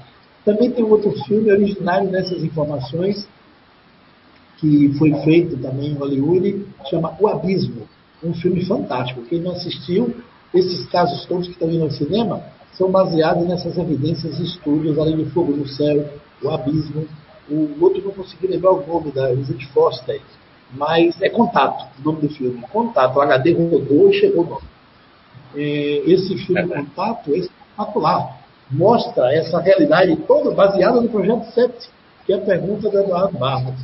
[0.45, 3.27] Também tem outro filme originário nessas informações,
[4.57, 7.87] que foi feito também em Hollywood, chama O Abismo.
[8.23, 9.21] Um filme fantástico.
[9.23, 10.15] Quem não assistiu,
[10.53, 12.41] esses casos todos que estão indo ao cinema
[12.73, 16.09] são baseados nessas evidências e estudos, além do fogo no céu,
[16.41, 17.07] o abismo,
[17.49, 20.21] o outro não consegui lembrar o nome da Elizabeth Foster,
[20.73, 22.61] mas é Contato, o nome do filme.
[22.71, 24.67] Contato, o HD rodou e chegou o nome.
[25.55, 28.42] Esse filme é Contato é espetacular.
[28.73, 31.89] Mostra essa realidade toda baseada no projeto SEPT,
[32.25, 33.75] que é a pergunta do Eduardo Barros.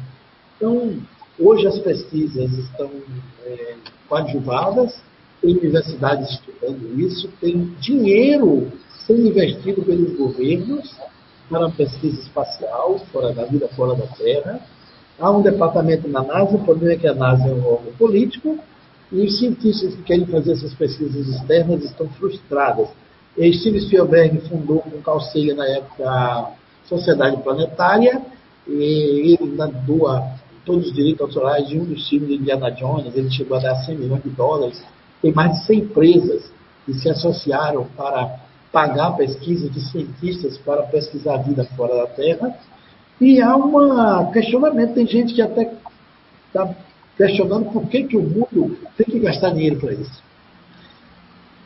[0.58, 0.98] Então,
[1.40, 2.90] hoje as pesquisas estão
[3.46, 3.76] é,
[4.08, 5.00] coadjuvadas,
[5.42, 8.72] tem universidades estudando isso, tem dinheiro
[9.06, 10.96] sendo investido pelos governos
[11.50, 14.60] para pesquisa espacial, fora da vida fora da Terra.
[15.20, 18.58] Há um departamento na NASA, o problema é que a NASA é um órgão político,
[19.12, 22.90] e os cientistas que querem fazer essas pesquisas externas estão frustrados.
[23.38, 26.52] E Steve Spielberg fundou com Sagan, na época, a
[26.86, 28.22] Sociedade Planetária,
[28.68, 33.32] e ele doa todos os direitos autorais de um dos filmes de Indiana Jones, ele
[33.32, 34.84] chegou a dar 100 milhões de dólares.
[35.22, 36.52] Tem mais de 100 empresas
[36.86, 38.40] que se associaram para
[38.72, 42.56] pagar pesquisa de cientistas para pesquisar a vida fora da Terra.
[43.20, 45.74] E há um questionamento, tem gente que até
[46.48, 46.70] está
[47.18, 50.24] questionando por que, que o mundo tem que gastar dinheiro para isso.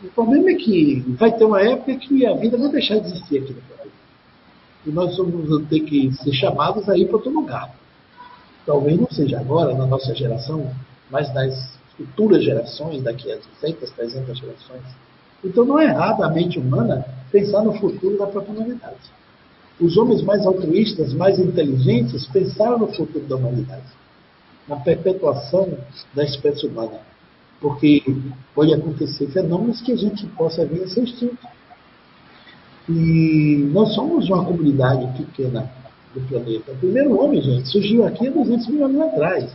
[0.03, 3.37] O problema é que vai ter uma época que a vida vai deixar de existir
[3.37, 3.95] aqui no planeta.
[4.85, 7.73] E nós vamos ter que ser chamados a ir para outro lugar.
[8.65, 10.69] Talvez não seja agora, na nossa geração,
[11.09, 14.83] mas nas futuras gerações, daqui a 200, 300 gerações.
[15.41, 19.11] Então não é errado a mente humana pensar no futuro da própria humanidade.
[19.79, 23.87] Os homens mais altruístas, mais inteligentes, pensaram no futuro da humanidade,
[24.67, 25.77] na perpetuação
[26.13, 26.99] da espécie humana.
[27.63, 28.03] Porque
[28.53, 31.47] pode acontecer fenômenos que a gente possa vir a ser extinto.
[32.89, 35.71] E nós somos uma comunidade pequena
[36.13, 36.73] do planeta.
[36.73, 39.49] O primeiro homem, gente, surgiu aqui há 200 mil anos atrás.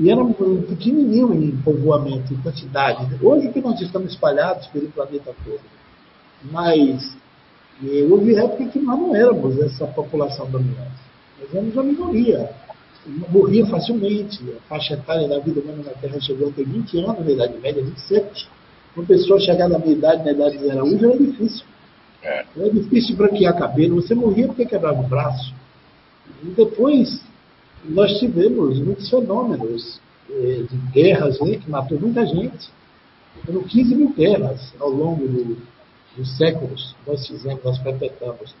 [0.00, 3.06] E era um pequenininho em povoamento, em quantidade.
[3.22, 5.60] Hoje que nós estamos espalhados pelo planeta todo.
[6.50, 7.16] Mas
[7.84, 11.02] eh, houve época que nós não éramos essa população dominante.
[11.40, 12.50] Nós éramos uma minoria.
[13.06, 14.38] Morria facilmente.
[14.56, 17.58] A faixa etária da vida humana na Terra chegou a ter 20 anos, na Idade
[17.58, 18.48] Média, 27.
[18.96, 21.64] Uma pessoa chegar na minha idade, na idade de Araújo, era difícil.
[22.22, 22.44] É.
[22.56, 23.96] Era difícil branquear cabelo.
[23.96, 25.54] Você morria porque quebrava o braço.
[26.42, 27.20] E depois
[27.84, 30.00] nós tivemos muitos fenômenos
[30.30, 32.68] eh, de guerras né, que matou muita gente.
[33.46, 35.56] Foram 15 mil guerras ao longo do,
[36.16, 38.54] dos séculos nós fizemos, nós perpetramos.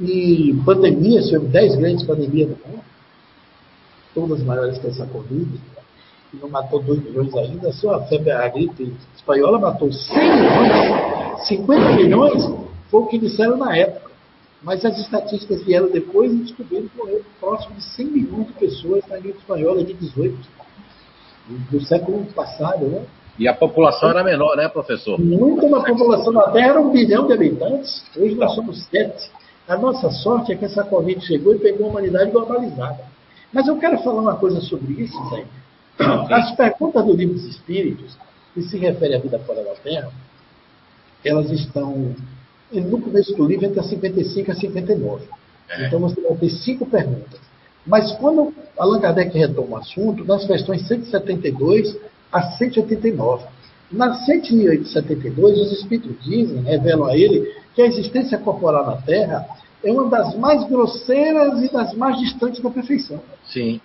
[0.00, 2.84] E pandemias, tivemos 10 grandes pandemias no mundo,
[4.20, 5.48] todas maiores que essa Covid,
[6.30, 11.48] que não matou 2 milhões ainda, só a febre, a gripe espanhola matou 100 milhões,
[11.48, 12.44] 50 milhões
[12.90, 14.10] foi o que disseram na época.
[14.62, 19.02] Mas as estatísticas vieram depois e descobriram que morreram próximo de 100 milhões de pessoas
[19.08, 20.36] na gripe espanhola de 18,
[21.70, 23.02] do século passado, né?
[23.38, 25.18] E a população era menor, né, professor?
[25.18, 29.30] Nunca uma população da Terra era um bilhão de habitantes, hoje nós somos sete.
[29.66, 33.09] A nossa sorte é que essa Covid chegou e pegou a humanidade globalizada.
[33.52, 35.44] Mas eu quero falar uma coisa sobre isso, Zé.
[36.30, 38.16] As perguntas do livro dos Espíritos,
[38.54, 40.10] que se refere à vida fora da Terra,
[41.24, 42.14] elas estão
[42.72, 45.24] no começo do livro entre a 55 e a 59.
[45.68, 45.86] É.
[45.86, 47.40] Então você vai ter cinco perguntas.
[47.86, 51.96] Mas quando Allan Kardec retoma o assunto, nas questões 172
[52.32, 53.44] a 189.
[53.90, 59.46] Na 172, os Espíritos dizem, revelam a ele, que a existência corporal na Terra
[59.82, 63.20] é uma das mais grosseiras e das mais distantes da perfeição.
[63.46, 63.80] Sim.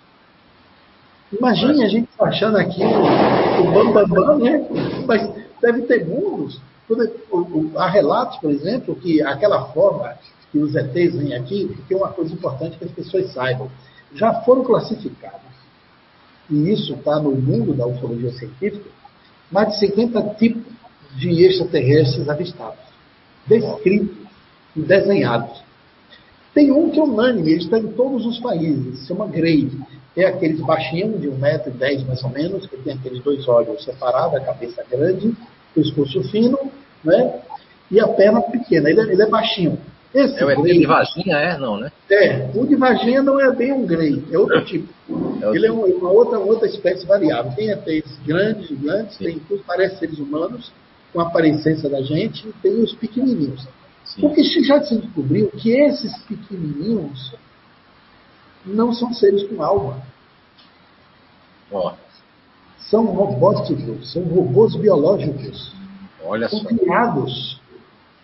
[1.32, 4.68] Imagine a gente achando aqui o Bambambam, bam, bam, né?
[5.06, 5.28] Mas
[5.60, 6.60] deve ter mundos.
[7.76, 10.14] Há relatos, por exemplo, que aquela forma
[10.52, 13.68] que os ETs vêm aqui, que é uma coisa importante que as pessoas saibam,
[14.14, 15.40] já foram classificados.
[16.48, 18.88] E isso está no mundo da ufologia científica,
[19.50, 20.72] mais de 50 tipos
[21.16, 22.78] de extraterrestres avistados,
[23.46, 24.16] descritos
[24.76, 25.65] e desenhados.
[26.56, 29.70] Tem um que é unânime, ele está em todos os países, se chama Grey.
[30.16, 34.40] É aqueles baixinhos, de 1,10m mais ou menos, que tem aqueles dois olhos separados, a
[34.40, 35.36] cabeça grande,
[35.74, 36.58] pescoço fino,
[37.04, 37.42] né?
[37.90, 38.88] e a perna pequena.
[38.88, 39.78] Ele é, ele é baixinho.
[40.14, 41.58] Esse é o grey, de vaginha, é?
[41.58, 41.92] Não, né?
[42.10, 44.88] É, o de vaginha não é bem um grey, é outro tipo.
[45.42, 47.52] É ele é uma, outra, outra espécie variável.
[47.54, 49.24] Tem até esses grandes, gigantes, Sim.
[49.24, 50.72] tem tudo, parece seres humanos,
[51.12, 53.68] com a aparência da gente, e tem os pequenininhos.
[54.06, 54.20] Sim.
[54.20, 57.34] Porque já se descobriu que esses pequenininhos
[58.64, 60.02] não são seres com alma.
[62.78, 65.74] São robóticos, são robôs biológicos.
[66.24, 66.68] Olha são só.
[66.68, 67.60] criados.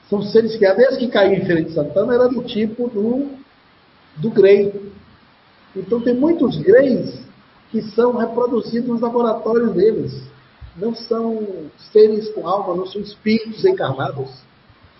[0.08, 0.84] São seres criados.
[0.84, 3.30] Esse que caiu em Feira de Santana era do tipo do,
[4.16, 4.92] do Grey.
[5.74, 7.22] Então tem muitos Greys
[7.70, 10.22] que são reproduzidos nos laboratórios deles.
[10.76, 14.30] Não são seres com alma, não são espíritos encarnados.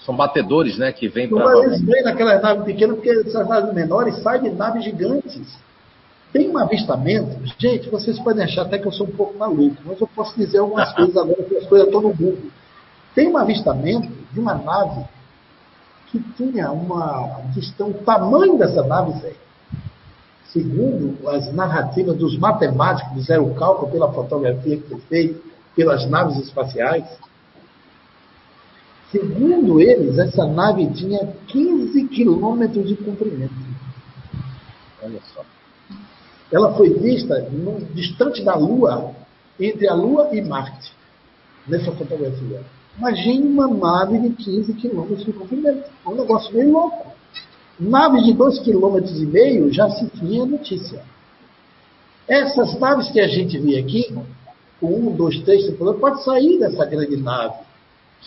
[0.05, 0.93] São batedores, né?
[0.93, 1.59] Que vêm para.
[1.65, 5.57] Eles vêm naquelas naves pequenas, porque essas naves menores saem de naves gigantes.
[6.33, 10.01] Tem um avistamento, gente, vocês podem achar até que eu sou um pouco maluco, mas
[10.01, 12.51] eu posso dizer algumas coisas agora, que as coisas estão no Google.
[13.15, 15.05] Tem um avistamento de uma nave
[16.07, 19.35] que tinha uma questão, o tamanho dessa nave, Zé,
[20.53, 25.41] segundo as narrativas dos matemáticos, fizeram o cálculo pela fotografia que foi feita,
[25.77, 27.05] pelas naves espaciais,
[29.13, 33.53] Segundo eles, essa nave tinha 15 quilômetros de comprimento.
[35.03, 35.45] Olha só.
[36.51, 39.15] Ela foi vista no, distante da Lua,
[39.61, 40.93] entre a Lua e Marte,
[41.69, 42.63] nessa fotografia.
[42.97, 45.91] Imagine uma nave de 15 quilômetros de comprimento.
[46.07, 47.13] É um negócio meio louco.
[47.79, 51.03] Naves de 2,5 km já se tinha notícia.
[52.27, 54.15] Essas naves que a gente vê aqui,
[54.81, 57.72] um, dois, três pode sair dessa grande nave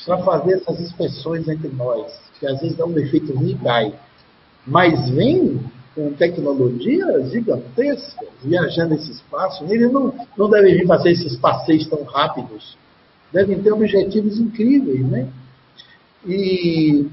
[0.04, 3.58] para fazer essas inspeções entre nós, que às vezes dá um defeito ruim.
[4.66, 5.60] Mas vem
[5.94, 9.64] com tecnologia gigantesca, viajando nesse espaço.
[9.70, 12.78] Eles não, não devem vir fazer esses passeios tão rápidos.
[13.32, 15.30] Devem ter objetivos incríveis, né?
[16.26, 17.08] E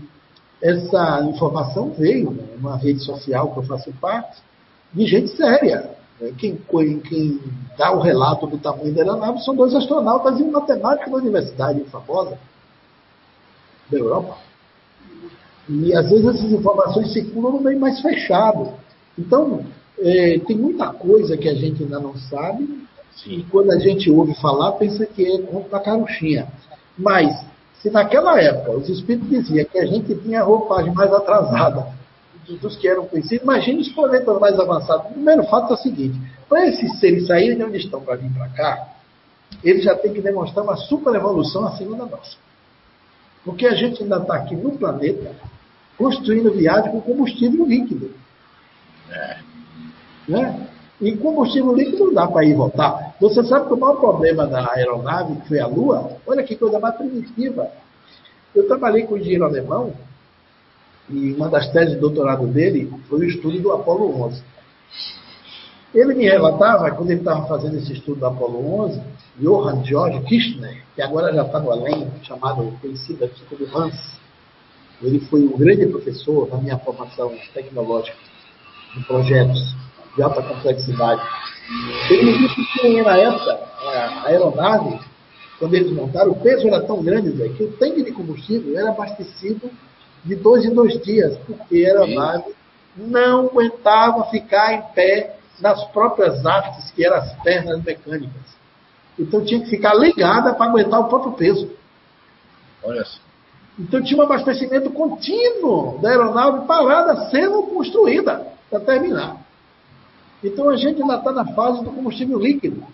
[0.60, 4.40] essa informação veio numa rede social que eu faço parte,
[4.92, 5.90] de gente séria.
[6.38, 7.40] Quem, quem
[7.76, 11.80] dá o relato do tamanho da aeronave são dois astronautas e um matemático da universidade
[11.84, 12.38] famosa
[13.92, 14.36] da Europa.
[15.68, 18.72] E às vezes essas informações circulam no meio mais fechado.
[19.18, 19.64] Então,
[19.98, 23.38] é, tem muita coisa que a gente ainda não sabe, Sim.
[23.38, 26.48] e quando a gente ouve falar, pensa que é conto da carochinha.
[26.98, 27.44] Mas,
[27.80, 31.86] se naquela época os espíritos diziam que a gente tinha a roupagem mais atrasada
[32.60, 35.06] dos que eram conhecidos, imagine os planetas mais avançados.
[35.06, 38.30] O primeiro fato é o seguinte: para esses seres saírem de onde estão para vir
[38.32, 38.88] para cá,
[39.62, 42.36] eles já têm que demonstrar uma super evolução acima da nossa.
[43.44, 45.34] Porque a gente ainda está aqui no planeta
[45.98, 48.10] construindo viagem com combustível líquido.
[49.10, 49.38] É.
[50.28, 50.68] Né?
[51.00, 53.16] E combustível líquido não dá para ir e voltar.
[53.20, 56.78] Você sabe que o maior problema da aeronave, que foi a Lua, olha que coisa
[56.78, 57.68] mais primitiva.
[58.54, 59.92] Eu trabalhei com o engenheiro alemão
[61.08, 64.42] e uma das teses de doutorado dele foi o estudo do Apolo 11.
[65.94, 69.02] Ele me relatava, quando ele estava fazendo esse estudo do Apolo 11,
[69.38, 74.18] Johann Georg Kirchner, que agora já está no além, chamado, conhecido aqui como Hans,
[75.02, 78.16] ele foi um grande professor na minha formação tecnológica,
[78.96, 79.76] em projetos
[80.16, 81.20] de alta complexidade.
[82.08, 84.98] Ele me disse que na época, a aeronave,
[85.58, 88.90] quando eles montaram, o peso era tão grande Zé, que o tanque de combustível era
[88.90, 89.70] abastecido
[90.24, 92.54] de dois em dois dias, porque a aeronave
[92.96, 98.42] não aguentava ficar em pé nas próprias hastes, que eram as pernas mecânicas.
[99.18, 101.70] Então tinha que ficar ligada para aguentar o próprio peso.
[102.82, 103.20] Olha só.
[103.78, 109.36] Então tinha um abastecimento contínuo da aeronave parada sendo construída para terminar.
[110.42, 112.84] Então a gente ainda está na fase do combustível líquido.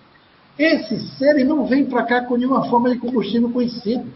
[0.59, 4.07] Esses seres não vêm para cá com nenhuma forma de combustível conhecido.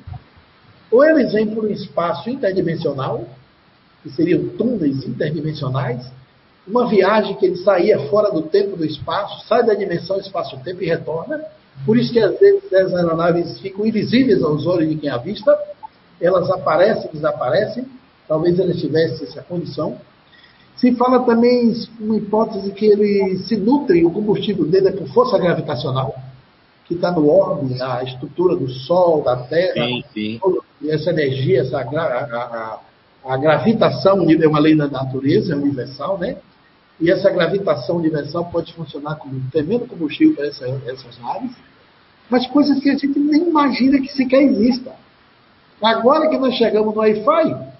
[0.91, 3.25] Ou eles vêm por um espaço interdimensional,
[4.03, 6.13] que seriam túneis interdimensionais,
[6.67, 10.87] uma viagem que ele saía fora do tempo do espaço, sai da dimensão espaço-tempo e
[10.87, 11.45] retorna.
[11.85, 15.59] Por isso que às vezes as aeronaves ficam invisíveis aos olhos de quem avista,
[16.21, 17.87] elas aparecem, desaparecem,
[18.29, 19.99] talvez eles tivessem essa condição.
[20.77, 25.39] Se fala também uma hipótese que ele se nutre, o combustível dele é por força
[25.39, 26.15] gravitacional,
[26.87, 30.41] que está no orbe, a estrutura do Sol, da Terra, sim, sim.
[30.89, 32.81] essa energia, essa, a, a,
[33.25, 36.37] a, gravitação é uma lei da natureza, é universal, né?
[37.03, 41.51] E essa gravitação universal pode funcionar como um tremendo combustível para essa, essas naves,
[42.31, 44.93] mas coisas que a gente nem imagina que sequer existam.
[45.83, 47.73] Agora que nós chegamos no Wi-Fi.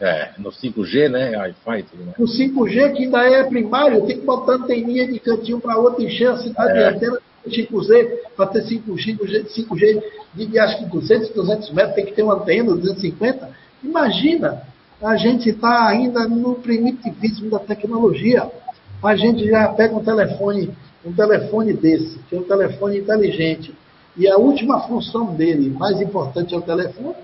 [0.00, 1.36] É, no 5G, né?
[1.36, 2.16] Wi-Fi tudo mais.
[2.16, 6.28] No 5G, que ainda é primário, tem que botar anteninha de cantinho para outra, encher
[6.28, 6.90] a cidade é.
[6.90, 7.18] de antena
[7.48, 10.02] 5G, para ter 5G, 5G, 5G
[10.32, 13.50] de acho que 200, 200 metros, tem que ter uma antena, 250.
[13.82, 14.62] Imagina,
[15.04, 18.50] a gente está ainda no primitivismo da tecnologia.
[19.02, 20.70] A gente já pega um telefone,
[21.04, 23.74] um telefone desse, que é um telefone inteligente,
[24.16, 27.16] e a última função dele, mais importante, é o telefone.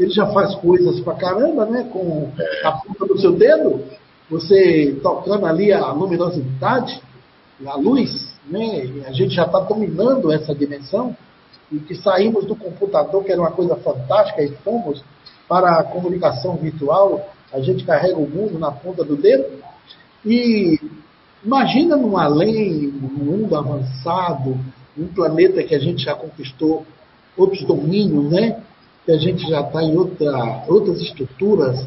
[0.00, 1.88] Ele já faz coisas pra caramba, né?
[1.92, 2.28] Com
[2.64, 3.84] a ponta do seu dedo,
[4.28, 7.00] você tocando ali a luminosidade,
[7.64, 8.90] a luz, né?
[9.06, 11.16] A gente já está dominando essa dimensão
[11.70, 15.04] e que saímos do computador, que era uma coisa fantástica, e fomos
[15.52, 19.44] para a comunicação virtual, a gente carrega o mundo na ponta do dedo.
[20.24, 20.80] E
[21.44, 24.58] imagina num além, num mundo avançado,
[24.96, 26.86] um planeta que a gente já conquistou
[27.36, 28.62] outros domínios, né?
[29.04, 31.86] que a gente já está em outra, outras estruturas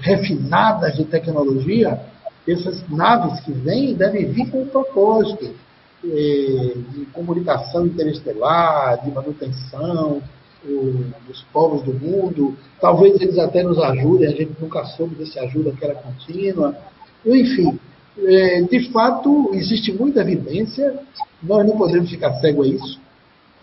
[0.00, 2.00] refinadas de tecnologia,
[2.48, 5.54] essas naves que vêm devem vir com um propósito
[6.02, 10.22] é, de comunicação interestelar, de manutenção
[10.68, 12.56] o, dos povos do mundo.
[12.80, 16.76] Talvez eles até nos ajudem, a gente nunca soube dessa ajuda que era contínua.
[17.24, 17.78] Enfim,
[18.18, 21.02] é, de fato, existe muita evidência
[21.42, 23.00] nós não podemos ficar cego a isso.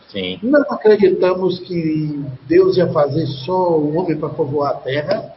[0.09, 0.39] Sim.
[0.43, 5.33] Não acreditamos que Deus ia fazer só o homem para povoar a terra.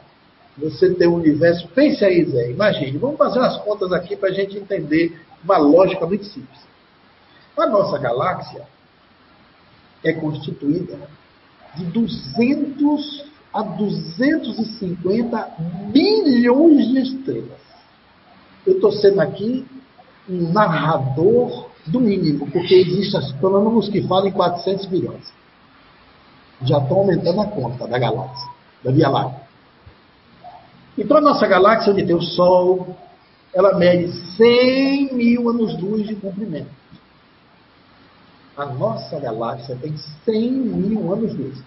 [0.59, 1.67] Você tem um universo.
[1.69, 2.51] Pense aí, Zé.
[2.51, 2.99] Imagine.
[2.99, 6.61] Vamos fazer umas contas aqui para a gente entender uma lógica muito simples.
[7.57, 8.63] A nossa galáxia
[10.05, 10.99] é constituída
[11.77, 15.51] de 200 a 250
[15.93, 17.67] bilhões de estrelas.
[18.67, 19.65] Eu estou sendo aqui
[20.29, 25.33] um narrador do mínimo, porque existem astrônomos que falam em 400 bilhões.
[26.63, 28.49] Já estão aumentando a conta da galáxia,
[28.83, 29.47] da Via Láctea.
[30.99, 32.97] Então a nossa galáxia, onde tem o Sol,
[33.55, 36.71] ela mede 100 mil anos-luz de comprimento.
[38.57, 41.63] A nossa galáxia tem 100 mil anos-luz.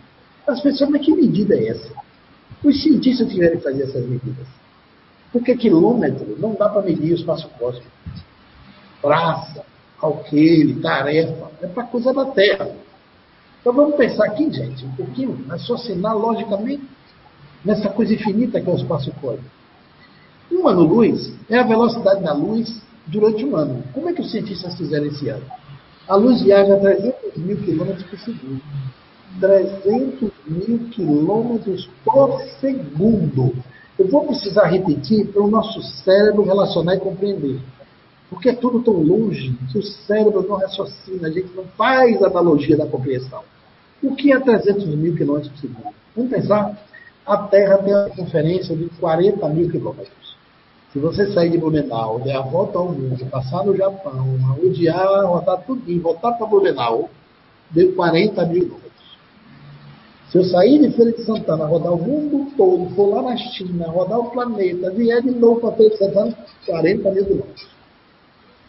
[0.47, 1.93] As pessoas, mas que medida é essa?
[2.63, 4.47] Os cientistas tiveram que fazer essas medidas.
[5.31, 7.91] Porque quilômetro não dá para medir o espaço cósmico.
[9.01, 9.63] Praça,
[10.01, 12.71] alqueire, tarefa, é para coisa da Terra.
[13.61, 16.83] Então vamos pensar aqui, gente, um pouquinho, raciocinar logicamente
[17.63, 19.49] nessa coisa infinita que é o espaço cósmico.
[20.51, 23.83] Um ano-luz é a velocidade da luz durante um ano.
[23.93, 25.45] Como é que os cientistas fizeram esse ano?
[26.09, 28.61] A luz viaja a 300 mil quilômetros por segundo.
[29.39, 33.53] 300 mil quilômetros por segundo.
[33.97, 37.59] Eu vou precisar repetir para o nosso cérebro relacionar e compreender.
[38.27, 42.75] Porque é tudo tão longe que o cérebro não raciocina, a gente não faz analogia
[42.75, 43.43] da compreensão.
[44.01, 45.93] O que é 300 mil quilômetros por segundo?
[46.15, 46.75] Vamos pensar?
[47.23, 50.38] A Terra tem uma circunferência de 40 mil quilômetros.
[50.91, 55.63] Se você sair de Blumenau, der a volta ao mundo, passar no Japão, rodear, rodar
[55.85, 57.09] e voltar para Blumenau,
[57.69, 58.89] deu 40 mil quilômetros.
[60.31, 63.87] Se eu sair de Feira de Santana, rodar o mundo todo, for lá na China,
[63.87, 67.69] rodar o planeta, vier de novo para Feira de Santana, 40 mil quilômetros.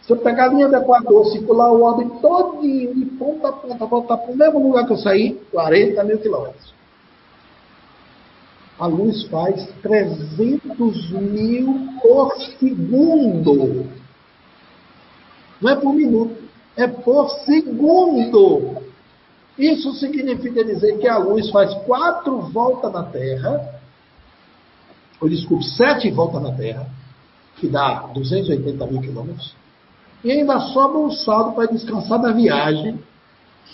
[0.03, 3.85] Se eu pegar a linha do Equador, circular o orbe todinho, de ponta a ponta,
[3.85, 6.80] voltar para o mesmo lugar que eu saí, 40 mil quilômetros.
[8.81, 13.85] A luz faz 300 mil por segundo.
[15.61, 16.35] Não é por minuto,
[16.75, 18.81] é por segundo.
[19.55, 23.79] Isso significa dizer que a luz faz quatro voltas na Terra,
[25.21, 26.89] ou desculpe, sete voltas na Terra,
[27.57, 29.53] que dá 280 mil quilômetros,
[30.23, 32.99] e ainda sobra um saldo para descansar da viagem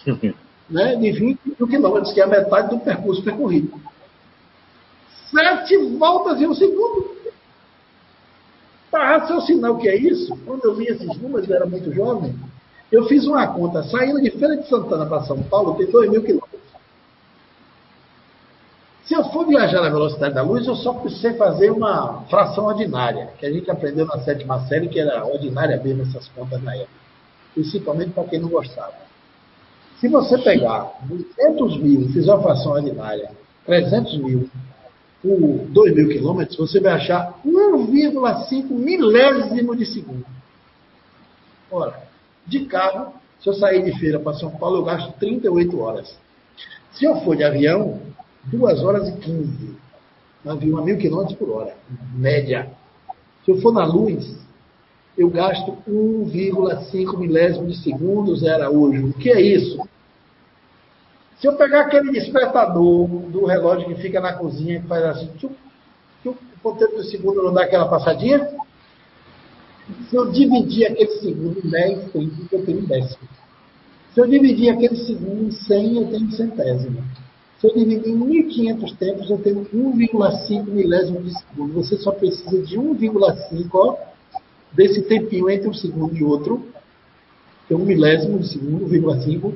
[0.69, 3.86] né, de 20 mil quilômetros, que é a metade do percurso percorrido.
[5.31, 7.17] Sete voltas em um segundo.
[8.89, 12.33] Para raciocinar o que é isso, quando eu li esses números, eu era muito jovem,
[12.91, 16.23] eu fiz uma conta, saindo de Feira de Santana para São Paulo, tem 2 mil
[16.23, 16.57] quilômetros.
[19.05, 23.29] Se eu for viajar na velocidade da luz, eu só precisei fazer uma fração ordinária,
[23.37, 26.91] que a gente aprendeu na sétima série, que era ordinária mesmo essas contas na época.
[27.53, 28.95] Principalmente para quem não gostava.
[29.99, 33.31] Se você pegar 200 mil e fizer uma fração ordinária,
[33.65, 34.49] 300 mil
[35.27, 40.25] por 2 mil quilômetros, você vai achar 1,5 milésimo de segundo.
[41.69, 42.01] Ora,
[42.45, 46.17] de carro, se eu sair de feira para São Paulo, eu gasto 38 horas.
[46.93, 47.99] Se eu for de avião,
[48.45, 49.75] 2 horas e 15.
[50.45, 51.75] Avião a mil quilômetros por hora,
[52.15, 52.71] média.
[53.43, 54.37] Se eu for na luz,
[55.17, 59.07] eu gasto 1,5 milésimo de segundo, Zé Araújo.
[59.07, 59.77] O que é isso?
[61.39, 65.51] Se eu pegar aquele despertador do relógio que fica na cozinha, que faz assim, tchum,
[66.23, 68.49] tchum, o ponteiro do segundo não dá aquela passadinha,
[70.09, 73.29] se eu dividir aquele segundo em 10 tempos, eu tenho décimo.
[74.13, 77.03] Se eu dividir aquele segundo em 100, eu tenho centésimo.
[77.59, 81.73] Se eu dividir em 1.500 tempos, eu tenho 1,5 milésimo de segundo.
[81.75, 83.97] Você só precisa de 1,5
[84.73, 86.67] desse tempinho entre um segundo e outro,
[87.67, 89.53] que é um milésimo de segundo, 1,5,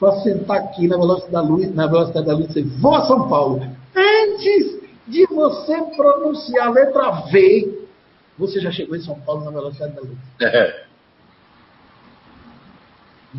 [0.00, 3.06] para sentar aqui na velocidade da luz, na velocidade da luz e dizer, vou a
[3.06, 3.60] São Paulo.
[3.94, 7.86] Antes de você pronunciar a letra V,
[8.38, 10.16] você já chegou em São Paulo na velocidade da luz.
[10.40, 10.84] É.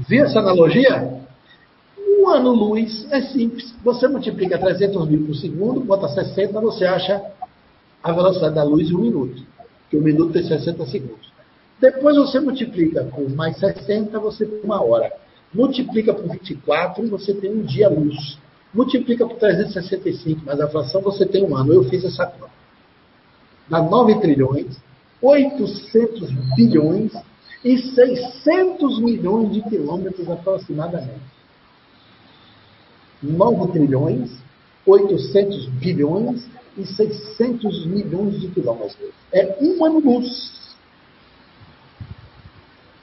[0.07, 1.19] Viu essa analogia?
[1.97, 3.73] Um ano-luz é simples.
[3.83, 7.23] Você multiplica 300 mil por segundo, bota 60, você acha
[8.03, 9.43] a velocidade da luz em um minuto.
[9.89, 11.31] Que um minuto tem 60 segundos.
[11.79, 15.11] Depois você multiplica com mais 60, você tem uma hora.
[15.53, 18.37] Multiplica por 24, você tem um dia-luz.
[18.73, 21.73] Multiplica por 365, mais a fração, você tem um ano.
[21.73, 22.51] Eu fiz essa conta.
[23.69, 24.77] Dá 9 trilhões
[25.21, 27.13] 800 bilhões
[27.63, 31.21] e 600 milhões de quilômetros aproximadamente.
[33.21, 34.31] 9 trilhões,
[34.85, 38.97] 800 bilhões e 600 milhões de quilômetros.
[39.31, 40.59] É um ano-luz.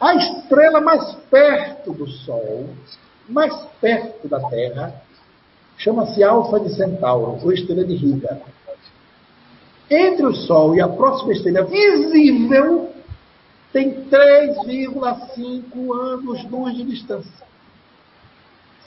[0.01, 2.69] A estrela mais perto do Sol,
[3.29, 5.03] mais perto da Terra,
[5.77, 8.41] chama-se Alfa de Centauro, ou estrela de Riga.
[9.91, 12.91] Entre o Sol e a próxima estrela visível,
[13.73, 17.49] tem 3,5 anos-luz de distância.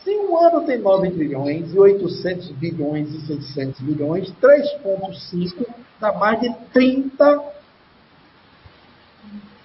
[0.03, 5.67] Se um ano tem 9 trilhões e 800 bilhões e 600 bilhões, 3,5
[5.99, 7.50] dá mais de 30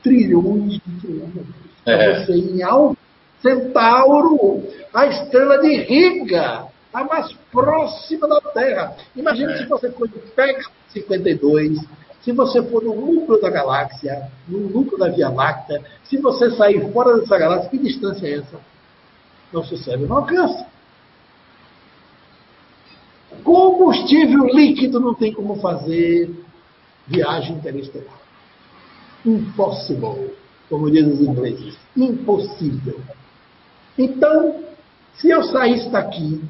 [0.06, 1.46] trilhões de quilômetros.
[1.84, 2.24] É.
[2.24, 2.96] Você em Alfa
[3.42, 4.62] Centauro,
[4.94, 8.96] a estrela de Riga, a mais próxima da Terra.
[9.16, 9.58] Imagine é.
[9.58, 11.78] se você for de Pega 52,
[12.22, 16.92] se você for no núcleo da galáxia, no núcleo da Via Láctea, se você sair
[16.92, 18.58] fora dessa galáxia, que distância é essa?
[19.52, 20.66] Nosso cérebro não alcança.
[23.44, 26.30] Combustível líquido não tem como fazer
[27.06, 28.25] viagem interestelar.
[29.24, 30.34] Impossible,
[30.68, 31.76] como dizem os ingleses.
[31.96, 33.00] Impossível.
[33.98, 34.62] Então,
[35.14, 36.42] se eu saísse daqui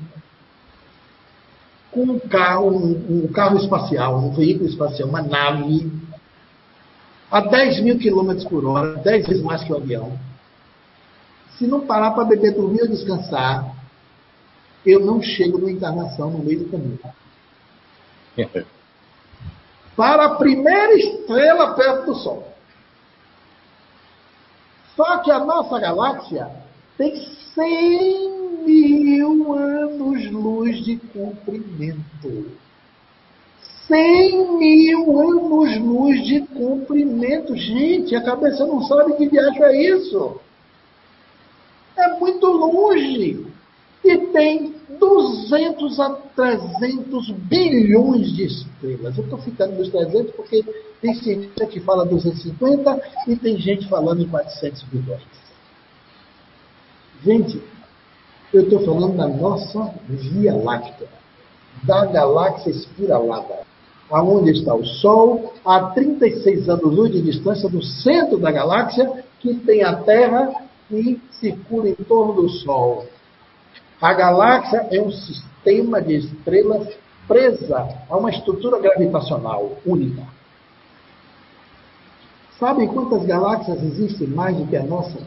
[1.90, 5.90] com um carro, um, um carro espacial, um veículo espacial, uma nave,
[7.30, 10.18] a 10 mil quilômetros por hora, 10 vezes mais que o avião.
[11.56, 13.74] Se não parar para beber, dormir ou descansar,
[14.84, 16.98] eu não chego na encarnação no meio do caminho.
[19.96, 22.55] para a primeira estrela perto do Sol.
[24.96, 26.50] Só que a nossa galáxia
[26.96, 32.50] tem 100 mil anos-luz de comprimento.
[33.86, 37.54] 100 mil anos-luz de comprimento.
[37.54, 40.40] Gente, a cabeça não sabe que viagem é isso.
[41.96, 43.46] É muito longe.
[44.02, 49.16] E tem 200 a 300 bilhões de estrelas.
[49.16, 50.64] Eu estou ficando nos 300 porque
[51.00, 55.22] tem cientista que fala 250 e tem gente falando em 400 bilhões.
[57.24, 57.60] Gente,
[58.52, 61.08] eu estou falando da nossa Via Láctea,
[61.82, 63.60] da galáxia espiralada,
[64.10, 69.82] aonde está o Sol, a 36 anos-luz de distância do centro da galáxia, que tem
[69.82, 73.06] a Terra que circula em torno do Sol.
[74.00, 76.88] A galáxia é um sistema de estrelas
[77.26, 80.22] presa a uma estrutura gravitacional única.
[82.58, 85.18] Sabem quantas galáxias existem mais do que a nossa?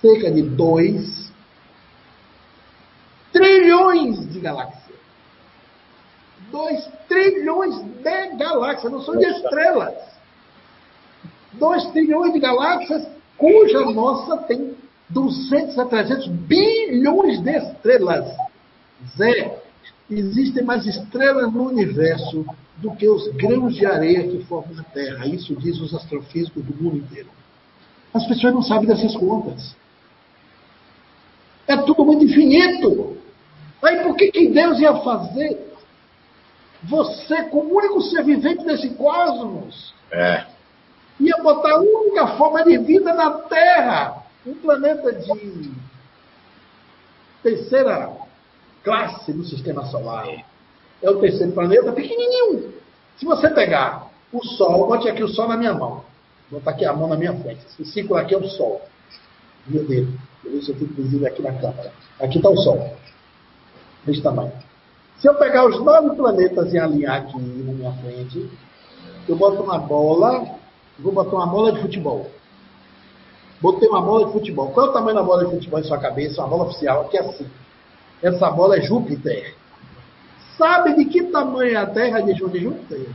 [0.00, 1.32] Cerca de 2
[3.32, 4.98] trilhões de galáxias.
[6.50, 9.94] 2 trilhões de galáxias, não são de estrelas.
[11.52, 13.06] 2 trilhões de galáxias,
[13.36, 14.76] cuja nossa tem
[15.10, 18.36] 200 a 300 bilhões de estrelas.
[19.16, 19.62] Zé,
[20.10, 22.44] existem mais estrelas no universo
[22.76, 25.26] do que os grãos de areia que formam a Terra.
[25.26, 27.28] Isso diz os astrofísicos do mundo inteiro.
[28.12, 29.76] As pessoas não sabem dessas contas.
[31.66, 33.16] É tudo muito infinito.
[33.82, 35.68] Aí por que, que Deus ia fazer
[36.82, 39.94] você como único ser vivente desse cosmos?
[40.10, 40.46] É.
[41.20, 45.70] Ia botar a única forma de vida na Terra um planeta de
[47.42, 48.12] terceira
[48.82, 50.26] classe no sistema solar.
[51.02, 52.72] É o terceiro planeta, pequenininho.
[53.18, 56.04] Se você pegar o Sol, bote aqui o Sol na minha mão.
[56.50, 57.60] Vou botar aqui a mão na minha frente.
[57.66, 58.82] Esse círculo aqui é o Sol.
[59.66, 59.82] Meu
[60.44, 61.92] isso eu tenho inclusive aqui na câmera.
[62.20, 62.96] Aqui está o Sol.
[64.04, 64.52] Desse tamanho.
[65.18, 68.48] Se eu pegar os nove planetas e alinhar aqui na minha frente,
[69.28, 70.58] eu boto uma bola,
[70.98, 72.30] vou botar uma bola de futebol.
[73.60, 74.70] Botei uma bola de futebol.
[74.70, 76.40] Qual é o tamanho da bola de futebol em sua cabeça?
[76.40, 77.46] Uma bola oficial, aqui é assim.
[78.22, 79.54] Essa bola é Júpiter.
[80.56, 83.06] Sabe de que tamanho é a Terra de Júpiter?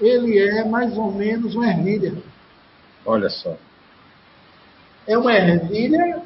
[0.00, 2.14] Ele é mais ou menos uma ervilha.
[3.04, 3.56] Olha só.
[5.06, 6.22] É uma ervilha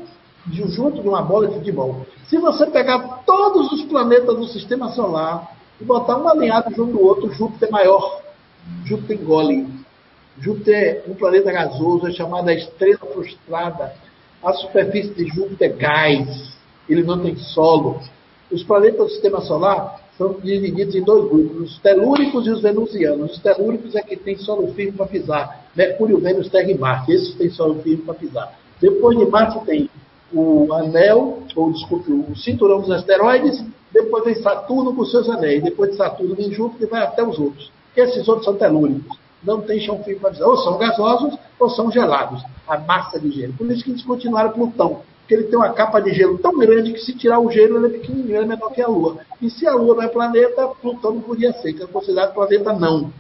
[0.47, 2.07] de, junto de uma bola de futebol.
[2.29, 7.03] Se você pegar todos os planetas do sistema solar e botar um alinhado junto do
[7.03, 8.23] outro, Júpiter é maior.
[8.85, 9.69] Júpiter engole
[10.41, 13.95] Júpiter é um planeta gasoso, é chamada estrela frustrada.
[14.43, 16.53] A superfície de Júpiter é gás,
[16.89, 18.01] ele não tem solo.
[18.51, 23.33] Os planetas do sistema solar são divididos em dois grupos, os telúricos e os venusianos.
[23.33, 25.67] Os telúricos é que tem solo firme para pisar.
[25.75, 27.13] Mercúrio, Vênus, Terra e Marte.
[27.13, 28.59] Esses têm solo firme para pisar.
[28.81, 29.91] Depois de Marte tem
[30.33, 33.65] o anel, ou desculpe, o cinturão dos asteroides.
[33.93, 35.63] Depois vem Saturno com seus anéis.
[35.63, 37.73] Depois de Saturno vem Júpiter e vai até os outros.
[37.97, 39.17] Esses outros são telúricos
[39.47, 40.49] não tem chão firme para pisar.
[40.49, 42.43] Ou são gasosos ou são gelados.
[42.67, 43.53] A massa de gelo.
[43.53, 45.03] Por isso que eles continuaram Plutão.
[45.21, 47.97] Porque ele tem uma capa de gelo tão grande que se tirar o gelo ele
[47.97, 49.19] é pequenininho, ele é menor que a Lua.
[49.41, 52.73] E se a Lua não é planeta, Plutão não podia ser, que é considerado planeta
[52.73, 53.13] não.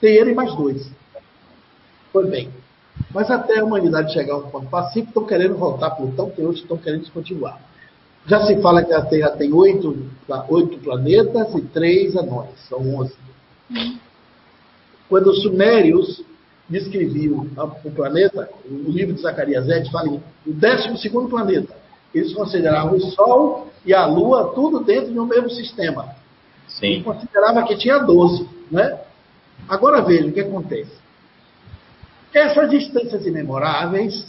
[0.00, 0.90] Tem ele e mais dois.
[2.12, 2.50] Pois bem.
[3.12, 6.60] Mas até a humanidade chegar a um ponto pacífico, estão querendo voltar Plutão, tem outros
[6.60, 7.58] que estão querendo descontinuar.
[8.26, 9.96] Já se fala que a Terra tem oito,
[10.48, 13.14] oito planetas e três anões, são onze.
[13.70, 13.98] Uhum.
[15.10, 16.22] Quando os sumérios
[16.68, 17.48] descreviam
[17.84, 21.76] o planeta, o livro de Zacarias Ed fala em o 12 planeta.
[22.14, 26.14] Eles consideravam o Sol e a Lua tudo dentro de um mesmo sistema.
[26.68, 26.86] Sim.
[26.86, 28.48] Eles consideravam que tinha 12.
[28.70, 29.00] Né?
[29.68, 30.92] Agora veja o que acontece.
[32.32, 34.24] Essas distâncias imemoráveis,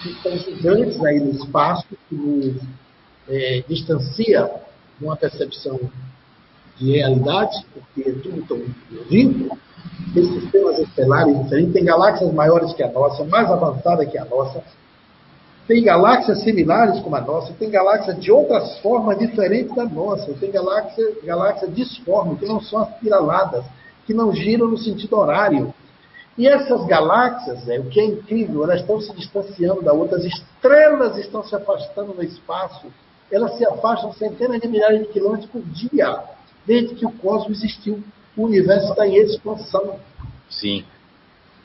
[0.00, 2.62] que estão gigantes aí no espaço, que nos
[3.28, 4.48] é, distancia
[4.96, 5.80] de uma percepção
[6.76, 8.64] de realidade, porque é tudo tão
[9.10, 9.58] limpo,
[10.14, 14.62] tem sistemas estelares diferentes, tem galáxias maiores que a nossa, mais avançada que a nossa,
[15.66, 20.50] tem galáxias similares como a nossa, tem galáxias de outras formas diferentes da nossa, tem
[20.50, 23.64] galáxias galáxia disformes, que não são aspiraladas,
[24.06, 25.74] que não giram no sentido horário.
[26.38, 30.24] E essas galáxias, é, o que é incrível, elas estão se distanciando da outra, as
[30.24, 32.86] estrelas estão se afastando no espaço,
[33.30, 36.22] elas se afastam centenas de milhares de quilômetros por dia,
[36.66, 38.02] desde que o cosmos existiu
[38.38, 39.96] o universo está em expansão.
[40.48, 40.84] Sim.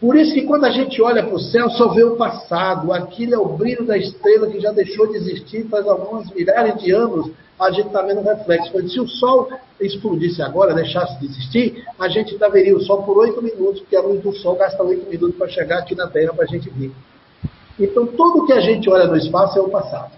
[0.02, 2.92] Por isso que quando a gente olha para o céu, só vê o passado.
[2.92, 6.92] Aquilo é o brilho da estrela que já deixou de existir faz alguns milhares de
[6.92, 7.32] anos.
[7.58, 8.90] A gente está vendo reflexo.
[8.90, 13.18] Se o Sol explodisse agora, deixasse de existir, a gente ainda veria o Sol por
[13.20, 16.34] oito minutos, porque a luz do Sol gasta oito minutos para chegar aqui na Terra
[16.34, 16.92] para a gente ver.
[17.80, 20.12] Então, tudo que a gente olha no espaço é o passado.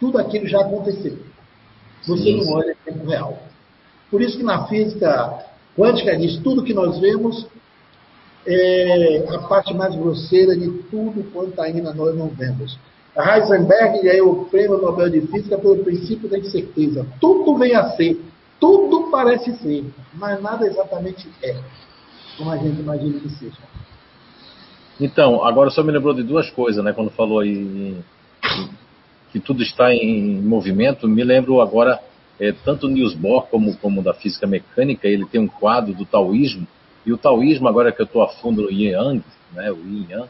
[0.00, 1.18] Tudo aquilo já aconteceu.
[2.06, 2.44] Você Sim.
[2.44, 3.38] não olha em tempo real.
[4.10, 5.44] Por isso que na física
[5.76, 7.46] quântica diz tudo que nós vemos
[8.46, 12.78] é a parte mais grosseira de tudo quanto ainda nós não vemos.
[13.16, 17.06] Heisenberg ganhou o prêmio Nobel de Física pelo princípio da incerteza.
[17.20, 18.20] Tudo vem a ser,
[18.60, 19.84] tudo parece ser,
[20.14, 21.56] mas nada exatamente é
[22.36, 23.56] como a gente imagina que seja.
[25.00, 26.92] Então, agora só me lembrou de duas coisas, né?
[26.92, 27.96] Quando falou aí
[29.32, 32.00] que tudo está em movimento, me lembro agora
[32.38, 36.66] é, tanto Niels Bohr como, como da física mecânica, ele tem um quadro do taoísmo,
[37.04, 40.06] e o taoísmo, agora que eu estou a fundo no Yin Yang, né, o Yin
[40.10, 40.28] Yang,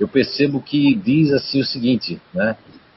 [0.00, 2.56] eu percebo que diz assim o seguinte, né,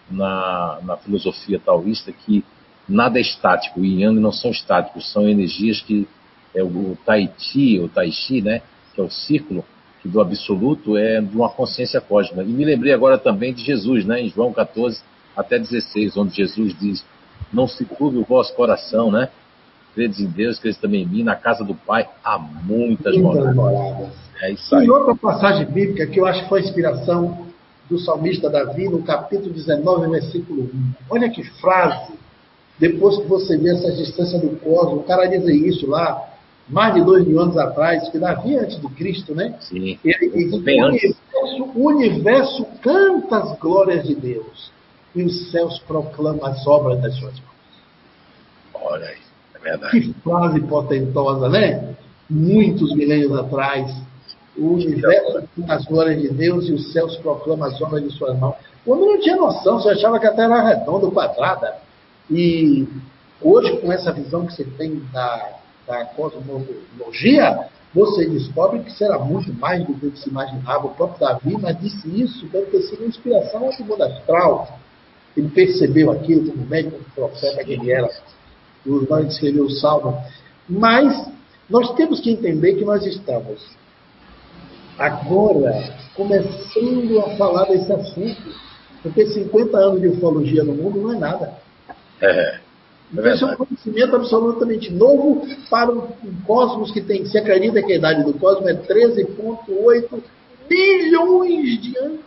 [0.10, 2.44] na, na filosofia taoísta, que
[2.90, 6.08] nada é estático, o Yin Yang não são estáticos, são energias que
[6.54, 8.62] é o, Tai Chi, o Tai Chi, né,
[8.94, 9.64] que é o círculo,
[10.02, 12.44] que do absoluto é de uma consciência cósmica.
[12.44, 15.02] E me lembrei agora também de Jesus, né, em João 14
[15.36, 17.06] até 16, onde Jesus diz:
[17.54, 19.30] Não se curve o vosso coração, né?
[19.94, 21.24] Credes em Deus, credes também em mim.
[21.24, 24.10] Na casa do Pai há muitas, muitas moradas.
[24.42, 24.86] É isso aí.
[24.86, 27.46] E outra passagem bíblica que eu acho que foi a inspiração
[27.90, 30.92] do salmista Davi, no capítulo 19, versículo 1.
[31.10, 32.14] Olha que frase.
[32.78, 36.22] Depois que você vê essa distância do cosmos, o cara dizer isso lá,
[36.68, 39.56] mais de dois mil anos atrás, que Davi antes de Cristo, né?
[39.62, 39.98] Sim.
[40.04, 41.18] Ele, ele, Bem o, universo,
[41.74, 44.75] o universo canta as glórias de Deus
[45.16, 47.56] e os céus proclamam as obras das suas mãos.
[48.74, 49.18] Olha aí,
[49.56, 50.00] é verdade.
[50.02, 51.96] Que frase potentosa, né?
[52.30, 53.96] Muitos milênios atrás,
[54.58, 58.56] o universo as glórias de Deus e os céus proclamam as obras de suas mãos.
[58.84, 61.76] Quando não tinha noção, você achava que a Terra era redonda, quadrada.
[62.30, 62.88] E
[63.42, 65.56] hoje, com essa visão que você tem da
[65.88, 70.88] da cosmologia, você descobre que será muito mais do que se imaginava.
[70.88, 74.80] O próprio Davi, mas disse isso, deve ter sido uma inspiração ao mundo astral.
[75.36, 78.10] Ele percebeu aquilo como médico, como profeta que ele era.
[78.86, 80.18] O Urbano escreveu o Salmo.
[80.70, 81.30] Mas
[81.70, 83.62] nós temos que entender que nós estamos
[84.98, 88.66] agora começando a falar desse assunto.
[89.04, 91.54] Porque 50 anos de ufologia no mundo não é nada.
[92.22, 92.60] É.
[93.18, 96.08] É Isso é um conhecimento absolutamente novo para um
[96.46, 100.24] cosmos que tem, se acredita que a idade do cosmos é 13,8
[100.68, 102.20] bilhões de anos.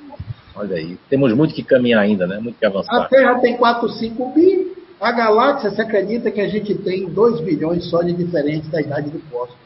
[0.59, 2.41] Olha aí, temos muito que caminhar ainda, né?
[2.41, 3.03] Muito que avançar.
[3.03, 4.77] A Terra tem 4, 5 bi.
[5.01, 9.09] A galáxia se acredita que a gente tem 2 bilhões só de diferença da idade
[9.11, 9.57] do cosmos.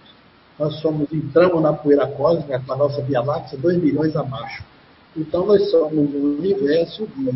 [0.58, 4.62] Nós somos, entramos na poeira cósmica com a nossa Via Láctea 2 bilhões abaixo.
[5.16, 7.30] Então nós somos um universo de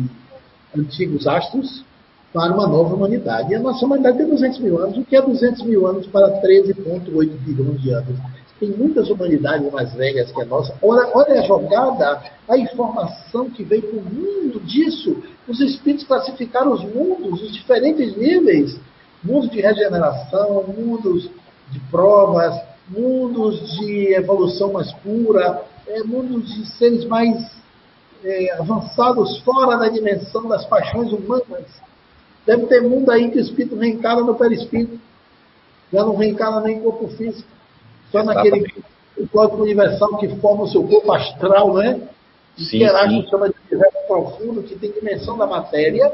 [0.79, 1.83] antigos astros
[2.31, 3.51] para uma nova humanidade.
[3.51, 4.97] E a nossa humanidade tem 200 mil anos.
[4.97, 8.19] O que é 200 mil anos para 13,8 bilhões de anos?
[8.59, 10.73] Tem muitas humanidades mais velhas que a nossa.
[10.81, 15.21] Olha, olha a jogada, a informação que veio para o mundo disso.
[15.47, 18.79] Os espíritos classificaram os mundos, os diferentes níveis.
[19.23, 21.29] Mundos de regeneração, mundos
[21.69, 22.59] de provas,
[22.89, 27.57] mundos de evolução mais pura, é, mundos de seres mais
[28.23, 31.65] é, avançados fora da dimensão das paixões humanas.
[32.45, 34.99] Deve ter mundo aí que o espírito reencarna no perispírito.
[35.91, 37.56] Já não reencarna nem em corpo físico.
[38.11, 38.51] Só Exatamente.
[38.51, 42.01] naquele código universal que forma o seu corpo astral, né?
[42.57, 46.11] Sim, que Heráclito chama de universo profundo, que tem dimensão da matéria,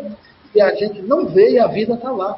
[0.54, 2.38] e a gente não vê e a vida está lá.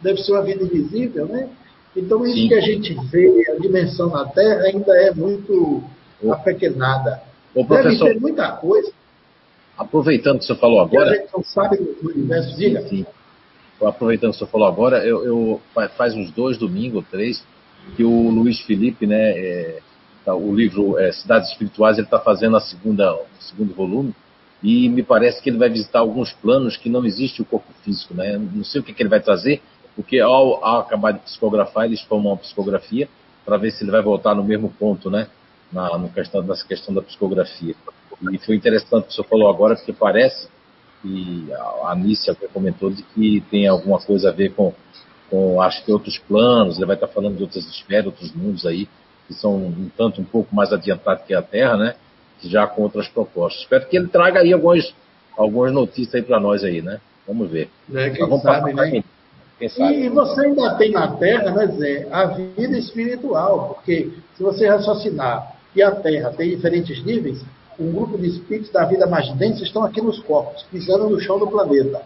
[0.00, 1.48] Deve ser uma vida invisível, né?
[1.96, 2.48] Então, isso sim.
[2.48, 5.82] que a gente vê, a dimensão na Terra, ainda é muito
[6.30, 7.20] apequenada.
[7.54, 8.92] Ô, professor, Deve ter muita coisa.
[9.76, 11.10] Aproveitando que você falou agora.
[11.10, 12.82] a gente não sabe do universo, diga.
[12.82, 13.04] Sim.
[13.82, 15.60] Aproveitando que você falou agora, eu, eu,
[15.96, 17.42] faz uns dois domingos, três,
[17.96, 19.80] que o Luiz Felipe, né, é,
[20.24, 24.14] tá, o livro é, Cidades Espirituais, ele está fazendo a segunda, o segundo volume,
[24.62, 28.14] e me parece que ele vai visitar alguns planos que não existe o corpo físico,
[28.14, 28.36] né?
[28.36, 29.62] Não sei o que, que ele vai trazer,
[29.96, 33.08] porque ao, ao, acabar de psicografar, eles tomam uma psicografia
[33.44, 35.28] para ver se ele vai voltar no mesmo ponto, né?
[35.72, 37.74] Na, no questão, nessa questão da psicografia.
[38.32, 40.48] E foi interessante o que o senhor falou agora, porque parece,
[41.04, 44.74] e a Anícia comentou, de que tem alguma coisa a ver com,
[45.30, 48.88] com, acho que outros planos, ele vai estar falando de outras esferas, outros mundos aí,
[49.28, 51.94] que são um tanto um pouco mais adiantados que a Terra, né?
[52.42, 53.62] Já com outras propostas.
[53.62, 54.92] Espero que ele traga aí algumas,
[55.36, 57.00] algumas notícias aí para nós aí, né?
[57.26, 57.70] Vamos ver.
[57.94, 59.02] É, quem vamos sabe, né?
[59.58, 64.42] Quem sabe, e você ainda tem na Terra, né, Zé, a vida espiritual, porque se
[64.42, 67.44] você raciocinar que a Terra tem diferentes níveis,
[67.78, 71.38] um grupo de espíritos da vida mais densa estão aqui nos corpos, pisando no chão
[71.38, 72.02] do planeta.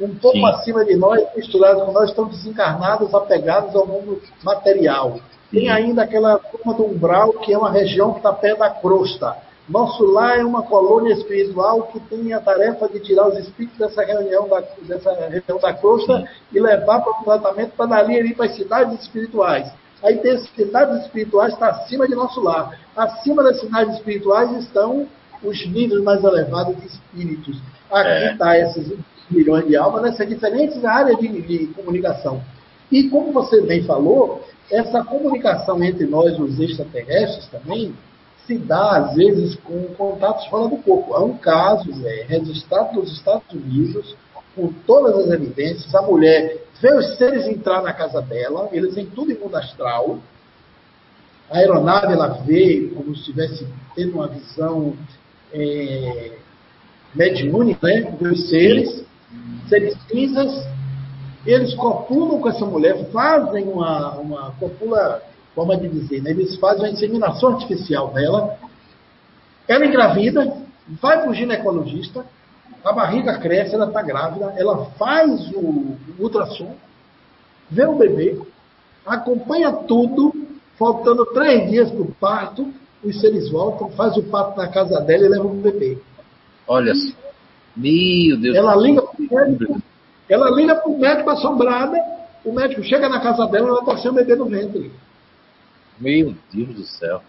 [0.00, 0.46] Um pouco Sim.
[0.46, 5.14] acima de nós, misturados com nós, estão desencarnados, apegados ao mundo material.
[5.14, 5.22] Sim.
[5.50, 9.36] Tem ainda aquela turma do umbral, que é uma região que está perto da crosta.
[9.68, 14.02] Nosso lar é uma colônia espiritual que tem a tarefa de tirar os espíritos dessa
[14.02, 16.26] reunião da, dessa região da crosta Sim.
[16.52, 19.70] e levar para o tratamento para dali ir para as cidades espirituais.
[20.02, 22.78] Aí tem as cidades espirituais está acima de nosso lar.
[22.96, 25.06] Acima das cidades espirituais estão
[25.42, 27.60] os níveis mais elevados de espíritos.
[27.90, 28.62] Aqui está é.
[28.62, 28.98] esses
[29.30, 32.42] milhões de almas nessas diferentes áreas de, de comunicação.
[32.90, 37.94] E como você bem falou, essa comunicação entre nós, os extraterrestres, também
[38.46, 41.14] se dá, às vezes, com contatos fora do corpo.
[41.14, 44.16] Há um caso é, registrado nos Estados Unidos,
[44.56, 49.06] com todas as evidências, a mulher vê os seres entrar na casa dela, eles em
[49.06, 50.18] tudo em mundo astral,
[51.50, 54.94] a aeronave ela vê como se estivesse tendo uma visão
[55.52, 56.32] é,
[57.14, 59.04] mediúnica né, dos seres,
[59.68, 60.66] seres cinzas,
[61.46, 65.22] eles copulam com essa mulher, fazem uma, uma copula,
[65.54, 66.30] forma de dizer, né?
[66.30, 68.58] eles fazem uma inseminação artificial dela,
[69.66, 70.56] ela engravida,
[71.00, 72.24] vai para o ginecologista,
[72.84, 76.74] a barriga cresce, ela está grávida, ela faz o, ultrassom,
[77.70, 78.40] vê o bebê,
[79.04, 80.32] acompanha tudo,
[80.78, 82.72] faltando três dias para o parto,
[83.02, 85.98] os seres voltam, faz o parto na casa dela e leva o bebê.
[86.66, 86.92] Olha,
[87.76, 88.56] meu Deus.
[88.56, 89.82] Ela liga médico,
[90.28, 91.98] ela liga para o médico assombrada,
[92.44, 94.90] o médico chega na casa dela e ela está sem o bebê no ventre.
[95.98, 97.22] Meu Deus do céu.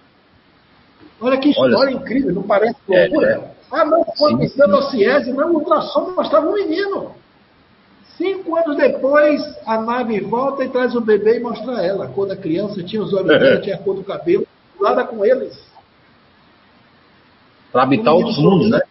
[1.21, 3.27] Olha que história Olha, incrível, não parece loucura?
[3.27, 3.51] É, é.
[3.71, 7.11] Ah, não, foi pensando a Ciese, não, o ultrassom mostrava um menino.
[8.17, 12.05] Cinco anos depois, a nave volta e traz o bebê e mostra ela.
[12.05, 14.45] A cor da criança, tinha os olhos verdes, tinha a cor do cabelo,
[14.79, 15.57] nada com eles.
[17.71, 18.81] Para habitar outros mundos, né?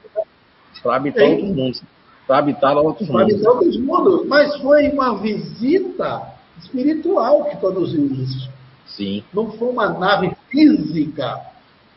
[0.82, 1.82] Para habitar outros mundos.
[2.28, 3.24] Para habitar outros mundos.
[3.24, 4.26] Para habitar outros mundos.
[4.28, 8.48] Mas foi uma visita espiritual que produziu isso.
[8.86, 9.24] Sim.
[9.34, 11.48] Não foi uma nave física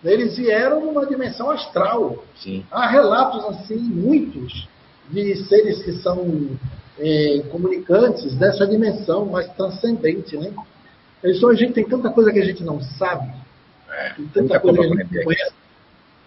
[0.03, 2.23] eles vieram numa dimensão astral.
[2.35, 2.65] Sim.
[2.71, 4.67] Há relatos assim, muitos,
[5.09, 6.49] de seres que são
[6.97, 10.51] é, comunicantes dessa dimensão mais transcendente, né?
[11.23, 13.31] Então a gente tem tanta coisa que a gente não sabe,
[13.91, 15.53] é, tem tanta coisa que a gente não conhece.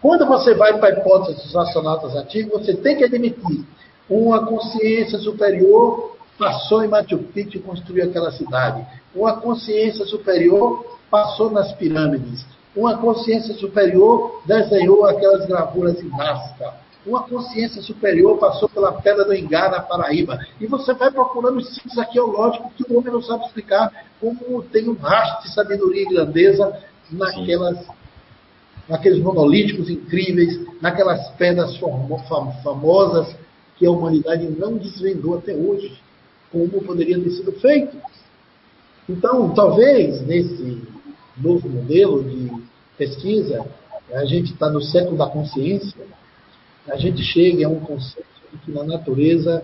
[0.00, 3.64] Quando você vai para a hipótese dos astronautas antigos, você tem que admitir
[4.08, 8.84] uma consciência superior passou em Machu Picchu e construiu aquela cidade.
[9.14, 12.44] Uma consciência superior passou nas pirâmides
[12.76, 16.74] uma consciência superior desenhou aquelas gravuras em Nazca.
[17.06, 20.38] Uma consciência superior passou pela Pedra do Ingá, na Paraíba.
[20.60, 24.88] E você vai procurando os sítios arqueológicos que o homem não sabe explicar, como tem
[24.88, 27.86] um rastro de sabedoria e grandeza naquelas,
[28.88, 31.76] naqueles monolíticos incríveis, naquelas pedras
[32.62, 33.36] famosas
[33.76, 35.92] que a humanidade não desvendou até hoje,
[36.50, 37.96] como poderia ter sido feito.
[39.08, 40.80] Então, talvez, nesse
[41.36, 42.50] novo modelo de
[42.96, 43.66] pesquisa,
[44.12, 46.06] a gente está no século da consciência,
[46.86, 49.62] a gente chega a um conceito de que na natureza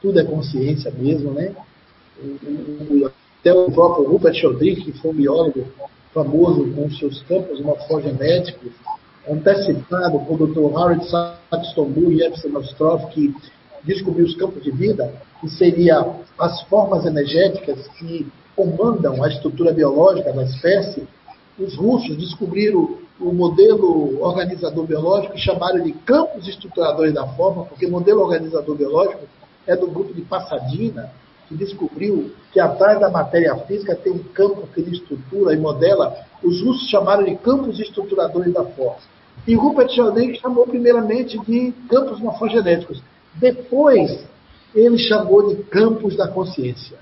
[0.00, 1.54] tudo é consciência mesmo, né?
[3.40, 5.66] Até o próprio Rupert Sheldrake, que foi um biólogo
[6.12, 8.72] famoso com seus campos morfogenéticos,
[9.30, 10.58] antecipado por Dr.
[10.58, 13.34] Howard Saxton e Epstein Ostroff, que
[13.84, 18.26] descobriu os campos de vida, que seriam as formas energéticas que
[18.56, 21.06] comandam a estrutura biológica da espécie,
[21.58, 27.86] os russos descobriram o modelo organizador biológico e chamaram de campos estruturadores da forma, porque
[27.86, 29.24] o modelo organizador biológico
[29.66, 31.10] é do grupo de Passadina,
[31.48, 36.14] que descobriu que atrás da matéria física tem um campo que ele estrutura e modela.
[36.42, 38.98] Os russos chamaram de campos estruturadores da forma.
[39.46, 43.02] E Rupert Sheldrake chamou primeiramente de campos morfogenéticos.
[43.34, 44.24] Depois,
[44.74, 46.98] ele chamou de campos da consciência.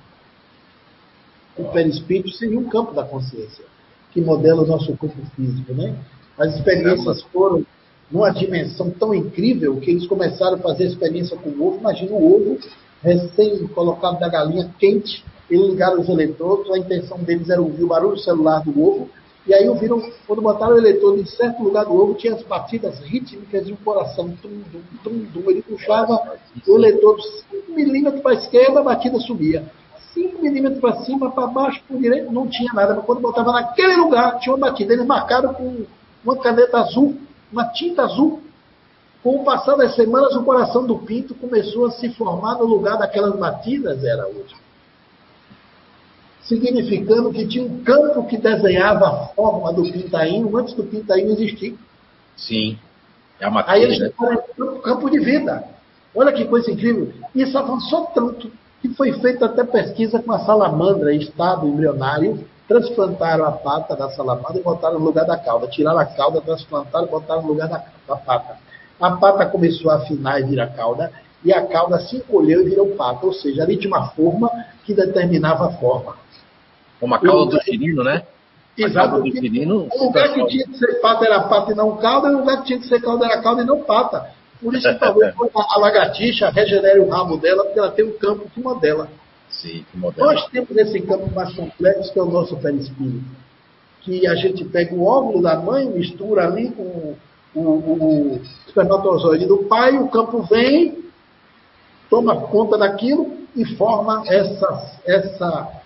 [1.56, 3.64] O perispírito seria um campo da consciência
[4.12, 5.94] que modela o nosso corpo físico, né?
[6.38, 7.64] As experiências foram
[8.10, 11.78] numa dimensão tão incrível que eles começaram a fazer experiência com o ovo.
[11.80, 12.58] Imagina o ovo
[13.02, 17.88] recém colocado da galinha quente, eles ligaram os eletrodos, a intenção deles era ouvir o
[17.88, 19.10] barulho celular do ovo,
[19.46, 22.98] e aí ouviram, quando botaram o eletrodo em certo lugar do ovo, tinha as batidas
[22.98, 25.50] rítmicas de um coração, tum, tum, tum, tum.
[25.50, 26.36] ele puxava
[26.66, 29.64] o eletrodo 5 milímetros para a esquerda, a batida subia.
[30.12, 32.94] 5 milímetros para cima, para baixo, para direito, não tinha nada.
[32.94, 34.94] Mas quando botava naquele lugar, tinha uma batida.
[34.94, 35.84] Eles marcaram com
[36.24, 37.16] uma caneta azul,
[37.52, 38.42] uma tinta azul.
[39.22, 42.96] Com o passar das semanas, o coração do pinto começou a se formar no lugar
[42.98, 44.56] daquelas batidas, era útil.
[46.48, 51.76] Significando que tinha um campo que desenhava a forma do pintainho antes do pintainho existir.
[52.36, 52.78] Sim.
[53.40, 54.10] É a matéria, Aí eles né?
[54.58, 55.64] um campo de vida.
[56.14, 57.12] Olha que coisa incrível.
[57.34, 58.50] Isso avançou tanto
[58.80, 64.10] que foi feita até pesquisa com a salamandra em estado embrionário, transplantaram a pata da
[64.10, 65.66] salamandra e botaram no lugar da cauda.
[65.66, 68.56] Tiraram a cauda, transplantaram e botaram no lugar da, da pata.
[69.00, 71.12] A pata começou a afinar e virar cauda,
[71.44, 73.26] e a cauda se encolheu e virou pata.
[73.26, 74.50] Ou seja, ali tinha uma forma
[74.84, 76.16] que determinava a forma.
[77.00, 78.22] Como a cauda do girino, né?
[78.76, 79.16] Exato.
[79.16, 82.58] O lugar que tinha que ser pata era pata e não calda, e o lugar
[82.58, 84.30] que tinha que ser calda era calda e não pata.
[84.60, 88.50] Por isso que talvez a lagartixa regenere o rabo dela, porque ela tem um campo
[88.50, 89.08] que modela.
[89.48, 90.34] Sim, que modela.
[90.34, 93.24] Nós temos esse campo mais complexo, que é o nosso perispírito.
[94.02, 97.16] Que a gente pega o óvulo da mãe, mistura ali com
[97.54, 101.04] o, o, o espermatozoide do pai, o campo vem,
[102.10, 105.82] toma conta daquilo e forma essa, essa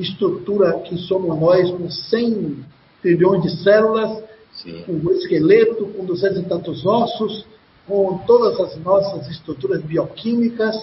[0.00, 2.64] estrutura que somos nós, com 100
[3.02, 4.22] trilhões de células,
[4.52, 4.82] Sim.
[4.84, 7.46] com o esqueleto, com 200 e tantos ossos,
[7.86, 10.76] com todas as nossas estruturas bioquímicas,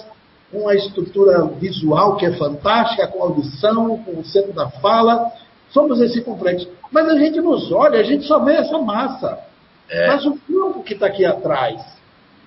[0.51, 5.31] com a estrutura visual que é fantástica, com a audição, com o centro da fala.
[5.71, 6.67] Somos esse complexo.
[6.91, 9.39] Mas a gente nos olha, a gente só vê essa massa.
[9.89, 10.07] É.
[10.07, 11.81] Mas o campo que está aqui atrás,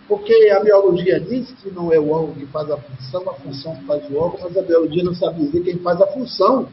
[0.09, 3.77] porque a biologia diz que não é o órgão que faz a função, a função
[3.77, 6.67] que faz o órgão, mas a biologia não sabe dizer quem faz a função.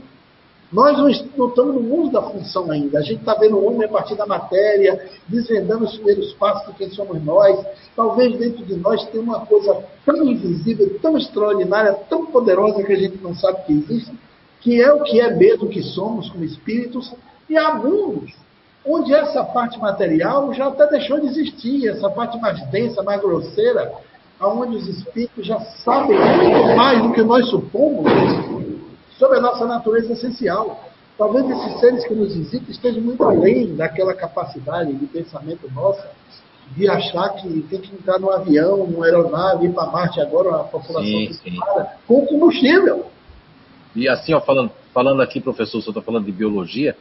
[0.72, 3.00] Nós não estamos no mundo da função ainda.
[3.00, 6.78] A gente está vendo o homem a partir da matéria, desvendando os primeiros passos de
[6.78, 7.64] quem somos nós.
[7.94, 12.98] Talvez dentro de nós tenha uma coisa tão invisível, tão extraordinária, tão poderosa que a
[12.98, 14.18] gente não sabe que existe,
[14.62, 17.14] que é o que é mesmo que somos como espíritos.
[17.50, 18.34] E há mundos
[18.86, 23.92] onde essa parte material já até deixou de existir, essa parte mais densa, mais grosseira,
[24.40, 28.12] onde os espíritos já sabem muito mais do que nós supomos
[29.18, 30.84] sobre a nossa natureza essencial.
[31.18, 36.10] Talvez esses seres que nos visitam estejam muito além daquela capacidade de pensamento nossa
[36.76, 40.64] de achar que tem que entrar num avião, numa aeronave, ir para Marte agora, a
[40.64, 41.58] população sim, sim.
[42.08, 43.06] com combustível.
[43.96, 46.98] E assim, ó, falando, falando aqui, professor, você está falando de biologia,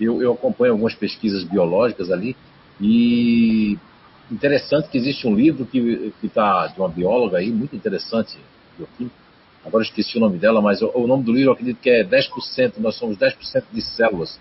[0.00, 2.36] eu, eu acompanho algumas pesquisas biológicas ali
[2.80, 3.78] e
[4.30, 8.38] interessante que existe um livro que está de uma bióloga aí, muito interessante,
[9.64, 12.04] agora esqueci o nome dela, mas o, o, nome do livro eu acredito que é
[12.04, 14.38] 10%, nós somos 10% de células,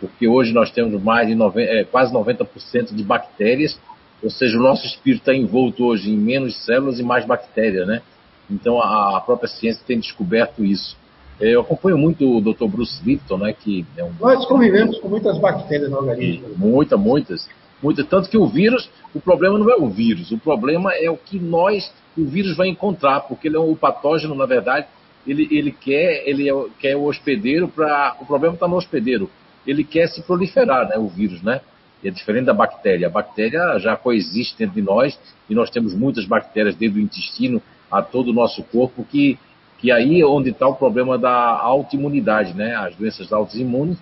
[0.00, 3.78] porque hoje nós temos mais de 90, é, quase 90% de bactérias,
[4.22, 8.02] ou seja, o nosso espírito está envolto hoje em menos células e mais bactérias, né?
[8.50, 10.96] Então a, a própria ciência tem descoberto isso.
[11.42, 12.66] Eu acompanho muito o Dr.
[12.66, 14.12] Bruce Lipton, né, que é um...
[14.20, 16.48] Nós convivemos com muitas bactérias no organismo.
[16.56, 17.48] Muitas, muitas.
[17.82, 21.16] Muita, tanto que o vírus, o problema não é o vírus, o problema é o
[21.16, 24.86] que nós, o vírus vai encontrar, porque ele é um patógeno, na verdade,
[25.26, 28.16] ele, ele quer, ele é, quer o hospedeiro para.
[28.20, 29.30] O problema está no hospedeiro.
[29.66, 31.60] Ele quer se proliferar, né, o vírus, né?
[32.04, 33.06] É diferente da bactéria.
[33.06, 37.62] A bactéria já coexiste dentro de nós e nós temos muitas bactérias desde o intestino
[37.88, 39.38] a todo o nosso corpo que
[39.82, 42.76] que aí é onde está o problema da autoimunidade, né?
[42.76, 43.98] As doenças autoimunes,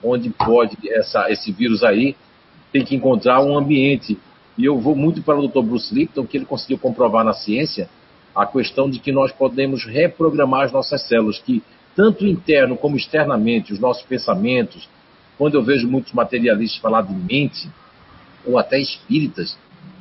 [0.00, 2.14] onde pode essa, esse vírus aí
[2.72, 4.16] tem que encontrar um ambiente.
[4.56, 5.62] E eu vou muito para o Dr.
[5.62, 7.90] Bruce Lipton, que ele conseguiu comprovar na ciência
[8.32, 11.60] a questão de que nós podemos reprogramar as nossas células, que
[11.96, 14.88] tanto interno como externamente, os nossos pensamentos,
[15.36, 17.68] quando eu vejo muitos materialistas falar de mente,
[18.46, 19.58] ou até espíritas,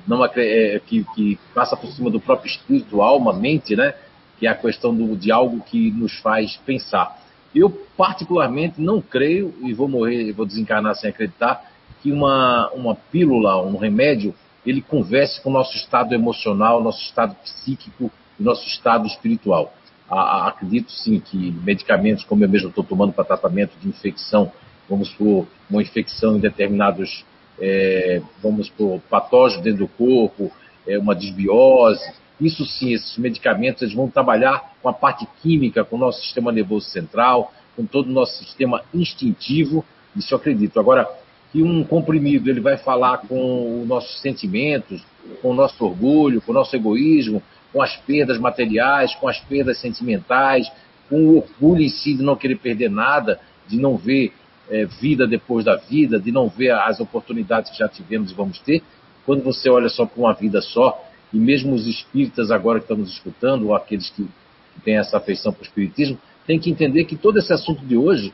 [0.07, 3.95] não, é, que, que passa por cima do próprio espírito, alma, mente, né?
[4.43, 7.17] Que é a questão do, de algo que nos faz pensar.
[7.55, 11.71] Eu, particularmente, não creio, e vou morrer, vou desencarnar sem acreditar,
[12.01, 17.33] que uma, uma pílula, um remédio, ele converse com o nosso estado emocional, nosso estado
[17.35, 19.73] psíquico nosso estado espiritual.
[20.09, 24.51] A, a, acredito sim que medicamentos, como eu mesmo estou tomando para tratamento de infecção,
[24.89, 27.23] vamos por uma infecção em determinados,
[27.57, 30.51] é, vamos por patógenos dentro do corpo,
[30.85, 32.11] é, uma desbiose,
[32.45, 36.51] isso sim, esses medicamentos eles vão trabalhar com a parte química, com o nosso sistema
[36.51, 39.83] nervoso central, com todo o nosso sistema instintivo,
[40.15, 40.79] isso eu acredito.
[40.79, 41.09] Agora,
[41.51, 45.03] que um comprimido ele vai falar com os nossos sentimentos,
[45.41, 47.41] com o nosso orgulho, com o nosso egoísmo,
[47.71, 50.71] com as perdas materiais, com as perdas sentimentais,
[51.09, 54.33] com o orgulho em si de não querer perder nada, de não ver
[54.69, 58.59] é, vida depois da vida, de não ver as oportunidades que já tivemos e vamos
[58.59, 58.81] ter.
[59.25, 61.03] Quando você olha só para uma vida só,
[61.33, 65.51] e mesmo os espíritas agora que estamos escutando, ou aqueles que, que têm essa afeição
[65.51, 68.31] para o espiritismo, têm que entender que todo esse assunto de hoje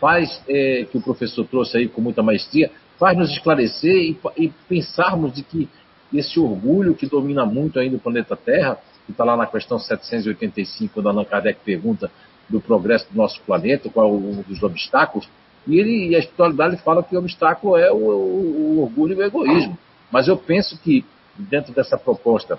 [0.00, 4.52] faz, é, que o professor trouxe aí com muita maestria, faz nos esclarecer e, e
[4.68, 5.68] pensarmos de que
[6.12, 10.94] esse orgulho que domina muito ainda o planeta Terra, que está lá na questão 785,
[10.94, 12.10] quando Allan Kardec pergunta
[12.48, 15.28] do progresso do nosso planeta, qual é um dos obstáculos,
[15.66, 19.16] e, ele, e a espiritualidade fala que o obstáculo é o, o, o orgulho e
[19.16, 19.78] o egoísmo.
[20.12, 21.04] Mas eu penso que
[21.38, 22.58] dentro dessa proposta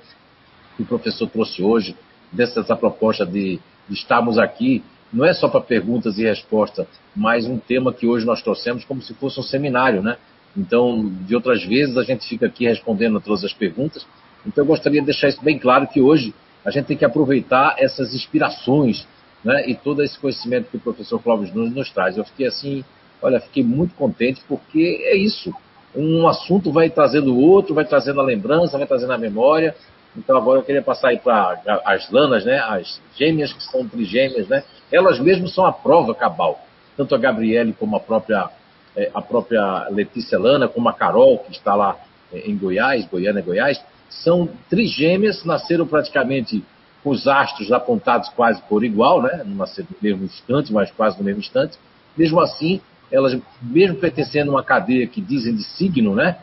[0.75, 1.95] que o professor trouxe hoje,
[2.31, 7.57] dessa proposta de, de estarmos aqui, não é só para perguntas e respostas, mas um
[7.57, 10.17] tema que hoje nós trouxemos como se fosse um seminário, né?
[10.57, 14.05] Então, de outras vezes, a gente fica aqui respondendo todas as perguntas.
[14.45, 16.33] Então, eu gostaria de deixar isso bem claro que hoje
[16.63, 19.07] a gente tem que aproveitar essas inspirações
[19.43, 19.69] né?
[19.69, 22.17] e todo esse conhecimento que o professor Clóvis Nunes nos traz.
[22.17, 22.83] Eu fiquei assim,
[23.25, 25.51] Olha, fiquei muito contente porque é isso.
[25.95, 29.75] Um assunto vai trazendo o outro, vai trazendo a lembrança, vai trazendo a memória.
[30.17, 32.59] Então agora eu queria passar aí para as lanas, né?
[32.59, 34.63] As gêmeas que são trigêmeas, né?
[34.91, 36.59] Elas mesmas são a prova cabal.
[36.95, 38.49] Tanto a Gabriele como a própria
[38.95, 41.97] é, a própria Letícia Lana, como a Carol que está lá
[42.31, 46.63] é, em Goiás, Goiânia, Goiás, são trigêmeas, nasceram praticamente
[47.03, 49.43] com os astros apontados quase por igual, né?
[49.45, 51.77] Não nasceram no mesmo instante, mas quase no mesmo instante.
[52.17, 52.79] Mesmo assim,
[53.11, 56.37] elas, mesmo pertencendo a uma cadeia que dizem de signo, né?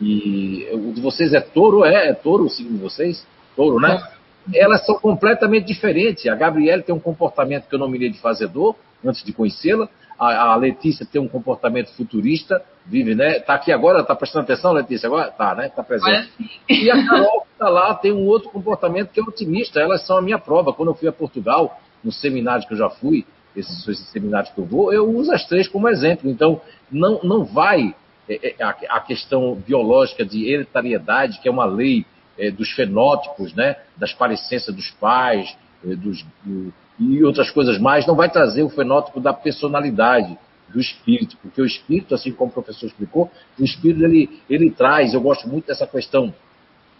[0.00, 2.08] E o de vocês é touro, é?
[2.08, 3.26] É touro o signo de vocês?
[3.56, 4.00] Touro, né?
[4.54, 6.26] Elas são completamente diferentes.
[6.26, 9.88] A Gabriela tem um comportamento que eu não me de fazedor, antes de conhecê-la.
[10.18, 13.38] A, a, Letícia tem um comportamento futurista, vive, né?
[13.40, 15.06] Tá aqui agora, tá prestando atenção, Letícia?
[15.06, 15.68] Agora tá, né?
[15.68, 16.30] Tá presente.
[16.68, 19.80] E a Carol, que tá lá, tem um outro comportamento que é otimista.
[19.80, 20.72] Elas são a minha prova.
[20.72, 23.24] Quando eu fui a Portugal, no seminário que eu já fui,
[23.56, 26.30] esses, seminários que eu vou, eu uso as três como exemplo.
[26.30, 26.60] Então,
[26.90, 27.94] não, não vai
[28.28, 32.04] é, é, a, a, questão biológica de hereditariedade, que é uma lei
[32.38, 38.06] é, dos fenótipos, né, das parecências dos pais, é, dos, do, e outras coisas mais,
[38.06, 40.36] não vai trazer o fenótipo da personalidade
[40.68, 45.14] do espírito, porque o espírito, assim como o professor explicou, o espírito ele, ele traz,
[45.14, 46.34] eu gosto muito dessa questão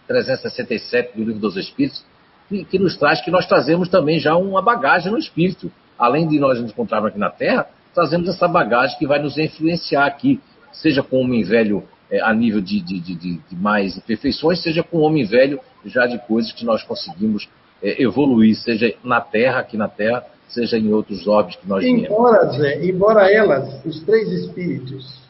[0.07, 2.03] 367 do livro dos Espíritos,
[2.47, 6.39] que, que nos traz que nós trazemos também já uma bagagem no espírito além de
[6.39, 10.39] nós nos encontrarmos aqui na Terra, trazemos essa bagagem que vai nos influenciar aqui,
[10.71, 14.81] seja com o homem velho é, a nível de, de, de, de, mais imperfeições, seja
[14.81, 17.49] com o homem velho já de coisas que nós conseguimos
[17.83, 22.49] é, evoluir, seja na Terra, aqui na Terra, seja em outros orbes que nós embora,
[22.49, 22.57] viemos.
[22.57, 25.21] Zé, embora elas, os três espíritos,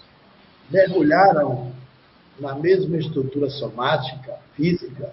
[0.69, 1.71] mergulharam
[2.39, 5.11] na mesma estrutura somática, física,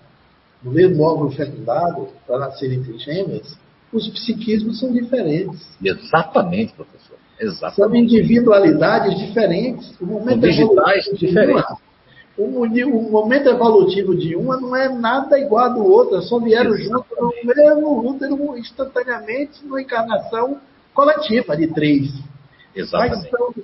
[0.63, 3.59] no mesmo órgão fecundado, para nascerem trigêmeas,
[3.93, 5.67] os psiquismos são diferentes.
[5.83, 7.17] Exatamente, professor.
[7.39, 7.77] Exatamente.
[7.77, 10.01] São individualidades diferentes.
[10.01, 11.77] O momento digitais diferentes.
[12.37, 17.07] O, o, momento evolutivo de uma não é nada igual do outro, só vieram juntos
[17.19, 20.61] no mesmo útero instantaneamente numa encarnação
[20.93, 22.13] coletiva de três.
[22.75, 23.17] Exatamente.
[23.17, 23.55] Mas, então,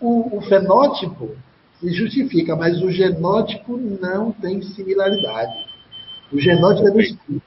[0.00, 1.36] o, o fenótipo
[1.78, 5.52] se justifica, mas o genótipo não tem similaridade.
[6.32, 7.45] O genótipo é do espírito.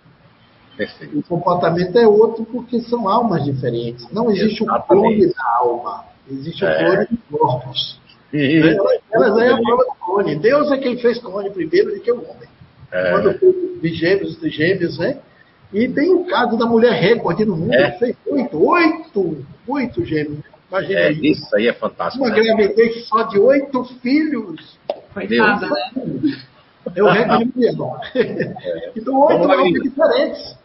[0.80, 1.20] Perfeito.
[1.20, 4.10] O comportamento é outro porque são almas diferentes.
[4.14, 4.84] Não existe Exatamente.
[4.84, 6.72] o clone da alma, existe é.
[6.72, 8.00] o clone dos corpos.
[9.12, 10.36] Elas é a prova do clone.
[10.38, 12.48] Deus é quem fez clone primeiro do que o homem.
[12.94, 13.12] É.
[13.12, 15.20] Quando fez de gêmeos, de gêmeos, né?
[15.74, 17.92] E tem o caso da mulher recorde no mundo, é.
[18.00, 20.40] fez oito, oito, oito gêmeos.
[20.70, 22.24] Imagina é, isso aí é fantástico.
[22.24, 22.42] Uma né?
[22.42, 24.80] gravidez só de oito filhos.
[25.14, 26.38] Coitada, né?
[26.96, 28.00] É o recorde mundial.
[28.16, 28.92] É.
[28.96, 30.59] Então, oito almas diferentes.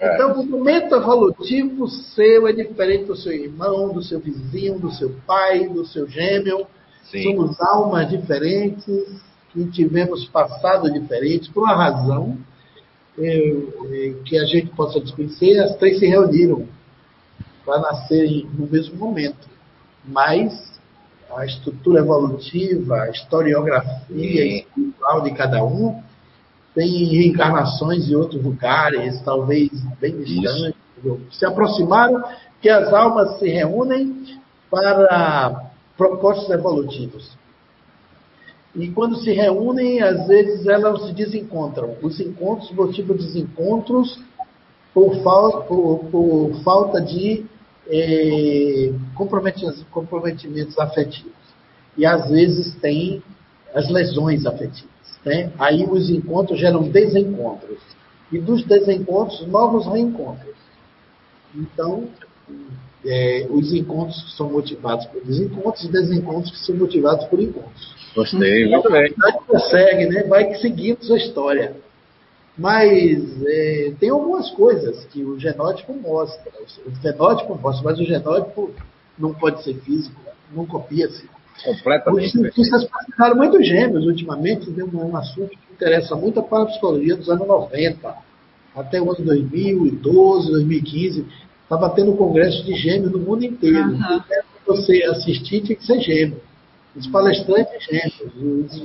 [0.00, 0.14] É.
[0.14, 5.14] Então, o momento evolutivo seu é diferente do seu irmão, do seu vizinho, do seu
[5.26, 6.66] pai, do seu gêmeo.
[7.04, 7.24] Sim.
[7.24, 9.06] Somos almas diferentes,
[9.52, 12.38] que tivemos passado diferentes, por uma razão
[14.24, 16.66] que a gente possa desconhecer, as três se reuniram
[17.66, 19.46] para nascerem no mesmo momento.
[20.06, 20.80] Mas
[21.36, 26.02] a estrutura evolutiva, a historiografia espiritual de cada um
[26.74, 29.70] tem reencarnações em outros lugares, talvez
[30.00, 30.74] bem distantes,
[31.32, 32.22] se aproximaram,
[32.60, 34.38] que as almas se reúnem
[34.70, 37.38] para propósitos evolutivos.
[38.74, 41.96] E quando se reúnem, às vezes elas se desencontram.
[42.02, 44.22] Os encontros motivam desencontros
[44.94, 47.44] por, falta, por, por falta de
[47.88, 51.32] eh, comprometimentos, comprometimentos afetivos.
[51.96, 53.22] E às vezes tem
[53.74, 54.99] as lesões afetivas.
[55.24, 55.52] Né?
[55.58, 57.78] Aí os encontros geram desencontros.
[58.32, 60.54] E dos desencontros, novos reencontros.
[61.54, 62.08] Então,
[63.04, 67.94] é, os encontros que são motivados por desencontros e desencontros que são motivados por encontros.
[68.14, 69.14] Gostei, então, muito bem.
[69.22, 70.22] A consegue, né?
[70.24, 71.74] vai seguindo sua história.
[72.56, 76.52] Mas é, tem algumas coisas que o genótipo mostra.
[76.86, 78.70] O fenótipo mostra, mas o genótipo
[79.18, 80.20] não pode ser físico,
[80.52, 81.28] não copia-se.
[81.64, 82.26] Completamente.
[82.26, 87.16] Os cientistas praticaram muito gêmeos ultimamente, deu um assunto que interessa muito para a psicologia
[87.16, 88.14] dos anos 90,
[88.74, 91.26] até o ano 2012, 2015.
[91.62, 93.90] Estava tendo congresso de gêmeos no mundo inteiro.
[93.90, 94.20] Uhum.
[94.66, 96.40] Você assistir tinha que ser gêmeo.
[96.96, 98.76] Os palestrantes gêmeos, os,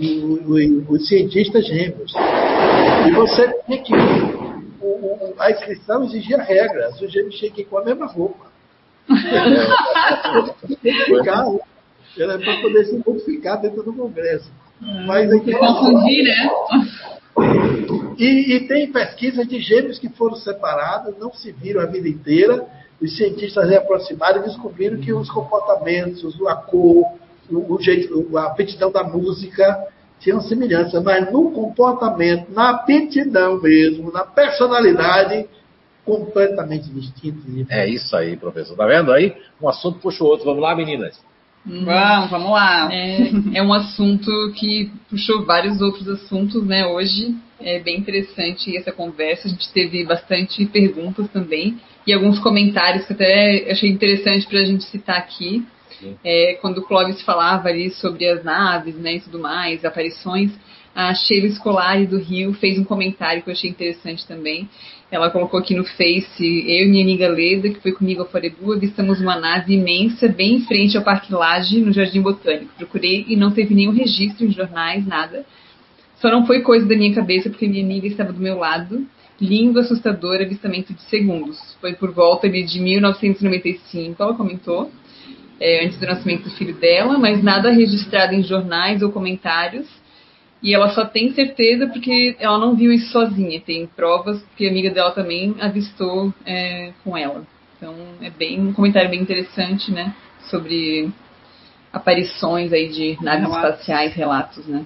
[0.47, 2.13] os, os cientistas gêmeos.
[3.07, 3.93] E você tinha que.
[4.81, 7.01] O, a inscrição exigia regras.
[7.01, 8.45] Os gêmeos tinham que ir com a mesma roupa.
[10.83, 11.74] É,
[12.21, 14.51] era para poder se modificar dentro do Congresso.
[15.05, 16.49] Mas aqui, confundir, né?
[18.17, 22.65] E, e, tem pesquisas de gêmeos que foram separados, não se viram a vida inteira.
[23.01, 27.05] Os cientistas reaproximaram e descobriram que os comportamentos, a cor,
[27.49, 29.87] o, o jeito, a aptidão da música
[30.19, 35.47] tinham semelhança, mas no comportamento, na aptidão mesmo, na personalidade,
[36.05, 37.43] completamente distintos.
[37.69, 38.77] É isso aí, professor.
[38.77, 39.35] Tá vendo aí?
[39.61, 40.45] Um assunto puxa o outro.
[40.45, 41.19] Vamos lá, meninas.
[41.65, 42.89] Vamos, vamos lá.
[42.93, 47.35] É, é um assunto que puxou vários outros assuntos, né, hoje.
[47.59, 49.47] É bem interessante essa conversa.
[49.47, 54.65] A gente teve bastante perguntas também e alguns comentários que até achei interessante para a
[54.65, 55.65] gente citar aqui.
[56.23, 60.51] É, quando o Clóvis falava ali sobre as naves né, e tudo mais, aparições,
[60.93, 64.69] a Sheila Scolari do Rio fez um comentário que eu achei interessante também.
[65.15, 68.73] Ela colocou aqui no Face, eu e minha amiga Leda, que foi comigo a Forebu,
[68.73, 72.73] avistamos uma nave imensa bem em frente ao Parque Lage, no Jardim Botânico.
[72.77, 75.45] Procurei e não teve nenhum registro em jornais, nada.
[76.17, 79.07] Só não foi coisa da minha cabeça porque minha amiga estava do meu lado.
[79.39, 81.57] Lindo, assustador, avistamento de segundos.
[81.79, 84.91] Foi por volta de 1995, ela comentou,
[85.61, 89.87] é, antes do nascimento do filho dela, mas nada registrado em jornais ou comentários.
[90.65, 93.61] E ela só tem certeza porque ela não viu isso sozinha.
[93.61, 97.45] Tem provas que a amiga dela também avistou é, com ela.
[97.77, 100.15] Então é bem um comentário bem interessante, né?
[100.49, 101.11] Sobre
[101.93, 104.83] aparições aí de naves espaciais, relatos, né?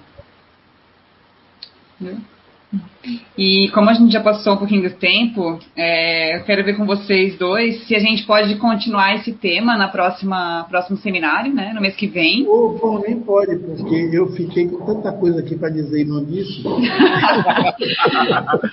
[3.36, 6.86] E como a gente já passou um pouquinho do tempo, é, eu quero ver com
[6.86, 11.80] vocês dois se a gente pode continuar esse tema na próxima próximo seminário, né, no
[11.80, 12.46] mês que vem.
[12.46, 16.62] Ou por mim pode, porque eu fiquei com tanta coisa aqui para dizer no início.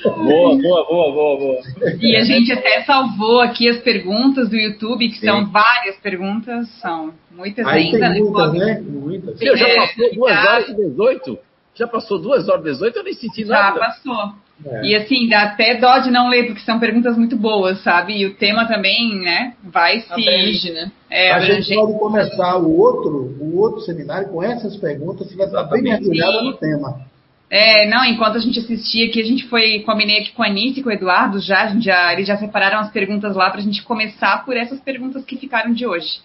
[0.04, 1.60] boa, boa, boa, boa, boa.
[2.00, 5.28] E a gente até salvou aqui as perguntas do YouTube, que Sim.
[5.28, 8.82] são várias perguntas, são muitas Aí ainda, tem muitas, né?
[8.82, 9.40] Muitas.
[9.40, 11.47] Você já passou duas horas e 18?
[11.78, 13.80] Já passou duas horas e 18, eu nem senti nada.
[13.80, 14.34] Já passou.
[14.66, 14.86] É.
[14.88, 18.18] E assim, dá até dó de não ler, porque são perguntas muito boas, sabe?
[18.18, 20.12] E o tema também, né, vai se.
[20.12, 20.92] Abrange, né?
[21.10, 25.46] É, a gente pode começar o outro, o outro seminário com essas perguntas, que vai
[25.46, 27.06] estar bem mergulhada no tema.
[27.50, 30.80] É, não, enquanto a gente assistia aqui, a gente foi, combinei aqui com a Anice
[30.80, 33.84] e com o Eduardo já, já, eles já separaram as perguntas lá para a gente
[33.84, 36.20] começar por essas perguntas que ficaram de hoje.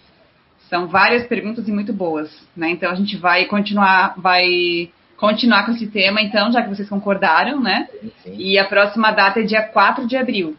[0.68, 2.70] São várias perguntas e muito boas, né?
[2.70, 4.90] Então a gente vai continuar, vai
[5.22, 7.88] continuar com esse tema, então, já que vocês concordaram, né?
[7.92, 8.34] Sim, sim.
[8.36, 10.56] E a próxima data é dia 4 de abril.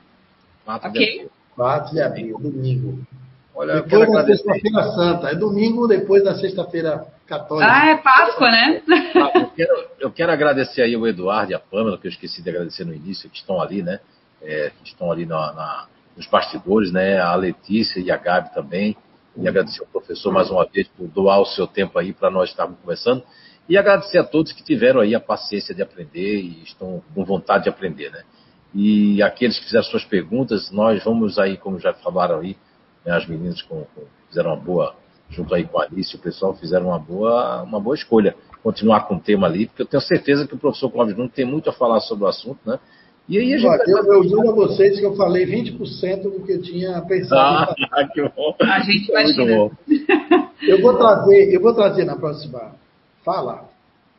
[0.64, 1.06] 4 ok?
[1.06, 1.32] De abril.
[1.53, 3.00] 4 de abril, domingo.
[3.53, 5.27] Olha, depois da sexta-feira santa.
[5.32, 7.69] É domingo depois da sexta-feira católica.
[7.69, 8.82] Ah, é Páscoa, né?
[9.16, 12.42] Ah, eu, quero, eu, quero, agradecer aí o Eduardo e a Pâmela, que eu esqueci
[12.42, 14.00] de agradecer no início, que estão ali, né?
[14.42, 17.19] É, que estão ali na, na, nos bastidores, né?
[17.19, 18.95] A Letícia e a Gabi também.
[19.35, 22.50] E agradecer ao professor mais uma vez por doar o seu tempo aí para nós
[22.50, 23.24] estarmos conversando.
[23.67, 27.64] E agradecer a todos que tiveram aí a paciência de aprender e estão com vontade
[27.64, 28.24] de aprender, né?
[28.75, 32.58] E aqueles que fizeram suas perguntas, nós vamos aí, como já falaram aí,
[33.06, 34.95] né, as meninas com, com, fizeram uma boa,
[35.30, 38.35] junto aí com a Alice, o pessoal fizeram uma boa, uma boa escolha.
[38.64, 41.45] Continuar com o tema ali, porque eu tenho certeza que o professor Cláudio Nunes tem
[41.45, 42.80] muito a falar sobre o assunto, né?
[43.27, 43.67] E aí a gente.
[43.67, 47.74] Olha, eu, eu juro a vocês que eu falei 20% do que eu tinha pensado.
[47.92, 48.56] Ah, que bom.
[48.59, 49.72] A gente imagina.
[50.61, 52.74] Eu vou trazer, eu vou trazer na próxima
[53.24, 53.69] fala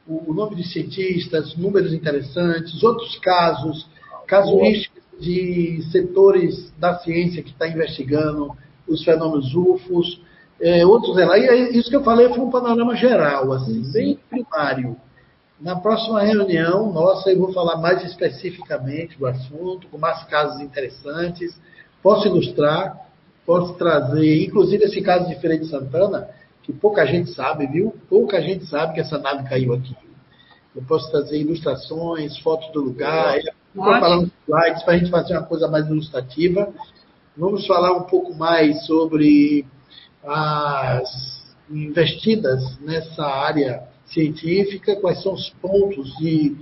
[0.06, 3.88] o, o nome de cientistas, números interessantes, outros casos,
[4.26, 10.20] casuísticas de setores da ciência que está investigando os fenômenos UFOs,
[10.60, 14.96] é, outros e isso que eu falei foi um panorama geral, assim, bem primário.
[15.60, 21.58] Na próxima reunião nossa eu vou falar mais especificamente do assunto, com mais casos interessantes.
[22.02, 23.08] Posso ilustrar,
[23.46, 26.28] posso trazer, inclusive esse caso de Feira de Santana,
[26.64, 27.94] que pouca gente sabe, viu?
[28.08, 29.94] Pouca gente sabe que essa nave caiu aqui.
[30.74, 33.38] Eu posso trazer ilustrações, fotos do lugar,
[33.74, 36.72] vou falar uns slides para a gente fazer uma coisa mais ilustrativa.
[37.36, 39.66] Vamos falar um pouco mais sobre
[40.24, 46.56] as investidas nessa área científica, quais são os pontos de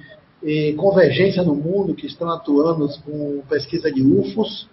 [0.45, 4.69] eh, convergência no mundo que estão atuando com pesquisa de UFOs,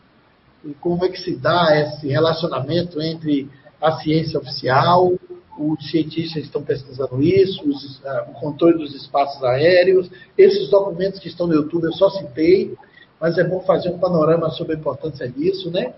[0.66, 3.50] e como é que se dá esse relacionamento entre
[3.82, 5.14] a ciência oficial,
[5.58, 11.28] os cientistas estão pesquisando isso, os, uh, o controle dos espaços aéreos, esses documentos que
[11.28, 12.76] estão no YouTube eu só citei,
[13.20, 15.94] mas é bom fazer um panorama sobre a importância disso, né?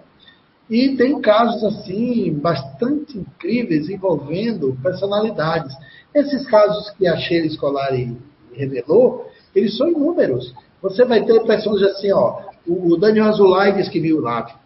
[0.69, 5.75] E tem casos assim bastante incríveis envolvendo personalidades.
[6.15, 8.17] Esses casos que a Sheila Scolari
[8.53, 10.53] revelou, eles são inúmeros.
[10.81, 14.59] Você vai ter pessoas assim, ó, o Daniel Azulay que viu lá,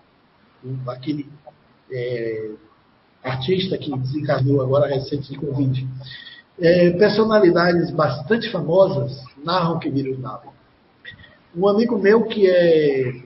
[0.88, 1.28] aquele
[1.92, 2.52] é,
[3.26, 5.88] artista que desencarnou agora recente de Covid.
[6.60, 10.48] É, personalidades bastante famosas narram que viram nave.
[11.56, 13.26] Um amigo meu que é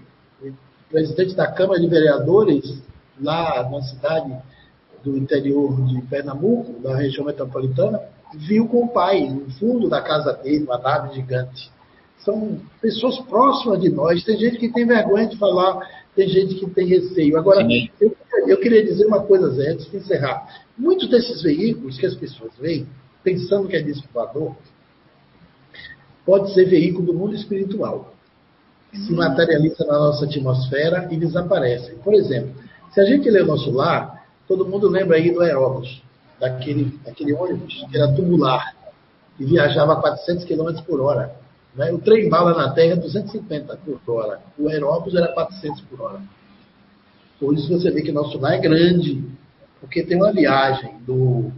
[0.90, 2.82] presidente da Câmara de Vereadores,
[3.22, 4.36] lá na cidade
[5.04, 8.02] do interior de Pernambuco, da região metropolitana,
[8.34, 11.72] viu com o pai, no fundo da casa dele, uma nave gigante.
[12.20, 14.24] São pessoas próximas de nós.
[14.24, 15.80] Tem gente que tem vergonha de falar,
[16.20, 17.38] tem gente que tem receio.
[17.38, 17.66] Agora,
[18.02, 18.14] eu,
[18.46, 20.66] eu, queria dizer uma coisa, Zé, antes de encerrar.
[20.78, 22.86] Muitos desses veículos que as pessoas veem,
[23.24, 24.54] pensando que é disco voador,
[26.26, 28.14] pode ser veículo do mundo espiritual.
[28.92, 31.96] Que se materializa na nossa atmosfera e desaparece.
[32.04, 32.54] Por exemplo,
[32.92, 36.04] se a gente lê o nosso lar, todo mundo lembra aí do Aeróbus,
[36.38, 38.76] daquele, daquele ônibus que era tubular
[39.40, 41.39] e viajava a 400 km por hora.
[41.76, 41.92] Né?
[41.92, 44.42] O trem bala na Terra é 250 por hora.
[44.58, 46.22] O Aeróbus era 400 por hora.
[47.40, 49.24] Por isso você vê que nosso lar é grande,
[49.80, 51.52] porque tem uma viagem do,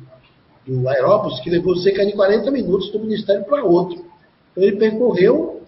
[0.66, 4.06] do Aeróbus que levou cerca de 40 minutos do ministério para outro.
[4.52, 5.64] Então ele percorreu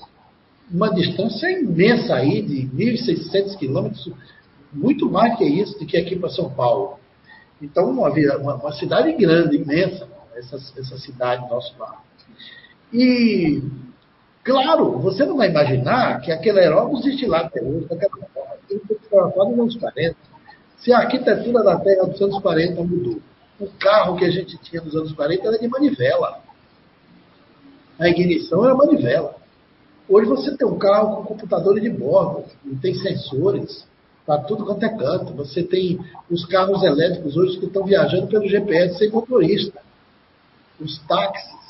[0.72, 4.12] uma distância imensa aí, de 1.600 quilômetros,
[4.72, 7.00] muito mais que isso, do que aqui para São Paulo.
[7.62, 12.04] Então, uma, uma, uma, cidade grande, imensa, essa, essa cidade nosso lar.
[12.92, 13.62] E,
[14.44, 18.56] claro, você não vai imaginar que aquele aeróbus lá até hoje, daquela forma.
[18.70, 20.16] Ele foi fotografado nos anos 40.
[20.78, 23.20] Se a arquitetura da Terra dos anos 40 mudou,
[23.60, 26.40] o carro que a gente tinha nos anos 40 era de manivela.
[28.00, 29.36] A ignição era manivela.
[30.10, 32.44] Hoje você tem um carro com computador de bordo,
[32.82, 33.88] tem sensores
[34.26, 35.34] para tudo quanto é canto.
[35.34, 36.00] Você tem
[36.30, 39.82] os carros elétricos hoje que estão viajando pelo GPS sem motorista.
[40.80, 41.63] Os táxis,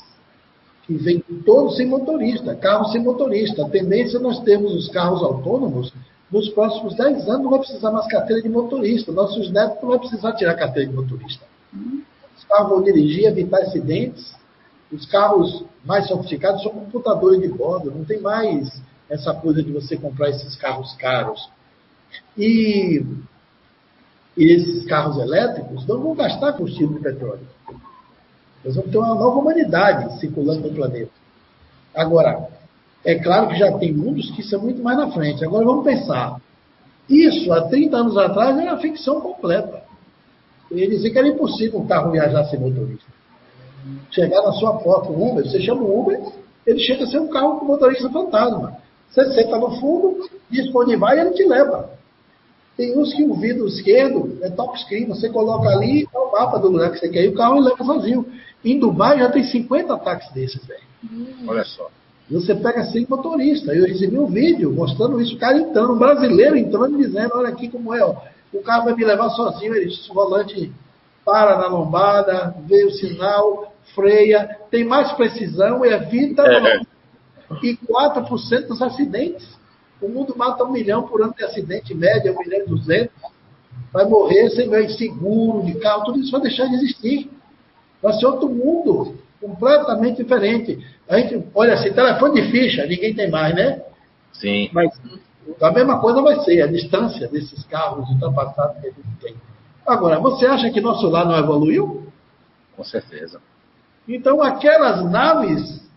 [0.86, 3.64] que vêm todos sem motorista, carros sem motorista.
[3.64, 5.92] A tendência é nós temos os carros autônomos,
[6.30, 9.12] nos próximos 10 anos não vai precisar mais carteira de motorista.
[9.12, 11.44] Nossos netos não vão precisar tirar carteira de motorista.
[12.36, 14.34] Os carros vão dirigir, evitar acidentes.
[14.92, 18.68] Os carros mais sofisticados são computadores de bordo, não tem mais
[19.08, 21.48] essa coisa de você comprar esses carros caros.
[22.36, 23.04] E,
[24.36, 27.46] e esses carros elétricos não vão gastar combustível de petróleo.
[28.64, 31.10] Nós vamos ter uma nova humanidade circulando no planeta.
[31.94, 32.48] Agora,
[33.04, 35.44] é claro que já tem mundos que são muito mais na frente.
[35.44, 36.40] Agora vamos pensar.
[37.08, 39.82] Isso, há 30 anos atrás, era ficção completa.
[40.70, 43.06] Ele dizia que era impossível um carro viajar sem motorista.
[44.10, 46.20] Chegar na sua porta, o Uber, você chama o Uber,
[46.66, 48.78] ele chega a ser um carro com motorista fantasma.
[49.10, 51.90] Você senta no fundo, diz para onde vai e ele te leva.
[52.76, 56.58] Tem uns que o vidro esquerdo é top screen, você coloca ali, é o mapa
[56.58, 58.26] do lugar que você quer ir, o carro ele leva sozinho.
[58.64, 60.80] Em Dubai já tem 50 táxis desses, velho.
[61.04, 61.44] Hum.
[61.46, 61.90] Olha só.
[62.30, 63.74] Você pega sem motorista.
[63.74, 67.50] Eu recebi um vídeo mostrando isso, o cara entrando, um brasileiro entrando e dizendo, olha
[67.50, 68.16] aqui como é, ó.
[68.52, 70.72] o carro vai me levar sozinho, ele disse, o volante
[71.24, 76.80] para na lombada, vê o sinal, freia, tem mais precisão, evita é.
[77.62, 79.46] e 4% dos acidentes.
[80.00, 83.14] O mundo mata um milhão por ano de acidente, média, um milhão e duzentos.
[83.92, 87.30] Vai morrer sem ganhar seguro de carro, tudo isso vai deixar de existir.
[88.04, 90.78] Vai ser outro mundo, completamente diferente.
[91.08, 93.82] A gente, olha assim, telefone de ficha, ninguém tem mais, né?
[94.30, 94.68] Sim.
[94.74, 94.90] Mas
[95.58, 99.34] a mesma coisa vai ser a distância desses carros ultrapassados que a gente tem.
[99.86, 102.06] Agora, você acha que nosso lar não evoluiu?
[102.76, 103.40] Com certeza.
[104.06, 105.88] Então, aquelas naves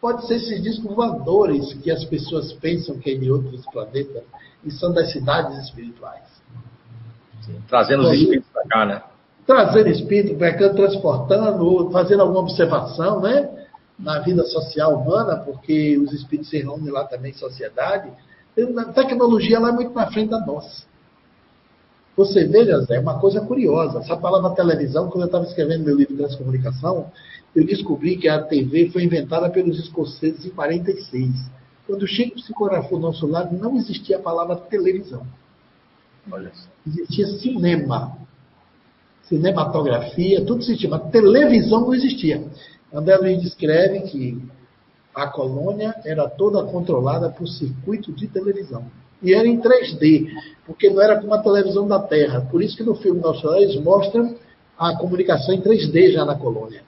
[0.00, 4.22] pode ser esses discos voadores que as pessoas pensam que é de outros planetas
[4.64, 6.22] e são das cidades espirituais.
[7.40, 9.02] Sim, trazendo os espíritos para cá, né?
[9.46, 13.48] Trazendo espírito cá, transportando, fazendo alguma observação, né?
[13.98, 18.10] Na vida social humana, porque os espíritos se reúnem lá também em sociedade.
[18.78, 20.84] A tecnologia lá é muito na frente da nossa.
[22.16, 23.98] Você veja, Zé, uma coisa curiosa.
[23.98, 27.10] Essa palavra televisão, quando eu estava escrevendo meu livro de transcomunicação,
[27.54, 31.30] eu descobri que a TV foi inventada pelos escoceses em 46.
[31.86, 35.26] Quando o Chico psicografou nosso lado, não existia a palavra televisão.
[36.30, 36.50] Olha
[36.86, 38.25] Existia cinema.
[39.28, 42.44] Cinematografia, tudo existia, mas televisão não existia.
[42.92, 44.40] André Luiz descreve que
[45.14, 48.84] a colônia era toda controlada por circuito de televisão.
[49.22, 50.28] E era em 3D,
[50.66, 52.46] porque não era como a televisão da Terra.
[52.50, 54.36] Por isso que no filme Nosso eles mostram
[54.78, 56.82] a comunicação em 3D já na colônia.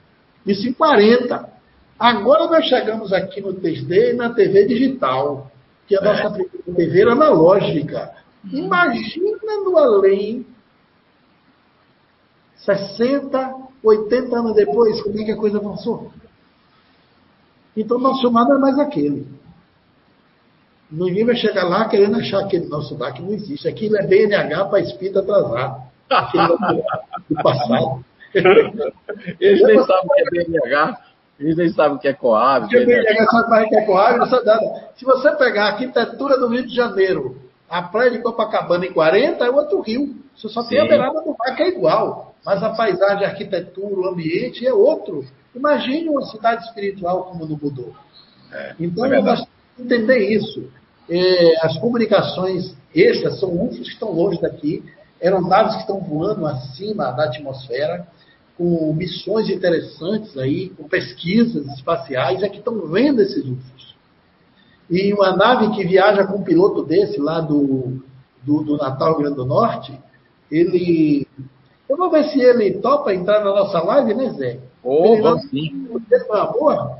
[0.45, 1.49] Isso em 40.
[1.97, 5.51] Agora nós chegamos aqui no 3D e na TV digital,
[5.87, 6.71] que a nossa é.
[6.71, 8.11] TV era analógica.
[8.53, 10.45] Imagina no além,
[12.65, 16.11] 60, 80 anos depois, como é que a coisa avançou?
[17.75, 19.27] Então, nosso chamado é mais aquele.
[20.91, 23.67] Ninguém vai chegar lá querendo achar aquele nosso dar que não existe.
[23.67, 25.83] Aquilo é BNH para espírito atrasado.
[26.09, 26.89] Aquilo é
[27.29, 28.05] do passado.
[29.39, 30.97] Eles nem sabem o que é BNH,
[31.39, 32.67] eles nem sabem o que é Coab.
[32.67, 34.89] Se BNH sabe mais o que é Coab, não sabe nada.
[34.95, 37.37] Se você pegar a arquitetura do Rio de Janeiro,
[37.69, 40.15] a praia de Copacabana em 40 é outro rio.
[40.39, 40.69] Você só Sim.
[40.69, 42.33] tem a beirada do mar que é igual.
[42.45, 45.25] mas a paisagem, a arquitetura, o ambiente é outro.
[45.53, 47.93] Imagine uma cidade espiritual como não mudou.
[48.51, 49.45] É, então, é nós
[49.77, 50.71] entender isso.
[51.09, 54.83] É, as comunicações extras são UFOs que estão longe daqui,
[55.21, 58.07] aeronaves que estão voando acima da atmosfera,
[58.57, 63.95] com missões interessantes aí, com pesquisas espaciais, é que estão vendo esses UFOs.
[64.89, 68.01] E uma nave que viaja com um piloto desse, lá do,
[68.43, 69.97] do, do Natal Grande do Norte,
[70.51, 71.27] ele.
[71.87, 74.59] Eu vou ver se ele topa entrar na nossa live, né, Zé?
[74.83, 75.87] Oh, ele vamos sim.
[75.89, 76.97] Meu amor,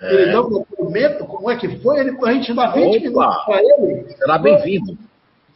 [0.00, 0.14] é.
[0.14, 2.00] ele dá um documento, como é que foi?
[2.00, 3.00] Ele, a gente dá 20 Opa.
[3.00, 4.14] minutos para ele.
[4.16, 4.98] Será bem-vindo.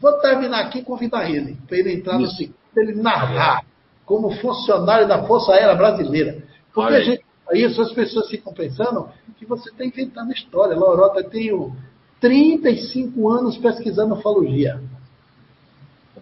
[0.00, 2.42] Vou terminar aqui e convidar ele, para ele entrar Isso.
[2.42, 3.64] no para ele narrar
[4.06, 6.42] como funcionário da Força Aérea Brasileira.
[6.72, 7.24] Porque a gente,
[7.54, 9.08] isso as pessoas ficam pensando
[9.38, 10.76] que você está inventando história.
[10.76, 11.76] Lorota, eu tenho
[12.20, 14.80] 35 anos pesquisando ufologia.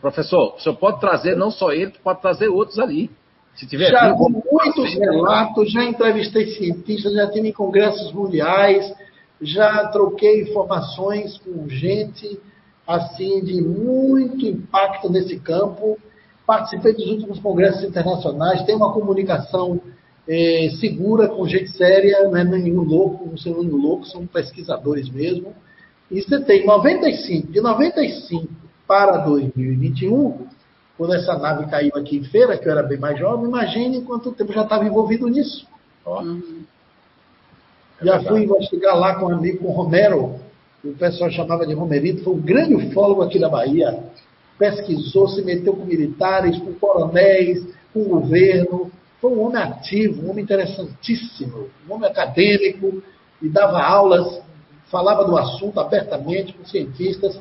[0.01, 3.11] Professor, o senhor pode trazer não só ele, pode trazer outros ali.
[3.55, 8.93] Se tiver já vi muitos relatos, já entrevistei cientistas, já tive em congressos mundiais,
[9.41, 12.39] já troquei informações com gente
[12.87, 15.99] assim de muito impacto nesse campo.
[16.47, 19.81] Participei dos últimos congressos internacionais, tenho uma comunicação
[20.29, 25.09] eh, segura, com gente séria, não é nenhum louco, não são nenhum louco, são pesquisadores
[25.09, 25.55] mesmo.
[26.11, 30.47] E você tem 95, de 95 para 2021,
[30.97, 34.33] quando essa nave caiu aqui em feira, que eu era bem mais jovem, imagine quanto
[34.33, 35.67] tempo já estava envolvido nisso.
[36.07, 36.63] Uhum.
[38.01, 40.39] É já fui investigar lá com um amigo, com o Romero,
[40.85, 44.05] o pessoal chamava de Romerito, foi um grande ufólogo aqui da Bahia.
[44.59, 48.91] Pesquisou, se meteu com militares, com coronéis, com o governo.
[49.21, 53.03] Foi um homem ativo, um homem interessantíssimo, um homem acadêmico,
[53.43, 54.41] e dava aulas,
[54.91, 57.41] falava do assunto abertamente com cientistas.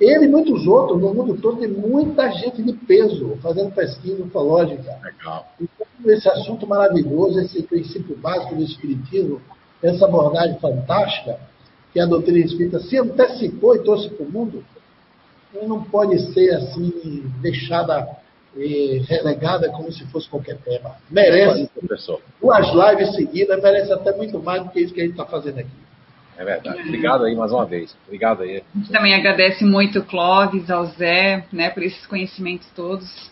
[0.00, 4.98] Ele e muitos outros, no mundo todo, tem muita gente de peso fazendo pesquisa ufológica.
[5.02, 5.46] Legal.
[5.60, 9.42] Então, esse assunto maravilhoso, esse princípio básico do Espiritismo,
[9.82, 11.38] essa abordagem fantástica,
[11.92, 14.64] que a doutrina espírita se antecipou e trouxe para o mundo,
[15.66, 18.08] não pode ser assim, deixada
[18.56, 20.96] eh, relegada como se fosse qualquer tema.
[21.10, 21.68] Merece.
[22.40, 25.58] Duas lives seguidas, merece até muito mais do que isso que a gente está fazendo
[25.58, 25.79] aqui.
[26.40, 26.80] É verdade.
[26.88, 27.94] Obrigado aí mais uma vez.
[28.06, 28.62] Obrigado aí.
[28.74, 33.30] A gente também agradece muito o Clóvis, ao Zé, né, por esses conhecimentos todos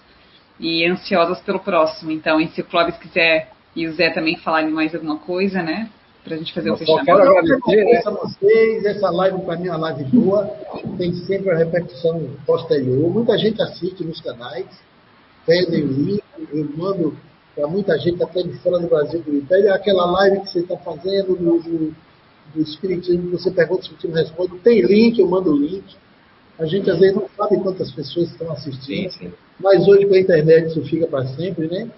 [0.61, 2.11] e ansiosas pelo próximo.
[2.11, 5.89] Então, e se o Clóvis quiser e o Zé também falarem mais alguma coisa, né,
[6.23, 7.07] para a gente fazer Eu o fechamento.
[7.07, 8.85] Quero agradecer a vocês.
[8.85, 10.47] Essa live, para mim, é uma live boa.
[10.99, 13.11] Tem sempre a repercussão posterior.
[13.11, 14.67] Muita gente assiste nos canais,
[15.47, 16.23] pedem o link,
[16.53, 17.17] eu mando
[17.57, 19.73] para muita gente até de fora do Brasil do Império.
[19.73, 22.08] Aquela live que você está fazendo no, no
[22.55, 25.97] do Espiritismo, você pergunta, o Espiritismo responde, tem link, eu mando o link.
[26.59, 29.33] A gente às vezes não sabe quantas pessoas estão assistindo, sim, sim.
[29.61, 31.89] mas hoje com a internet isso fica para sempre, né?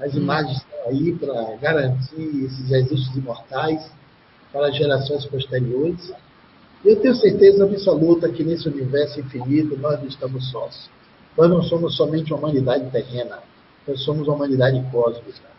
[0.00, 3.90] As imagens estão aí para garantir esses registros imortais
[4.50, 6.12] para gerações posteriores.
[6.84, 10.90] Eu tenho certeza absoluta que nesse universo infinito nós não estamos sós.
[11.36, 13.38] Nós não somos somente uma humanidade terrena,
[13.86, 15.50] nós somos uma humanidade cósmica.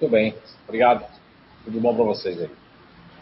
[0.00, 0.34] Muito bem,
[0.66, 1.19] obrigado.
[1.64, 2.50] Tudo bom para vocês aí.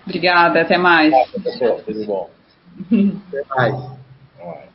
[0.07, 1.13] Obrigada, até mais.
[1.31, 1.83] Professor.
[1.83, 2.31] Tudo bom.
[3.29, 3.75] até mais.
[3.75, 4.68] Até mais.